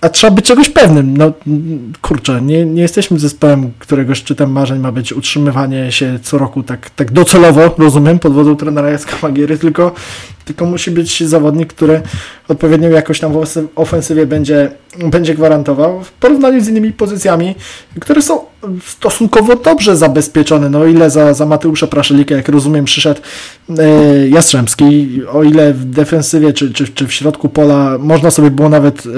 a 0.02 0.10
trzeba 0.10 0.36
być 0.36 0.46
czegoś 0.46 0.70
pewnym. 0.70 1.18
No 1.18 1.32
kurczę, 2.02 2.42
nie, 2.42 2.66
nie 2.66 2.82
jesteśmy 2.82 3.20
zespołem, 3.20 3.72
którego 3.80 4.16
szczytem 4.16 4.52
marzeń 4.52 4.80
ma 4.80 4.92
być 4.92 5.14
utrzymywanie 5.14 5.92
się 5.92 6.20
co 6.24 6.38
roku 6.38 6.64
tak, 6.64 6.90
tak 6.90 7.12
docelowo, 7.12 7.76
rozumiem, 7.78 8.20
pod 8.20 8.34
wodą 8.34 8.56
trenera 8.56 8.90
Jacka 8.90 9.16
Magiery, 9.22 9.58
tylko 9.58 9.92
tylko 10.46 10.66
musi 10.66 10.92
być 10.92 11.24
zawodnik, 11.24 11.74
który 11.74 12.02
odpowiednią 12.48 12.90
jakość 12.90 13.22
tam 13.22 13.34
w 13.34 13.68
ofensywie 13.76 14.26
będzie, 14.26 14.72
będzie 14.98 15.36
gwarantował 15.36 16.04
w 16.04 16.12
porównaniu 16.12 16.62
z 16.62 16.68
innymi 16.68 16.94
pozycjami, 16.94 17.56
które 18.00 18.22
są 18.22 18.40
stosunkowo 18.86 19.56
dobrze 19.56 19.98
zabezpieczone. 19.98 20.70
No 20.70 20.86
ile 20.86 21.10
za, 21.10 21.34
za 21.34 21.46
Mateusza 21.46 21.88
Praszelika, 21.88 22.36
jak 22.36 22.50
rozumiem, 22.50 22.86
przyszedł 22.86 23.22
e, 23.80 24.28
Jastrzębski, 24.28 25.22
o 25.32 25.44
ile 25.44 25.74
w 25.74 25.86
defensywie 25.86 26.54
czy, 26.54 26.74
czy, 26.74 26.88
czy 26.88 27.08
w 27.08 27.14
środku 27.14 27.50
pola 27.50 27.98
można 28.00 28.32
sobie 28.32 28.52
było 28.52 28.70
nawet 28.70 29.04
e, 29.06 29.10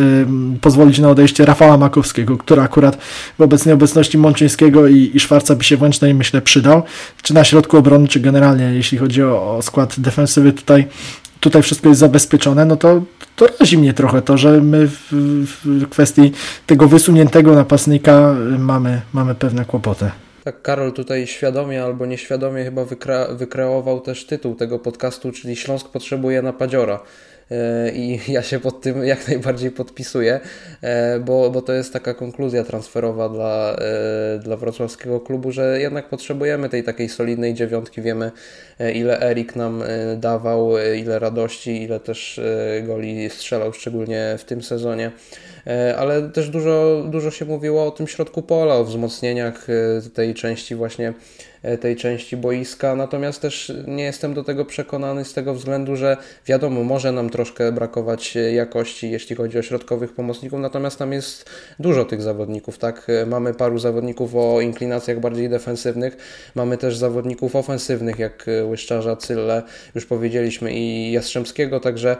pozwolić 0.61 0.99
na 0.99 1.09
odejście 1.09 1.45
Rafała 1.45 1.77
Makowskiego, 1.77 2.37
który 2.37 2.61
akurat 2.61 2.97
w 3.39 3.41
obecnej 3.41 3.73
obecności 3.73 4.17
Mączyńskiego 4.17 4.87
i, 4.87 5.11
i 5.13 5.19
Szwarca 5.19 5.55
by 5.55 5.63
się 5.63 5.77
włącznie 5.77 6.13
myślę 6.13 6.41
przydał, 6.41 6.83
czy 7.21 7.33
na 7.33 7.43
środku 7.43 7.77
obrony, 7.77 8.07
czy 8.07 8.19
generalnie 8.19 8.63
jeśli 8.73 8.97
chodzi 8.97 9.23
o, 9.23 9.57
o 9.57 9.61
skład 9.61 9.99
defensywy 9.99 10.53
tutaj 10.53 10.87
tutaj 11.39 11.61
wszystko 11.61 11.89
jest 11.89 11.99
zabezpieczone, 11.99 12.65
no 12.65 12.75
to, 12.75 13.01
to 13.35 13.47
razi 13.59 13.77
mnie 13.77 13.93
trochę 13.93 14.21
to, 14.21 14.37
że 14.37 14.61
my 14.61 14.87
w, 14.87 15.07
w 15.11 15.89
kwestii 15.89 16.31
tego 16.65 16.87
wysuniętego 16.87 17.55
napastnika 17.55 18.35
mamy, 18.59 19.01
mamy 19.13 19.35
pewne 19.35 19.65
kłopoty. 19.65 20.11
Tak, 20.43 20.61
Karol 20.61 20.93
tutaj 20.93 21.27
świadomie 21.27 21.83
albo 21.83 22.05
nieświadomie 22.05 22.63
chyba 22.63 22.85
wykre 22.85 23.27
wykreował 23.31 23.99
też 24.01 24.25
tytuł 24.25 24.55
tego 24.55 24.79
podcastu, 24.79 25.31
czyli 25.31 25.55
Śląsk 25.55 25.87
potrzebuje 25.87 26.41
napadziora. 26.41 26.99
E, 27.51 27.91
i 27.91 28.19
ja 28.33 28.41
się 28.41 28.59
pod 28.59 28.81
tym 28.81 29.05
jak 29.05 29.27
najbardziej 29.27 29.71
podpisuję, 29.71 30.39
e, 30.81 31.19
bo, 31.19 31.49
bo 31.49 31.61
to 31.61 31.73
jest 31.73 31.93
taka 31.93 32.13
konkluzja 32.13 32.63
transferowa 32.63 33.29
dla, 33.29 33.75
e, 33.75 34.39
dla 34.39 34.57
wrocławskiego 34.57 35.19
klubu, 35.19 35.51
że 35.51 35.79
jednak 35.81 36.09
potrzebujemy 36.09 36.69
tej 36.69 36.83
takiej 36.83 37.09
solidnej 37.09 37.53
dziewiątki. 37.53 38.01
Wiemy, 38.01 38.31
ile 38.93 39.21
Erik 39.21 39.55
nam 39.55 39.83
dawał, 40.17 40.71
ile 40.95 41.19
radości, 41.19 41.83
ile 41.83 41.99
też 41.99 42.41
goli 42.87 43.29
strzelał, 43.29 43.73
szczególnie 43.73 44.35
w 44.37 44.43
tym 44.43 44.63
sezonie. 44.63 45.11
ale 45.97 46.29
też 46.29 46.49
dużo, 46.49 47.03
dużo 47.09 47.31
się 47.31 47.45
mówiło 47.45 47.85
o 47.85 47.91
tym 47.91 48.07
środku 48.07 48.41
pola, 48.41 48.75
o 48.75 48.83
wzmocnieniach 48.83 49.67
tej 50.13 50.33
części 50.33 50.75
właśnie 50.75 51.13
tej 51.81 51.95
części 51.95 52.37
boiska, 52.37 52.95
natomiast 52.95 53.41
też 53.41 53.73
nie 53.87 54.03
jestem 54.03 54.33
do 54.33 54.43
tego 54.43 54.65
przekonany 54.65 55.25
z 55.25 55.33
tego 55.33 55.53
względu, 55.53 55.95
że 55.95 56.17
wiadomo, 56.45 56.83
może 56.83 57.11
nam 57.11 57.29
troszkę 57.29 57.71
brakować 57.71 58.37
e, 58.37 58.53
jakości, 58.53 59.11
jeśli 59.11 59.35
chodzi 59.35 59.59
o 59.59 59.61
środkowych 59.61 60.13
pomocników, 60.13 60.59
natomiast 60.59 60.99
tam 60.99 61.13
jest 61.13 61.49
dużo 61.79 62.05
tych 62.05 62.21
zawodników, 62.21 62.77
tak? 62.77 63.07
E, 63.09 63.25
mamy 63.25 63.53
paru 63.53 63.79
zawodników 63.79 64.35
o 64.35 64.61
inklinacjach 64.61 65.19
bardziej 65.19 65.49
defensywnych, 65.49 66.17
mamy 66.55 66.77
też 66.77 66.97
zawodników 66.97 67.55
ofensywnych, 67.55 68.19
jak 68.19 68.45
Łyszczarza, 68.69 69.15
Cylle, 69.15 69.63
już 69.95 70.05
powiedzieliśmy, 70.05 70.73
i 70.73 71.11
Jastrzębskiego, 71.11 71.79
także 71.79 72.17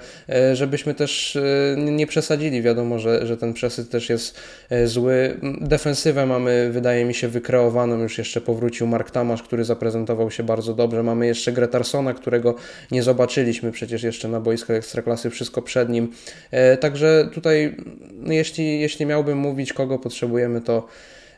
żebyśmy 0.53 0.93
też 0.93 1.37
nie 1.77 2.07
przesadzili, 2.07 2.61
wiadomo, 2.61 2.99
że, 2.99 3.27
że 3.27 3.37
ten 3.37 3.53
przesyt 3.53 3.89
też 3.89 4.09
jest 4.09 4.39
zły. 4.85 5.39
Defensywę 5.61 6.25
mamy, 6.25 6.69
wydaje 6.71 7.05
mi 7.05 7.13
się, 7.13 7.27
wykreowaną, 7.27 7.99
już 7.99 8.17
jeszcze 8.17 8.41
powrócił 8.41 8.87
Mark 8.87 9.11
Tam 9.11 9.26
Tomasz, 9.27 9.43
który 9.43 9.65
zaprezentował 9.65 10.31
się 10.31 10.43
bardzo 10.43 10.73
dobrze. 10.73 11.03
Mamy 11.03 11.27
jeszcze 11.27 11.51
Gretarsona, 11.51 12.13
którego 12.13 12.55
nie 12.91 13.03
zobaczyliśmy 13.03 13.71
przecież 13.71 14.03
jeszcze 14.03 14.27
na 14.27 14.39
boiskach 14.39 14.77
Ekstraklasy, 14.77 15.29
wszystko 15.29 15.61
przed 15.61 15.89
nim. 15.89 16.11
E, 16.51 16.77
także 16.77 17.29
tutaj, 17.33 17.75
no 18.13 18.33
jeśli, 18.33 18.79
jeśli 18.79 19.05
miałbym 19.05 19.37
mówić, 19.37 19.73
kogo 19.73 19.99
potrzebujemy, 19.99 20.61
to 20.61 20.87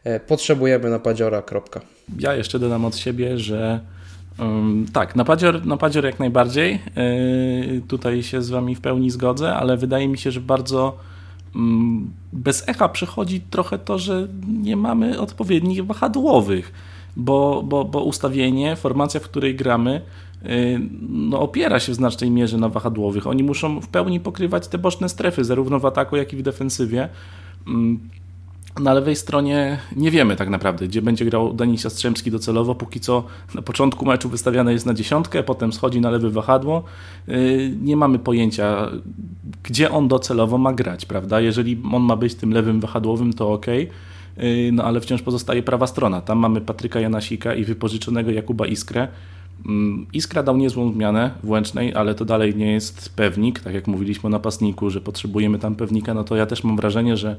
e, 0.04 0.20
potrzebujemy 0.20 0.90
napadziora, 0.90 1.42
kropka. 1.42 1.82
Ja 2.20 2.36
jeszcze 2.36 2.60
dodam 2.60 2.86
od 2.86 2.98
siebie, 2.98 3.38
że 3.38 3.80
um, 4.40 4.86
tak, 4.94 5.16
napadzior, 5.16 5.66
napadzior 5.66 6.06
jak 6.06 6.20
najbardziej. 6.20 6.80
Yy, 7.72 7.82
tutaj 7.88 8.24
się 8.24 8.42
z 8.42 8.50
Wami 8.50 8.76
w 8.76 8.82
pełni 8.82 9.12
zgodzę, 9.12 9.54
ale 9.54 9.78
wydaje 9.78 10.08
mi 10.08 10.18
się, 10.18 10.32
że 10.32 10.42
bardzo 10.42 10.98
um, 11.56 12.12
bez 12.34 12.70
echa 12.70 12.90
przychodzi 12.90 13.42
trochę 13.42 13.80
to, 13.80 14.00
że 14.00 14.28
nie 14.48 14.78
mamy 14.78 15.20
odpowiednich 15.20 15.86
wahadłowych 15.86 16.72
bo, 17.18 17.64
bo, 17.64 17.86
bo 17.86 18.04
ustawienie, 18.04 18.76
formacja, 18.76 19.20
w 19.20 19.24
której 19.24 19.56
gramy, 19.56 20.02
y, 20.46 20.80
no, 21.10 21.40
opiera 21.40 21.80
się 21.80 21.92
w 21.92 21.96
znacznej 21.96 22.32
mierze 22.32 22.58
na 22.58 22.70
wahadłowych. 22.70 23.28
Oni 23.28 23.44
muszą 23.44 23.82
w 23.82 23.88
pełni 23.88 24.20
pokrywać 24.20 24.68
te 24.68 24.78
boczne 24.78 25.10
strefy, 25.10 25.44
zarówno 25.44 25.80
w 25.80 25.86
ataku, 25.86 26.16
jak 26.16 26.34
i 26.34 26.38
w 26.38 26.42
defensywie. 26.42 27.10
Mm, 27.68 28.00
na 28.80 28.94
lewej 28.94 29.16
stronie 29.16 29.80
nie 29.96 30.12
wiemy 30.12 30.36
tak 30.36 30.50
naprawdę, 30.50 30.88
gdzie 30.88 31.02
będzie 31.02 31.26
grał 31.26 31.54
Denis 31.54 31.84
Jastrzębski 31.84 32.32
docelowo. 32.32 32.76
Póki 32.76 33.00
co 33.00 33.24
na 33.56 33.62
początku 33.62 34.06
meczu 34.06 34.30
wystawiane 34.30 34.74
jest 34.74 34.86
na 34.86 34.94
dziesiątkę, 34.94 35.44
potem 35.44 35.74
schodzi 35.74 36.02
na 36.02 36.10
lewe 36.10 36.30
wahadło. 36.30 36.84
Y, 37.30 37.78
nie 37.82 37.98
mamy 37.98 38.20
pojęcia, 38.20 38.90
gdzie 39.64 39.92
on 39.92 40.08
docelowo 40.08 40.58
ma 40.58 40.74
grać, 40.74 41.06
prawda? 41.06 41.42
Jeżeli 41.42 41.82
on 41.94 42.02
ma 42.02 42.16
być 42.16 42.36
tym 42.36 42.54
lewym 42.54 42.80
wahadłowym, 42.80 43.34
to 43.34 43.52
ok 43.52 43.66
no 44.72 44.84
ale 44.84 45.02
wciąż 45.02 45.22
pozostaje 45.22 45.64
prawa 45.64 45.88
strona. 45.88 46.22
Tam 46.22 46.38
mamy 46.38 46.62
Patryka 46.62 47.00
Janasika 47.00 47.54
i 47.54 47.64
wypożyczonego 47.64 48.32
Jakuba 48.32 48.68
Iskrę. 48.68 49.08
Mm, 49.66 50.06
Iskra 50.14 50.44
dał 50.44 50.58
niezłą 50.58 50.94
zmianę 50.94 51.32
w 51.44 51.50
Łęcznej, 51.50 51.96
ale 51.96 52.16
to 52.16 52.26
dalej 52.26 52.56
nie 52.56 52.72
jest 52.72 53.16
pewnik, 53.16 53.60
tak 53.60 53.74
jak 53.74 53.88
mówiliśmy 53.88 54.28
o 54.28 54.30
napastniku, 54.30 54.90
że 54.90 55.02
potrzebujemy 55.02 55.60
tam 55.60 55.76
pewnika, 55.76 56.14
no 56.14 56.24
to 56.24 56.36
ja 56.36 56.46
też 56.46 56.64
mam 56.64 56.76
wrażenie, 56.76 57.18
że 57.18 57.36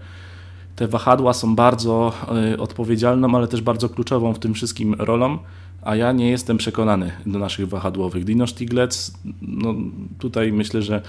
te 0.77 0.89
wahadła 0.89 1.33
są 1.33 1.55
bardzo 1.55 2.13
y, 2.53 2.61
odpowiedzialną, 2.61 3.35
ale 3.37 3.49
też 3.49 3.63
bardzo 3.63 3.89
kluczową 3.89 4.35
w 4.35 4.39
tym 4.39 4.55
wszystkim 4.55 4.95
rolą 4.95 5.39
a 5.83 5.97
ja 5.97 6.13
nie 6.13 6.31
jestem 6.31 6.57
przekonany 6.57 7.13
do 7.27 7.39
naszych 7.39 7.69
wahadłowych. 7.69 8.25
Dino 8.25 8.47
Stiglec, 8.47 9.13
no 9.43 9.75
tutaj 10.19 10.53
myślę, 10.53 10.83
że, 10.83 11.03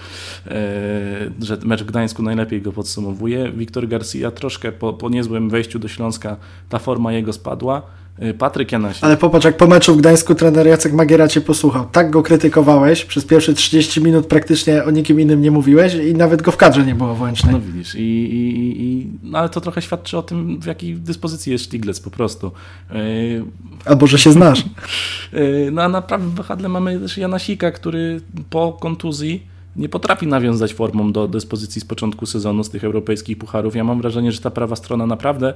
e, 0.46 1.30
że 1.40 1.58
mecz 1.64 1.82
w 1.82 1.86
Gdańsku 1.86 2.22
najlepiej 2.22 2.62
go 2.62 2.72
podsumowuje. 2.72 3.52
Wiktor 3.52 3.88
Garcia 3.88 4.30
troszkę 4.30 4.72
po, 4.72 4.92
po 4.92 5.08
niezłym 5.08 5.50
wejściu 5.50 5.78
do 5.78 5.88
Śląska 5.88 6.36
ta 6.68 6.78
forma 6.78 7.12
jego 7.12 7.32
spadła. 7.32 7.82
Y, 8.24 8.34
Patryk 8.34 8.72
Janasik. 8.72 9.04
Ale 9.04 9.16
popatrz, 9.16 9.44
jak 9.44 9.56
po 9.56 9.66
meczu 9.66 9.94
w 9.94 9.98
Gdańsku 9.98 10.34
trener 10.34 10.66
Jacek 10.66 10.92
Magiera 10.92 11.28
cię 11.28 11.40
posłuchał. 11.40 11.86
Tak 11.92 12.10
go 12.10 12.22
krytykowałeś, 12.22 13.04
przez 13.04 13.24
pierwsze 13.24 13.54
30 13.54 14.02
minut 14.02 14.26
praktycznie 14.26 14.84
o 14.84 14.90
nikim 14.90 15.20
innym 15.20 15.42
nie 15.42 15.50
mówiłeś 15.50 15.94
i 15.94 16.14
nawet 16.14 16.42
go 16.42 16.52
w 16.52 16.56
kadrze 16.56 16.86
nie 16.86 16.94
było 16.94 17.14
włącznej. 17.14 17.52
No 17.52 17.60
widzisz, 17.60 17.94
i, 17.94 18.00
i, 18.00 18.82
i, 18.82 19.06
no 19.22 19.38
ale 19.38 19.48
to 19.48 19.60
trochę 19.60 19.82
świadczy 19.82 20.18
o 20.18 20.22
tym, 20.22 20.60
w 20.60 20.66
jakiej 20.66 20.94
dyspozycji 20.94 21.52
jest 21.52 21.64
Stiglec 21.64 22.00
po 22.00 22.10
prostu. 22.10 22.52
Yy... 22.90 23.44
Albo, 23.84 24.06
że 24.06 24.18
się 24.18 24.32
znasz. 24.32 24.64
Yy, 25.32 25.70
no 25.72 25.82
a 25.82 25.88
na 25.88 26.02
prawym 26.02 26.30
wahadle 26.30 26.68
mamy 26.68 27.00
też 27.00 27.18
Janasika, 27.18 27.70
który 27.70 28.20
po 28.50 28.72
kontuzji 28.72 29.51
nie 29.76 29.88
potrafi 29.88 30.26
nawiązać 30.26 30.74
formą 30.74 31.12
do 31.12 31.28
dyspozycji 31.28 31.80
z 31.80 31.84
początku 31.84 32.26
sezonu 32.26 32.64
z 32.64 32.70
tych 32.70 32.84
europejskich 32.84 33.38
pucharów. 33.38 33.76
Ja 33.76 33.84
mam 33.84 34.00
wrażenie, 34.00 34.32
że 34.32 34.40
ta 34.40 34.50
prawa 34.50 34.76
strona 34.76 35.06
naprawdę 35.06 35.54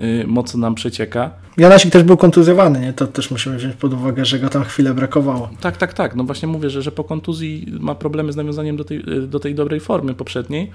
y, 0.00 0.24
mocno 0.26 0.60
nam 0.60 0.74
przecieka. 0.74 1.30
Janasik 1.56 1.92
też 1.92 2.02
był 2.02 2.16
kontuzjowany, 2.16 2.80
nie? 2.80 2.92
To 2.92 3.06
też 3.06 3.30
musimy 3.30 3.56
wziąć 3.56 3.76
pod 3.76 3.92
uwagę, 3.92 4.24
że 4.24 4.38
go 4.38 4.48
tam 4.48 4.64
chwilę 4.64 4.94
brakowało. 4.94 5.50
Tak, 5.60 5.76
tak, 5.76 5.94
tak. 5.94 6.16
No 6.16 6.24
właśnie 6.24 6.48
mówię, 6.48 6.70
że, 6.70 6.82
że 6.82 6.92
po 6.92 7.04
kontuzji 7.04 7.66
ma 7.80 7.94
problemy 7.94 8.32
z 8.32 8.36
nawiązaniem 8.36 8.76
do 8.76 8.84
tej, 8.84 8.98
y, 8.98 9.26
do 9.26 9.40
tej 9.40 9.54
dobrej 9.54 9.80
formy 9.80 10.14
poprzedniej. 10.14 10.70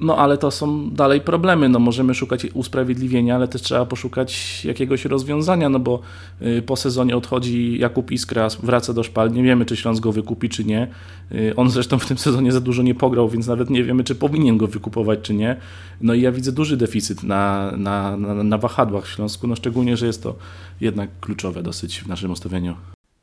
No 0.00 0.16
ale 0.16 0.38
to 0.38 0.50
są 0.50 0.90
dalej 0.90 1.20
problemy. 1.20 1.68
No, 1.68 1.78
możemy 1.78 2.14
szukać 2.14 2.46
usprawiedliwienia, 2.54 3.34
ale 3.34 3.48
też 3.48 3.62
trzeba 3.62 3.86
poszukać 3.86 4.64
jakiegoś 4.64 5.04
rozwiązania, 5.04 5.68
no 5.68 5.78
bo 5.78 6.00
y, 6.42 6.62
po 6.62 6.76
sezonie 6.76 7.16
odchodzi 7.16 7.78
Jakub 7.78 8.10
Iskra, 8.10 8.48
wraca 8.62 8.92
do 8.92 9.02
szpal. 9.02 9.32
Nie 9.32 9.42
wiemy, 9.42 9.64
czy 9.64 9.76
Śląsk 9.76 10.02
go 10.02 10.12
wykupi, 10.12 10.48
czy 10.48 10.64
nie. 10.64 10.88
Y, 11.32 11.52
on 11.56 11.70
zresztą 11.70 11.98
w 11.98 12.06
tym 12.06 12.18
sezonie 12.18 12.52
za 12.52 12.60
dużo 12.60 12.82
nie 12.82 12.94
pograł, 12.94 13.28
więc 13.28 13.46
nawet 13.46 13.70
nie 13.70 13.84
wiemy, 13.84 14.04
czy 14.04 14.14
powinien 14.14 14.58
go 14.58 14.66
wykupować, 14.66 15.18
czy 15.22 15.34
nie. 15.34 15.56
No 16.00 16.14
i 16.14 16.20
ja 16.20 16.32
widzę 16.32 16.52
duży 16.52 16.76
deficyt 16.76 17.22
na, 17.22 17.72
na, 17.76 18.16
na, 18.16 18.34
na 18.44 18.58
wahadłach 18.58 19.04
w 19.04 19.10
Śląsku, 19.10 19.46
no 19.46 19.56
szczególnie, 19.56 19.96
że 19.96 20.06
jest 20.06 20.22
to 20.22 20.34
jednak 20.80 21.10
kluczowe 21.20 21.62
dosyć 21.62 22.00
w 22.00 22.06
naszym 22.06 22.30
ustawieniu. 22.30 22.74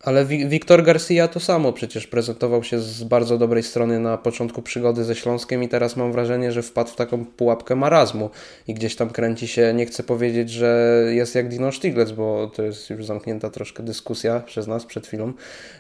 Ale 0.07 0.25
Wiktor 0.25 0.83
Garcia 0.83 1.27
to 1.27 1.39
samo 1.39 1.73
przecież 1.73 2.07
prezentował 2.07 2.63
się 2.63 2.79
z 2.79 3.03
bardzo 3.03 3.37
dobrej 3.37 3.63
strony 3.63 3.99
na 3.99 4.17
początku 4.17 4.61
przygody 4.61 5.03
ze 5.03 5.15
Śląskiem 5.15 5.63
i 5.63 5.69
teraz 5.69 5.95
mam 5.97 6.11
wrażenie, 6.11 6.51
że 6.51 6.61
wpadł 6.61 6.89
w 6.89 6.95
taką 6.95 7.25
pułapkę 7.25 7.75
marazmu 7.75 8.29
i 8.67 8.73
gdzieś 8.73 8.95
tam 8.95 9.09
kręci 9.09 9.47
się, 9.47 9.73
nie 9.73 9.85
chcę 9.85 10.03
powiedzieć, 10.03 10.49
że 10.49 11.03
jest 11.09 11.35
jak 11.35 11.49
Dino 11.49 11.71
Stiglitz, 11.71 12.11
bo 12.11 12.51
to 12.55 12.63
jest 12.63 12.89
już 12.89 13.05
zamknięta 13.05 13.49
troszkę 13.49 13.83
dyskusja 13.83 14.39
przez 14.39 14.67
nas 14.67 14.85
przed 14.85 15.07
chwilą. 15.07 15.33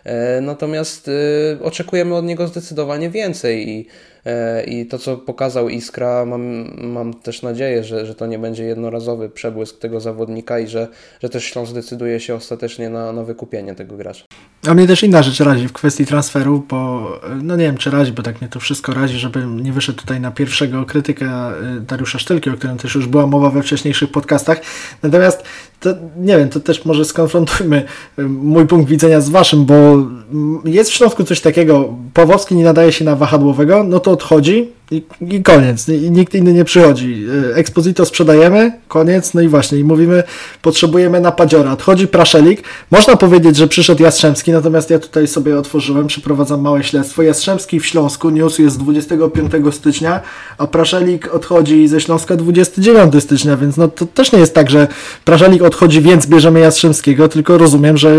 E, 0.03 0.41
natomiast 0.41 1.07
e, 1.07 1.63
oczekujemy 1.63 2.15
od 2.15 2.25
niego 2.25 2.47
zdecydowanie 2.47 3.09
więcej 3.09 3.69
i 3.69 3.87
I 4.67 4.85
to, 4.85 4.97
co 4.97 5.17
pokazał 5.17 5.69
Iskra, 5.69 6.25
mam, 6.25 6.71
mam 6.87 7.13
też 7.13 7.41
nadzieję, 7.41 7.83
że, 7.83 8.05
że 8.05 8.15
to 8.15 8.25
nie 8.25 8.39
będzie 8.39 8.63
jednorazowy 8.63 9.29
przebłysk 9.29 9.79
tego 9.79 9.99
zawodnika 9.99 10.59
i 10.59 10.67
że, 10.67 10.87
że 11.23 11.29
też 11.29 11.45
Śląsk 11.45 11.71
zdecyduje 11.71 12.19
się 12.19 12.35
ostatecznie 12.35 12.89
na, 12.89 13.11
na 13.11 13.23
wykupienie 13.23 13.75
tego 13.75 13.97
gracza. 13.97 14.25
A 14.67 14.73
mnie 14.73 14.87
też 14.87 15.03
inna 15.03 15.23
rzecz 15.23 15.39
razi 15.39 15.67
w 15.67 15.73
kwestii 15.73 16.05
transferu, 16.05 16.65
bo 16.69 17.11
no 17.43 17.55
nie 17.55 17.63
wiem 17.63 17.77
czy 17.77 17.89
razi, 17.89 18.11
bo 18.11 18.23
tak 18.23 18.41
mnie 18.41 18.49
to 18.49 18.59
wszystko 18.59 18.93
razi, 18.93 19.17
żebym 19.17 19.59
nie 19.59 19.73
wyszedł 19.73 19.99
tutaj 19.99 20.21
na 20.21 20.31
pierwszego 20.31 20.85
krytyka 20.85 21.53
y, 21.77 21.81
Dariusza 21.81 22.19
Sztylki, 22.19 22.49
o 22.49 22.53
którym 22.53 22.77
też 22.77 22.95
już 22.95 23.07
była 23.07 23.27
mowa 23.27 23.49
we 23.49 23.61
wcześniejszych 23.61 24.11
podcastach. 24.11 24.61
Natomiast 25.03 25.43
to 25.79 25.89
nie 26.17 26.37
wiem, 26.37 26.49
to 26.49 26.59
też 26.59 26.85
może 26.85 27.05
skonfrontujmy 27.05 27.85
mój 28.27 28.67
punkt 28.67 28.89
widzenia 28.89 29.21
z 29.21 29.29
waszym, 29.29 29.65
bo 29.65 29.97
jest 30.65 30.91
w 30.91 30.93
Śląsku 30.93 31.23
coś 31.23 31.41
takiego, 31.41 31.93
Pawłowski 32.13 32.55
nie 32.55 32.63
nadaje 32.63 32.91
się 32.91 33.05
na 33.05 33.15
wahadłowego, 33.15 33.83
no 33.83 33.99
to 33.99 34.11
odchodzi, 34.11 34.71
i, 34.91 35.03
I, 35.21 35.43
koniec. 35.43 35.89
I 35.89 36.11
nikt 36.11 36.35
inny 36.35 36.53
nie 36.53 36.65
przychodzi. 36.65 37.25
E, 37.51 37.55
Exposito 37.55 38.05
sprzedajemy, 38.05 38.71
koniec. 38.87 39.33
No 39.33 39.41
i 39.41 39.47
właśnie, 39.47 39.79
i 39.79 39.83
mówimy, 39.83 40.23
potrzebujemy 40.61 41.21
napadziora. 41.21 41.71
Odchodzi 41.71 42.07
Praszelik. 42.07 42.63
Można 42.91 43.17
powiedzieć, 43.17 43.55
że 43.55 43.67
przyszedł 43.67 44.03
Jastrzębski, 44.03 44.51
natomiast 44.51 44.89
ja 44.89 44.99
tutaj 44.99 45.27
sobie 45.27 45.57
otworzyłem, 45.57 46.07
przeprowadzam 46.07 46.61
małe 46.61 46.83
śledztwo. 46.83 47.23
Jastrzębski 47.23 47.79
w 47.79 47.85
Śląsku 47.85 48.29
news 48.29 48.59
jest 48.59 48.79
25 48.79 49.51
stycznia, 49.71 50.21
a 50.57 50.67
Praszelik 50.67 51.33
odchodzi 51.33 51.87
ze 51.87 52.01
Śląska 52.01 52.35
29 52.35 53.23
stycznia, 53.23 53.57
więc 53.57 53.77
no 53.77 53.87
to 53.87 54.05
też 54.05 54.31
nie 54.31 54.39
jest 54.39 54.53
tak, 54.53 54.69
że 54.69 54.87
Praszelik 55.25 55.61
odchodzi, 55.61 56.01
więc 56.01 56.27
bierzemy 56.27 56.59
Jastrzębskiego, 56.59 57.29
tylko 57.29 57.57
rozumiem, 57.57 57.97
że 57.97 58.15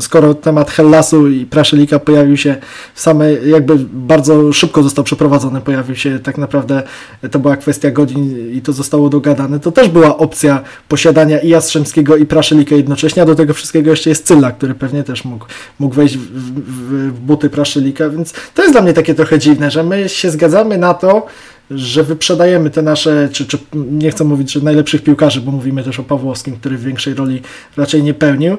skoro 0.00 0.34
temat 0.34 0.70
Hellasu 0.70 1.28
i 1.28 1.46
Praszelika 1.46 1.98
pojawił 1.98 2.36
się 2.36 2.56
w 2.94 3.00
same, 3.00 3.32
jakby 3.32 3.76
bardzo 3.92 4.52
szybko 4.52 4.82
został 4.82 5.04
przeprowadzony, 5.04 5.60
pojawił 5.60 5.96
się 5.96 6.11
tak 6.18 6.38
naprawdę 6.38 6.82
to 7.30 7.38
była 7.38 7.56
kwestia 7.56 7.90
godzin 7.90 8.52
i 8.52 8.62
to 8.62 8.72
zostało 8.72 9.08
dogadane, 9.08 9.60
to 9.60 9.72
też 9.72 9.88
była 9.88 10.16
opcja 10.16 10.62
posiadania 10.88 11.38
i 11.38 11.48
Jastrzębskiego 11.48 12.16
i 12.16 12.26
Praszelika 12.26 12.74
jednocześnie, 12.74 13.22
a 13.22 13.26
do 13.26 13.34
tego 13.34 13.54
wszystkiego 13.54 13.90
jeszcze 13.90 14.10
jest 14.10 14.26
Cylla, 14.26 14.50
który 14.50 14.74
pewnie 14.74 15.02
też 15.02 15.24
mógł, 15.24 15.46
mógł 15.78 15.94
wejść 15.94 16.16
w, 16.16 16.20
w, 16.20 17.12
w 17.12 17.20
buty 17.20 17.50
Praszelika, 17.50 18.08
więc 18.08 18.32
to 18.54 18.62
jest 18.62 18.74
dla 18.74 18.82
mnie 18.82 18.92
takie 18.92 19.14
trochę 19.14 19.38
dziwne, 19.38 19.70
że 19.70 19.82
my 19.82 20.08
się 20.08 20.30
zgadzamy 20.30 20.78
na 20.78 20.94
to, 20.94 21.26
że 21.70 22.04
wyprzedajemy 22.04 22.70
te 22.70 22.82
nasze, 22.82 23.28
czy, 23.32 23.46
czy 23.46 23.58
nie 23.74 24.10
chcę 24.10 24.24
mówić, 24.24 24.52
że 24.52 24.60
najlepszych 24.60 25.02
piłkarzy, 25.02 25.40
bo 25.40 25.52
mówimy 25.52 25.84
też 25.84 26.00
o 26.00 26.02
Pawłowskim, 26.02 26.56
który 26.56 26.76
w 26.76 26.84
większej 26.84 27.14
roli 27.14 27.42
raczej 27.76 28.02
nie 28.02 28.14
pełnił. 28.14 28.56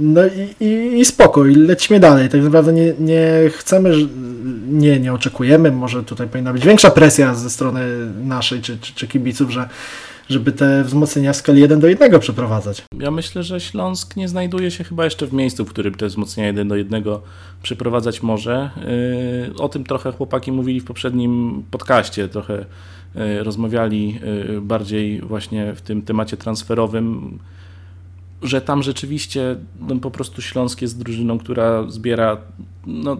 No 0.00 0.20
i, 0.26 0.64
i, 0.64 1.00
i 1.00 1.04
spoko, 1.04 1.46
i 1.46 1.54
lecimy 1.54 2.00
dalej. 2.00 2.28
Tak 2.28 2.42
naprawdę 2.42 2.72
nie, 2.72 2.92
nie 2.98 3.50
chcemy, 3.50 3.92
nie, 4.68 5.00
nie 5.00 5.12
oczekujemy, 5.12 5.72
może 5.72 6.04
tutaj 6.04 6.28
powinna 6.28 6.52
być 6.52 6.64
większa 6.64 6.90
presja 6.90 7.34
ze 7.34 7.50
strony 7.50 7.80
naszej 8.24 8.60
czy, 8.60 8.78
czy, 8.78 8.94
czy 8.94 9.08
kibiców, 9.08 9.50
że 9.50 9.68
żeby 10.28 10.52
te 10.52 10.84
wzmocnienia 10.84 11.32
w 11.32 11.36
skali 11.36 11.60
1 11.60 11.80
do 11.80 11.86
1 11.86 12.20
przeprowadzać. 12.20 12.82
Ja 13.00 13.10
myślę, 13.10 13.42
że 13.42 13.60
Śląsk 13.60 14.16
nie 14.16 14.28
znajduje 14.28 14.70
się 14.70 14.84
chyba 14.84 15.04
jeszcze 15.04 15.26
w 15.26 15.32
miejscu, 15.32 15.64
w 15.64 15.68
którym 15.68 15.94
te 15.94 16.06
wzmocnienia 16.06 16.46
1 16.46 16.68
do 16.68 16.76
1 16.76 17.04
przeprowadzać 17.62 18.22
może. 18.22 18.70
Yy, 19.48 19.56
o 19.58 19.68
tym 19.68 19.84
trochę 19.84 20.12
chłopaki 20.12 20.52
mówili 20.52 20.80
w 20.80 20.84
poprzednim 20.84 21.62
podcaście, 21.70 22.28
trochę 22.28 22.64
yy, 23.14 23.42
rozmawiali 23.42 24.20
yy, 24.48 24.60
bardziej 24.60 25.20
właśnie 25.20 25.74
w 25.74 25.80
tym 25.80 26.02
temacie 26.02 26.36
transferowym 26.36 27.38
że 28.42 28.60
tam 28.60 28.82
rzeczywiście 28.82 29.56
no, 29.80 29.96
po 29.96 30.10
prostu 30.10 30.42
Śląsk 30.42 30.82
jest 30.82 30.98
drużyną, 30.98 31.38
która 31.38 31.90
zbiera 31.90 32.36
no, 32.86 33.16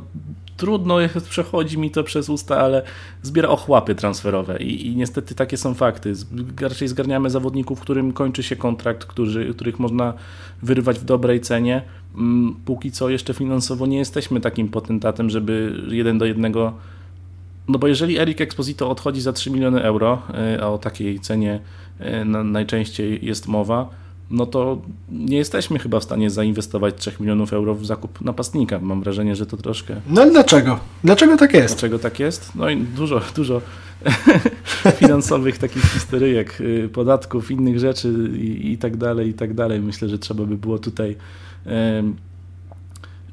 trudno 0.59 1.00
jest, 1.00 1.28
przechodzi 1.28 1.78
mi 1.78 1.90
to 1.90 2.04
przez 2.04 2.28
usta, 2.28 2.59
ale 2.61 2.82
zbiera 3.22 3.48
ochłapy 3.48 3.94
transferowe 3.94 4.59
i, 4.59 4.86
i 4.86 4.96
niestety 4.96 5.34
takie 5.34 5.56
są 5.56 5.74
fakty. 5.74 6.12
Raczej 6.61 6.88
zgarniamy 6.88 7.30
zawodników, 7.30 7.80
którym 7.80 8.12
kończy 8.12 8.42
się 8.42 8.56
kontrakt, 8.56 9.04
którzy, 9.04 9.54
których 9.54 9.78
można 9.78 10.14
wyrywać 10.62 10.98
w 10.98 11.04
dobrej 11.04 11.40
cenie. 11.40 11.82
Mm, 12.14 12.56
póki 12.64 12.92
co 12.92 13.09
jeszcze 13.09 13.34
finansowo 13.34 13.86
nie 13.86 13.98
jesteśmy 13.98 14.40
takim 14.40 14.68
potentatem, 14.68 15.30
żeby 15.30 15.82
jeden 15.88 16.18
do 16.18 16.24
jednego 16.24 16.72
no 17.68 17.78
bo 17.78 17.88
jeżeli 17.88 18.18
Eric 18.18 18.40
Exposito 18.40 18.90
odchodzi 18.90 19.20
za 19.20 19.32
3 19.32 19.50
miliony 19.50 19.82
euro, 19.82 20.22
e, 20.34 20.62
a 20.62 20.66
o 20.66 20.78
takiej 20.78 21.20
cenie 21.20 21.61
e, 21.98 22.24
najczęściej 22.24 23.18
jest 23.22 23.48
mowa, 23.48 23.88
no 24.31 24.47
to 24.47 24.83
nie 25.12 25.37
jesteśmy 25.37 25.79
chyba 25.79 26.01
w 26.01 26.05
stanie 26.05 26.31
zainwestować 26.31 26.95
3 26.99 27.12
milionów 27.20 27.53
euro 27.53 27.74
w 27.74 27.87
zakup 27.87 28.20
napastnika. 28.20 28.79
Mam 28.79 29.03
wrażenie, 29.03 29.37
że 29.37 29.47
to 29.47 29.57
troszkę. 29.57 30.01
No 30.11 30.22
ale 30.22 30.31
dlaczego? 30.31 30.81
Dlaczego 31.05 31.37
tak 31.37 31.55
jest? 31.55 31.74
Dlaczego 31.74 31.99
tak 31.99 32.20
jest? 32.20 32.55
No 32.55 32.70
i 32.70 32.76
dużo, 32.76 33.20
dużo 33.37 33.61
finansowych 35.01 35.59
takich 35.59 35.83
historyjek, 35.83 36.61
y, 36.61 36.89
podatków, 36.93 37.51
innych 37.51 37.79
rzeczy 37.79 38.31
i, 38.37 38.72
i 38.72 38.79
tak 38.79 38.97
dalej, 38.97 39.29
i 39.29 39.35
tak 39.35 39.55
dalej. 39.55 39.81
Myślę, 39.81 40.09
że 40.09 40.18
trzeba 40.18 40.45
by 40.45 40.57
było 40.57 40.79
tutaj 40.79 41.16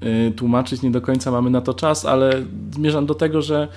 y, 0.03 0.31
tłumaczyć. 0.31 0.81
Nie 0.81 0.91
do 0.91 1.01
końca 1.01 1.31
mamy 1.31 1.49
na 1.49 1.61
to 1.61 1.73
czas, 1.73 2.05
ale 2.05 2.43
zmierzam 2.75 3.05
do 3.05 3.15
tego, 3.15 3.41
że 3.41 3.67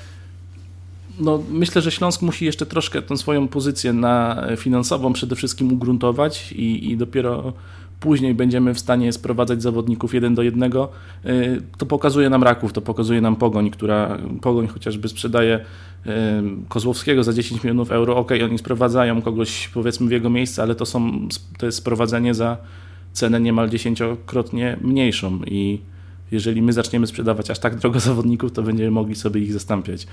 no, 1.21 1.43
myślę, 1.51 1.83
że 1.83 1.91
Śląsk 1.91 2.23
musi 2.23 2.45
jeszcze 2.45 2.67
troszkę 2.67 3.03
tę 3.03 3.17
swoją 3.17 3.49
pozycję 3.49 3.93
na 3.93 4.47
finansową 4.57 5.13
przede 5.13 5.37
wszystkim 5.37 5.73
ugruntować 5.73 6.53
i, 6.53 6.91
i 6.91 6.97
dopiero 6.97 7.53
później 8.01 8.35
będziemy 8.35 8.75
w 8.75 8.79
stanie 8.79 9.13
sprowadzać 9.13 9.63
zawodników 9.63 10.15
jeden 10.15 10.35
do 10.35 10.43
jednego. 10.43 10.89
Y, 11.27 11.63
to 11.79 11.87
pokazuje 11.87 12.31
nam 12.31 12.43
Raków, 12.43 12.73
to 12.73 12.81
pokazuje 12.81 13.21
nam 13.21 13.37
Pogoń, 13.37 13.71
która 13.71 14.19
Pogoń 14.41 14.67
chociażby 14.67 15.09
sprzedaje 15.09 15.61
y, 16.07 16.11
Kozłowskiego 16.69 17.25
za 17.25 17.33
10 17.33 17.65
milionów 17.65 17.93
euro. 17.93 18.17
Ok, 18.17 18.33
oni 18.45 18.59
sprowadzają 18.59 19.23
kogoś 19.23 19.69
powiedzmy 19.69 20.09
w 20.09 20.11
jego 20.11 20.31
miejsce, 20.31 20.63
ale 20.63 20.75
to, 20.75 20.87
są, 20.87 21.29
to 21.59 21.67
jest 21.67 21.79
sprowadzenie 21.79 22.35
za 22.35 22.57
cenę 23.13 23.41
niemal 23.41 23.71
dziesięciokrotnie 23.71 24.77
mniejszą 24.81 25.41
i 25.47 25.81
jeżeli 26.31 26.63
my 26.63 26.73
zaczniemy 26.73 27.07
sprzedawać 27.07 27.51
aż 27.51 27.59
tak 27.59 27.77
drogo 27.77 28.01
zawodników, 28.01 28.53
to 28.53 28.63
będziemy 28.63 28.91
mogli 28.91 29.15
sobie 29.15 29.41
ich 29.41 29.53
zastąpiać. 29.53 30.07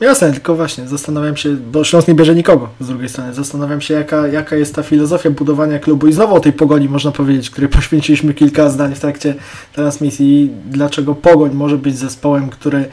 Jasne, 0.00 0.32
tylko 0.32 0.54
właśnie 0.54 0.88
zastanawiam 0.88 1.36
się, 1.36 1.56
bo 1.56 1.84
Śląsk 1.84 2.08
nie 2.08 2.14
bierze 2.14 2.34
nikogo 2.34 2.68
z 2.80 2.86
drugiej 2.86 3.08
strony, 3.08 3.34
zastanawiam 3.34 3.80
się 3.80 3.94
jaka, 3.94 4.28
jaka 4.28 4.56
jest 4.56 4.74
ta 4.74 4.82
filozofia 4.82 5.30
budowania 5.30 5.78
klubu 5.78 6.06
i 6.06 6.12
znowu 6.12 6.34
o 6.34 6.40
tej 6.40 6.52
Pogoni 6.52 6.88
można 6.88 7.12
powiedzieć, 7.12 7.50
której 7.50 7.70
poświęciliśmy 7.78 8.34
kilka 8.34 8.70
zdań 8.70 8.94
w 8.94 9.00
trakcie 9.00 9.34
transmisji, 9.72 10.50
dlaczego 10.66 11.14
Pogoń 11.14 11.54
może 11.54 11.78
być 11.78 11.98
zespołem, 11.98 12.48
który, 12.48 12.84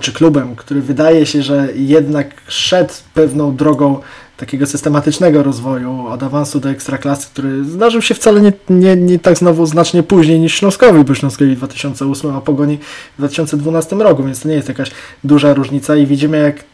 czy 0.00 0.12
klubem, 0.12 0.56
który 0.56 0.82
wydaje 0.82 1.26
się, 1.26 1.42
że 1.42 1.68
jednak 1.74 2.34
szedł 2.48 2.94
pewną 3.14 3.56
drogą 3.56 4.00
takiego 4.40 4.66
systematycznego 4.66 5.42
rozwoju 5.42 6.06
od 6.06 6.22
awansu 6.22 6.60
do 6.60 6.70
ekstraklasy, 6.70 7.28
który 7.32 7.64
zdarzył 7.64 8.02
się 8.02 8.14
wcale 8.14 8.40
nie, 8.40 8.52
nie, 8.70 8.96
nie 8.96 9.18
tak 9.18 9.38
znowu 9.38 9.66
znacznie 9.66 10.02
później 10.02 10.40
niż 10.40 10.54
Śląskowi, 10.54 11.04
bo 11.04 11.14
Śląskowi 11.14 11.54
w 11.54 11.58
2008, 11.58 12.36
a 12.36 12.40
Pogoni 12.40 12.78
w 13.14 13.18
2012 13.18 13.96
roku, 13.96 14.24
więc 14.24 14.42
to 14.42 14.48
nie 14.48 14.54
jest 14.54 14.68
jakaś 14.68 14.90
duża 15.24 15.54
różnica 15.54 15.96
i 15.96 16.06
widzimy 16.06 16.38
jak 16.38 16.64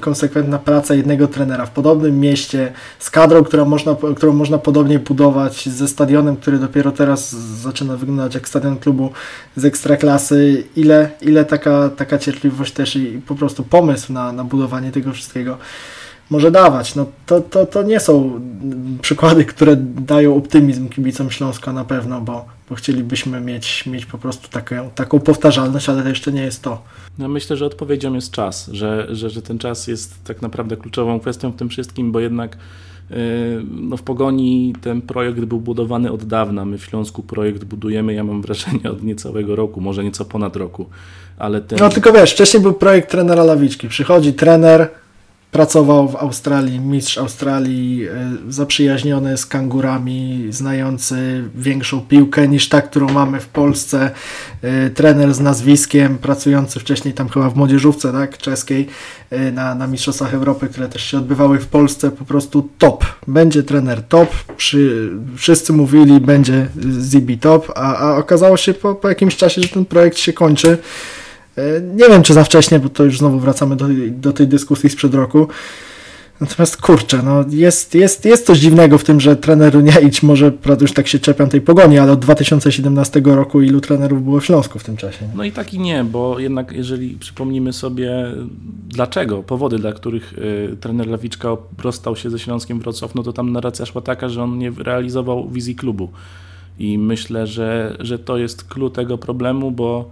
konsekwentna 0.00 0.58
praca 0.58 0.94
jednego 0.94 1.28
trenera 1.28 1.66
w 1.66 1.70
podobnym 1.70 2.20
mieście, 2.20 2.72
z 2.98 3.10
kadrą, 3.10 3.44
która 3.44 3.64
można, 3.64 3.96
którą 4.16 4.32
można 4.32 4.58
podobnie 4.58 4.98
budować, 4.98 5.68
ze 5.68 5.88
stadionem, 5.88 6.36
który 6.36 6.58
dopiero 6.58 6.92
teraz 6.92 7.30
zaczyna 7.62 7.96
wyglądać 7.96 8.34
jak 8.34 8.48
stadion 8.48 8.78
klubu 8.78 9.10
z 9.56 9.64
ekstraklasy, 9.64 10.64
ile, 10.76 11.10
ile 11.20 11.44
taka, 11.44 11.88
taka 11.88 12.18
cierpliwość 12.18 12.72
też 12.72 12.96
i 12.96 13.20
po 13.26 13.34
prostu 13.34 13.64
pomysł 13.64 14.12
na, 14.12 14.32
na 14.32 14.44
budowanie 14.44 14.92
tego 14.92 15.12
wszystkiego 15.12 15.58
może 16.30 16.50
dawać. 16.50 16.94
No 16.94 17.06
to, 17.26 17.40
to, 17.40 17.66
to 17.66 17.82
nie 17.82 18.00
są 18.00 18.40
przykłady, 19.02 19.44
które 19.44 19.76
dają 19.76 20.36
optymizm 20.36 20.88
kibicom 20.88 21.30
Śląska 21.30 21.72
na 21.72 21.84
pewno, 21.84 22.20
bo, 22.20 22.44
bo 22.70 22.74
chcielibyśmy 22.74 23.40
mieć, 23.40 23.86
mieć 23.86 24.06
po 24.06 24.18
prostu 24.18 24.48
taką, 24.48 24.90
taką 24.94 25.20
powtarzalność, 25.20 25.88
ale 25.88 26.02
to 26.02 26.08
jeszcze 26.08 26.32
nie 26.32 26.42
jest 26.42 26.62
to. 26.62 26.82
No 27.18 27.28
myślę, 27.28 27.56
że 27.56 27.66
odpowiedzią 27.66 28.14
jest 28.14 28.30
czas, 28.30 28.70
że, 28.72 29.06
że, 29.10 29.30
że 29.30 29.42
ten 29.42 29.58
czas 29.58 29.86
jest 29.86 30.24
tak 30.24 30.42
naprawdę 30.42 30.76
kluczową 30.76 31.20
kwestią 31.20 31.50
w 31.50 31.56
tym 31.56 31.68
wszystkim, 31.68 32.12
bo 32.12 32.20
jednak 32.20 32.56
yy, 33.10 33.16
no 33.70 33.96
w 33.96 34.02
Pogoni 34.02 34.74
ten 34.80 35.02
projekt 35.02 35.40
był 35.40 35.60
budowany 35.60 36.12
od 36.12 36.24
dawna. 36.24 36.64
My 36.64 36.78
w 36.78 36.84
Śląsku 36.84 37.22
projekt 37.22 37.64
budujemy, 37.64 38.14
ja 38.14 38.24
mam 38.24 38.42
wrażenie, 38.42 38.90
od 38.90 39.02
niecałego 39.02 39.56
roku, 39.56 39.80
może 39.80 40.04
nieco 40.04 40.24
ponad 40.24 40.56
roku. 40.56 40.86
Ale 41.38 41.60
ten... 41.60 41.78
No 41.78 41.88
tylko 41.88 42.12
wiesz, 42.12 42.32
wcześniej 42.32 42.62
był 42.62 42.72
projekt 42.72 43.10
trenera 43.10 43.44
Lawiczki. 43.44 43.88
Przychodzi 43.88 44.32
trener, 44.32 44.90
Pracował 45.54 46.08
w 46.08 46.16
Australii, 46.16 46.80
mistrz 46.80 47.18
Australii, 47.18 48.08
e, 48.08 48.30
zaprzyjaźniony 48.48 49.36
z 49.36 49.46
kangurami, 49.46 50.46
znający 50.50 51.44
większą 51.54 52.00
piłkę 52.00 52.48
niż 52.48 52.68
ta, 52.68 52.82
którą 52.82 53.08
mamy 53.08 53.40
w 53.40 53.48
Polsce. 53.48 54.10
E, 54.62 54.90
trener 54.90 55.34
z 55.34 55.40
nazwiskiem, 55.40 56.18
pracujący 56.18 56.80
wcześniej 56.80 57.14
tam 57.14 57.28
chyba 57.28 57.50
w 57.50 57.56
młodzieżówce 57.56 58.12
tak, 58.12 58.38
czeskiej 58.38 58.86
e, 59.30 59.52
na, 59.52 59.74
na 59.74 59.86
Mistrzostwach 59.86 60.34
Europy, 60.34 60.68
które 60.68 60.88
też 60.88 61.02
się 61.02 61.18
odbywały 61.18 61.58
w 61.58 61.66
Polsce. 61.66 62.10
Po 62.10 62.24
prostu 62.24 62.68
top. 62.78 63.04
Będzie 63.26 63.62
trener 63.62 64.02
top. 64.02 64.30
Przy, 64.56 65.10
wszyscy 65.36 65.72
mówili, 65.72 66.20
będzie 66.20 66.66
Zibi 67.00 67.38
top, 67.38 67.72
a, 67.74 67.96
a 67.96 68.16
okazało 68.16 68.56
się 68.56 68.74
po, 68.74 68.94
po 68.94 69.08
jakimś 69.08 69.36
czasie, 69.36 69.62
że 69.62 69.68
ten 69.68 69.84
projekt 69.84 70.18
się 70.18 70.32
kończy. 70.32 70.78
E, 71.56 71.80
nie 71.80 72.08
wiem, 72.08 72.22
czy 72.22 72.34
za 72.34 72.44
wcześnie, 72.44 72.80
bo 72.80 72.88
to 72.88 73.04
już 73.04 73.18
znowu 73.18 73.38
wracamy 73.38 73.76
do, 73.76 73.86
do 74.10 74.32
tej 74.32 74.48
dyskusji 74.48 74.90
sprzed 74.90 75.14
roku. 75.14 75.48
Natomiast 76.40 76.76
kurczę, 76.76 77.22
no 77.22 77.44
jest, 77.50 77.94
jest, 77.94 78.24
jest 78.24 78.46
coś 78.46 78.58
dziwnego 78.58 78.98
w 78.98 79.04
tym, 79.04 79.20
że 79.20 79.36
trener 79.36 79.74
idź, 80.06 80.22
może 80.22 80.52
prawda 80.52 80.84
już 80.84 80.92
tak 80.92 81.06
się 81.06 81.18
czepiam 81.18 81.48
tej 81.48 81.60
pogoni, 81.60 81.98
ale 81.98 82.12
od 82.12 82.18
2017 82.18 83.20
roku 83.24 83.62
ilu 83.62 83.80
trenerów 83.80 84.24
było 84.24 84.40
w 84.40 84.44
Śląsku 84.44 84.78
w 84.78 84.84
tym 84.84 84.96
czasie? 84.96 85.28
No 85.34 85.44
i 85.44 85.52
tak 85.52 85.74
i 85.74 85.78
nie, 85.78 86.04
bo 86.04 86.38
jednak 86.38 86.72
jeżeli 86.72 87.16
przypomnimy 87.20 87.72
sobie 87.72 88.32
dlaczego, 88.88 89.42
powody, 89.42 89.78
dla 89.78 89.92
których 89.92 90.38
y, 90.38 90.76
trener 90.80 91.06
Lawiczka 91.06 91.56
rozstał 91.82 92.16
się 92.16 92.30
ze 92.30 92.38
Śląskiem 92.38 92.80
Wrocław, 92.80 93.14
no 93.14 93.22
to 93.22 93.32
tam 93.32 93.52
narracja 93.52 93.86
szła 93.86 94.02
taka, 94.02 94.28
że 94.28 94.42
on 94.42 94.58
nie 94.58 94.70
realizował 94.70 95.48
wizji 95.48 95.74
klubu. 95.74 96.08
I 96.78 96.98
myślę, 96.98 97.46
że, 97.46 97.96
że 98.00 98.18
to 98.18 98.36
jest 98.36 98.64
klucz 98.64 98.94
tego 98.94 99.18
problemu, 99.18 99.70
bo 99.70 100.10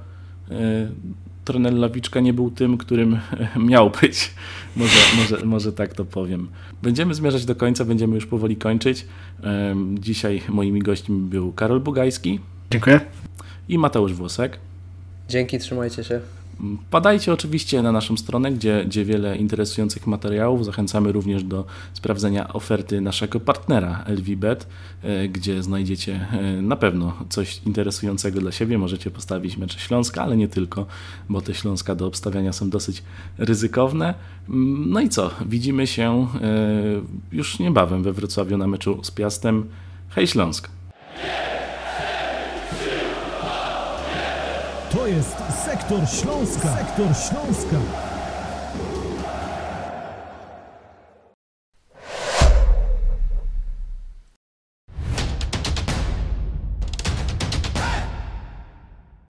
y, 0.50 0.54
trener 1.44 1.72
Lawiczka 1.72 2.20
nie 2.20 2.32
był 2.32 2.50
tym, 2.50 2.78
którym 2.78 3.18
miał 3.70 3.90
być. 4.00 4.30
Może, 4.76 4.98
może, 5.16 5.46
może 5.46 5.72
tak 5.72 5.94
to 5.94 6.04
powiem. 6.04 6.48
Będziemy 6.82 7.14
zmierzać 7.14 7.44
do 7.44 7.54
końca, 7.54 7.84
będziemy 7.84 8.14
już 8.14 8.26
powoli 8.26 8.56
kończyć. 8.56 9.06
Dzisiaj 9.94 10.42
moimi 10.48 10.80
gośćmi 10.80 11.20
był 11.20 11.52
Karol 11.52 11.80
Bugajski. 11.80 12.40
Dziękuję. 12.70 13.00
I 13.68 13.78
Mateusz 13.78 14.12
Włosek. 14.12 14.58
Dzięki, 15.28 15.58
trzymajcie 15.58 16.04
się. 16.04 16.20
Padajcie 16.90 17.32
oczywiście 17.32 17.82
na 17.82 17.92
naszą 17.92 18.16
stronę, 18.16 18.52
gdzie, 18.52 18.84
gdzie 18.84 19.04
wiele 19.04 19.36
interesujących 19.36 20.06
materiałów. 20.06 20.64
Zachęcamy 20.64 21.12
również 21.12 21.44
do 21.44 21.64
sprawdzenia 21.92 22.52
oferty 22.52 23.00
naszego 23.00 23.40
partnera 23.40 24.04
LVBet, 24.06 24.66
e, 25.02 25.28
gdzie 25.28 25.62
znajdziecie 25.62 26.26
e, 26.32 26.62
na 26.62 26.76
pewno 26.76 27.12
coś 27.28 27.60
interesującego 27.66 28.40
dla 28.40 28.52
siebie. 28.52 28.78
Możecie 28.78 29.10
postawić 29.10 29.56
mecze 29.56 29.78
Śląska, 29.78 30.22
ale 30.22 30.36
nie 30.36 30.48
tylko, 30.48 30.86
bo 31.28 31.40
te 31.40 31.54
Śląska 31.54 31.94
do 31.94 32.06
obstawiania 32.06 32.52
są 32.52 32.70
dosyć 32.70 33.02
ryzykowne. 33.38 34.14
No 34.86 35.00
i 35.00 35.08
co? 35.08 35.30
Widzimy 35.46 35.86
się 35.86 36.26
e, 36.40 37.36
już 37.36 37.58
niebawem 37.58 38.02
we 38.02 38.12
Wrocławiu 38.12 38.56
na 38.56 38.66
meczu 38.66 38.98
z 39.02 39.10
Piastem. 39.10 39.68
Hej 40.08 40.26
Śląsk! 40.26 40.68
To 44.92 45.06
jest 45.06 45.36
Sektor 45.64 46.08
Śląska. 46.08 46.76
Sektor 46.76 47.06
Śląska. 47.16 48.11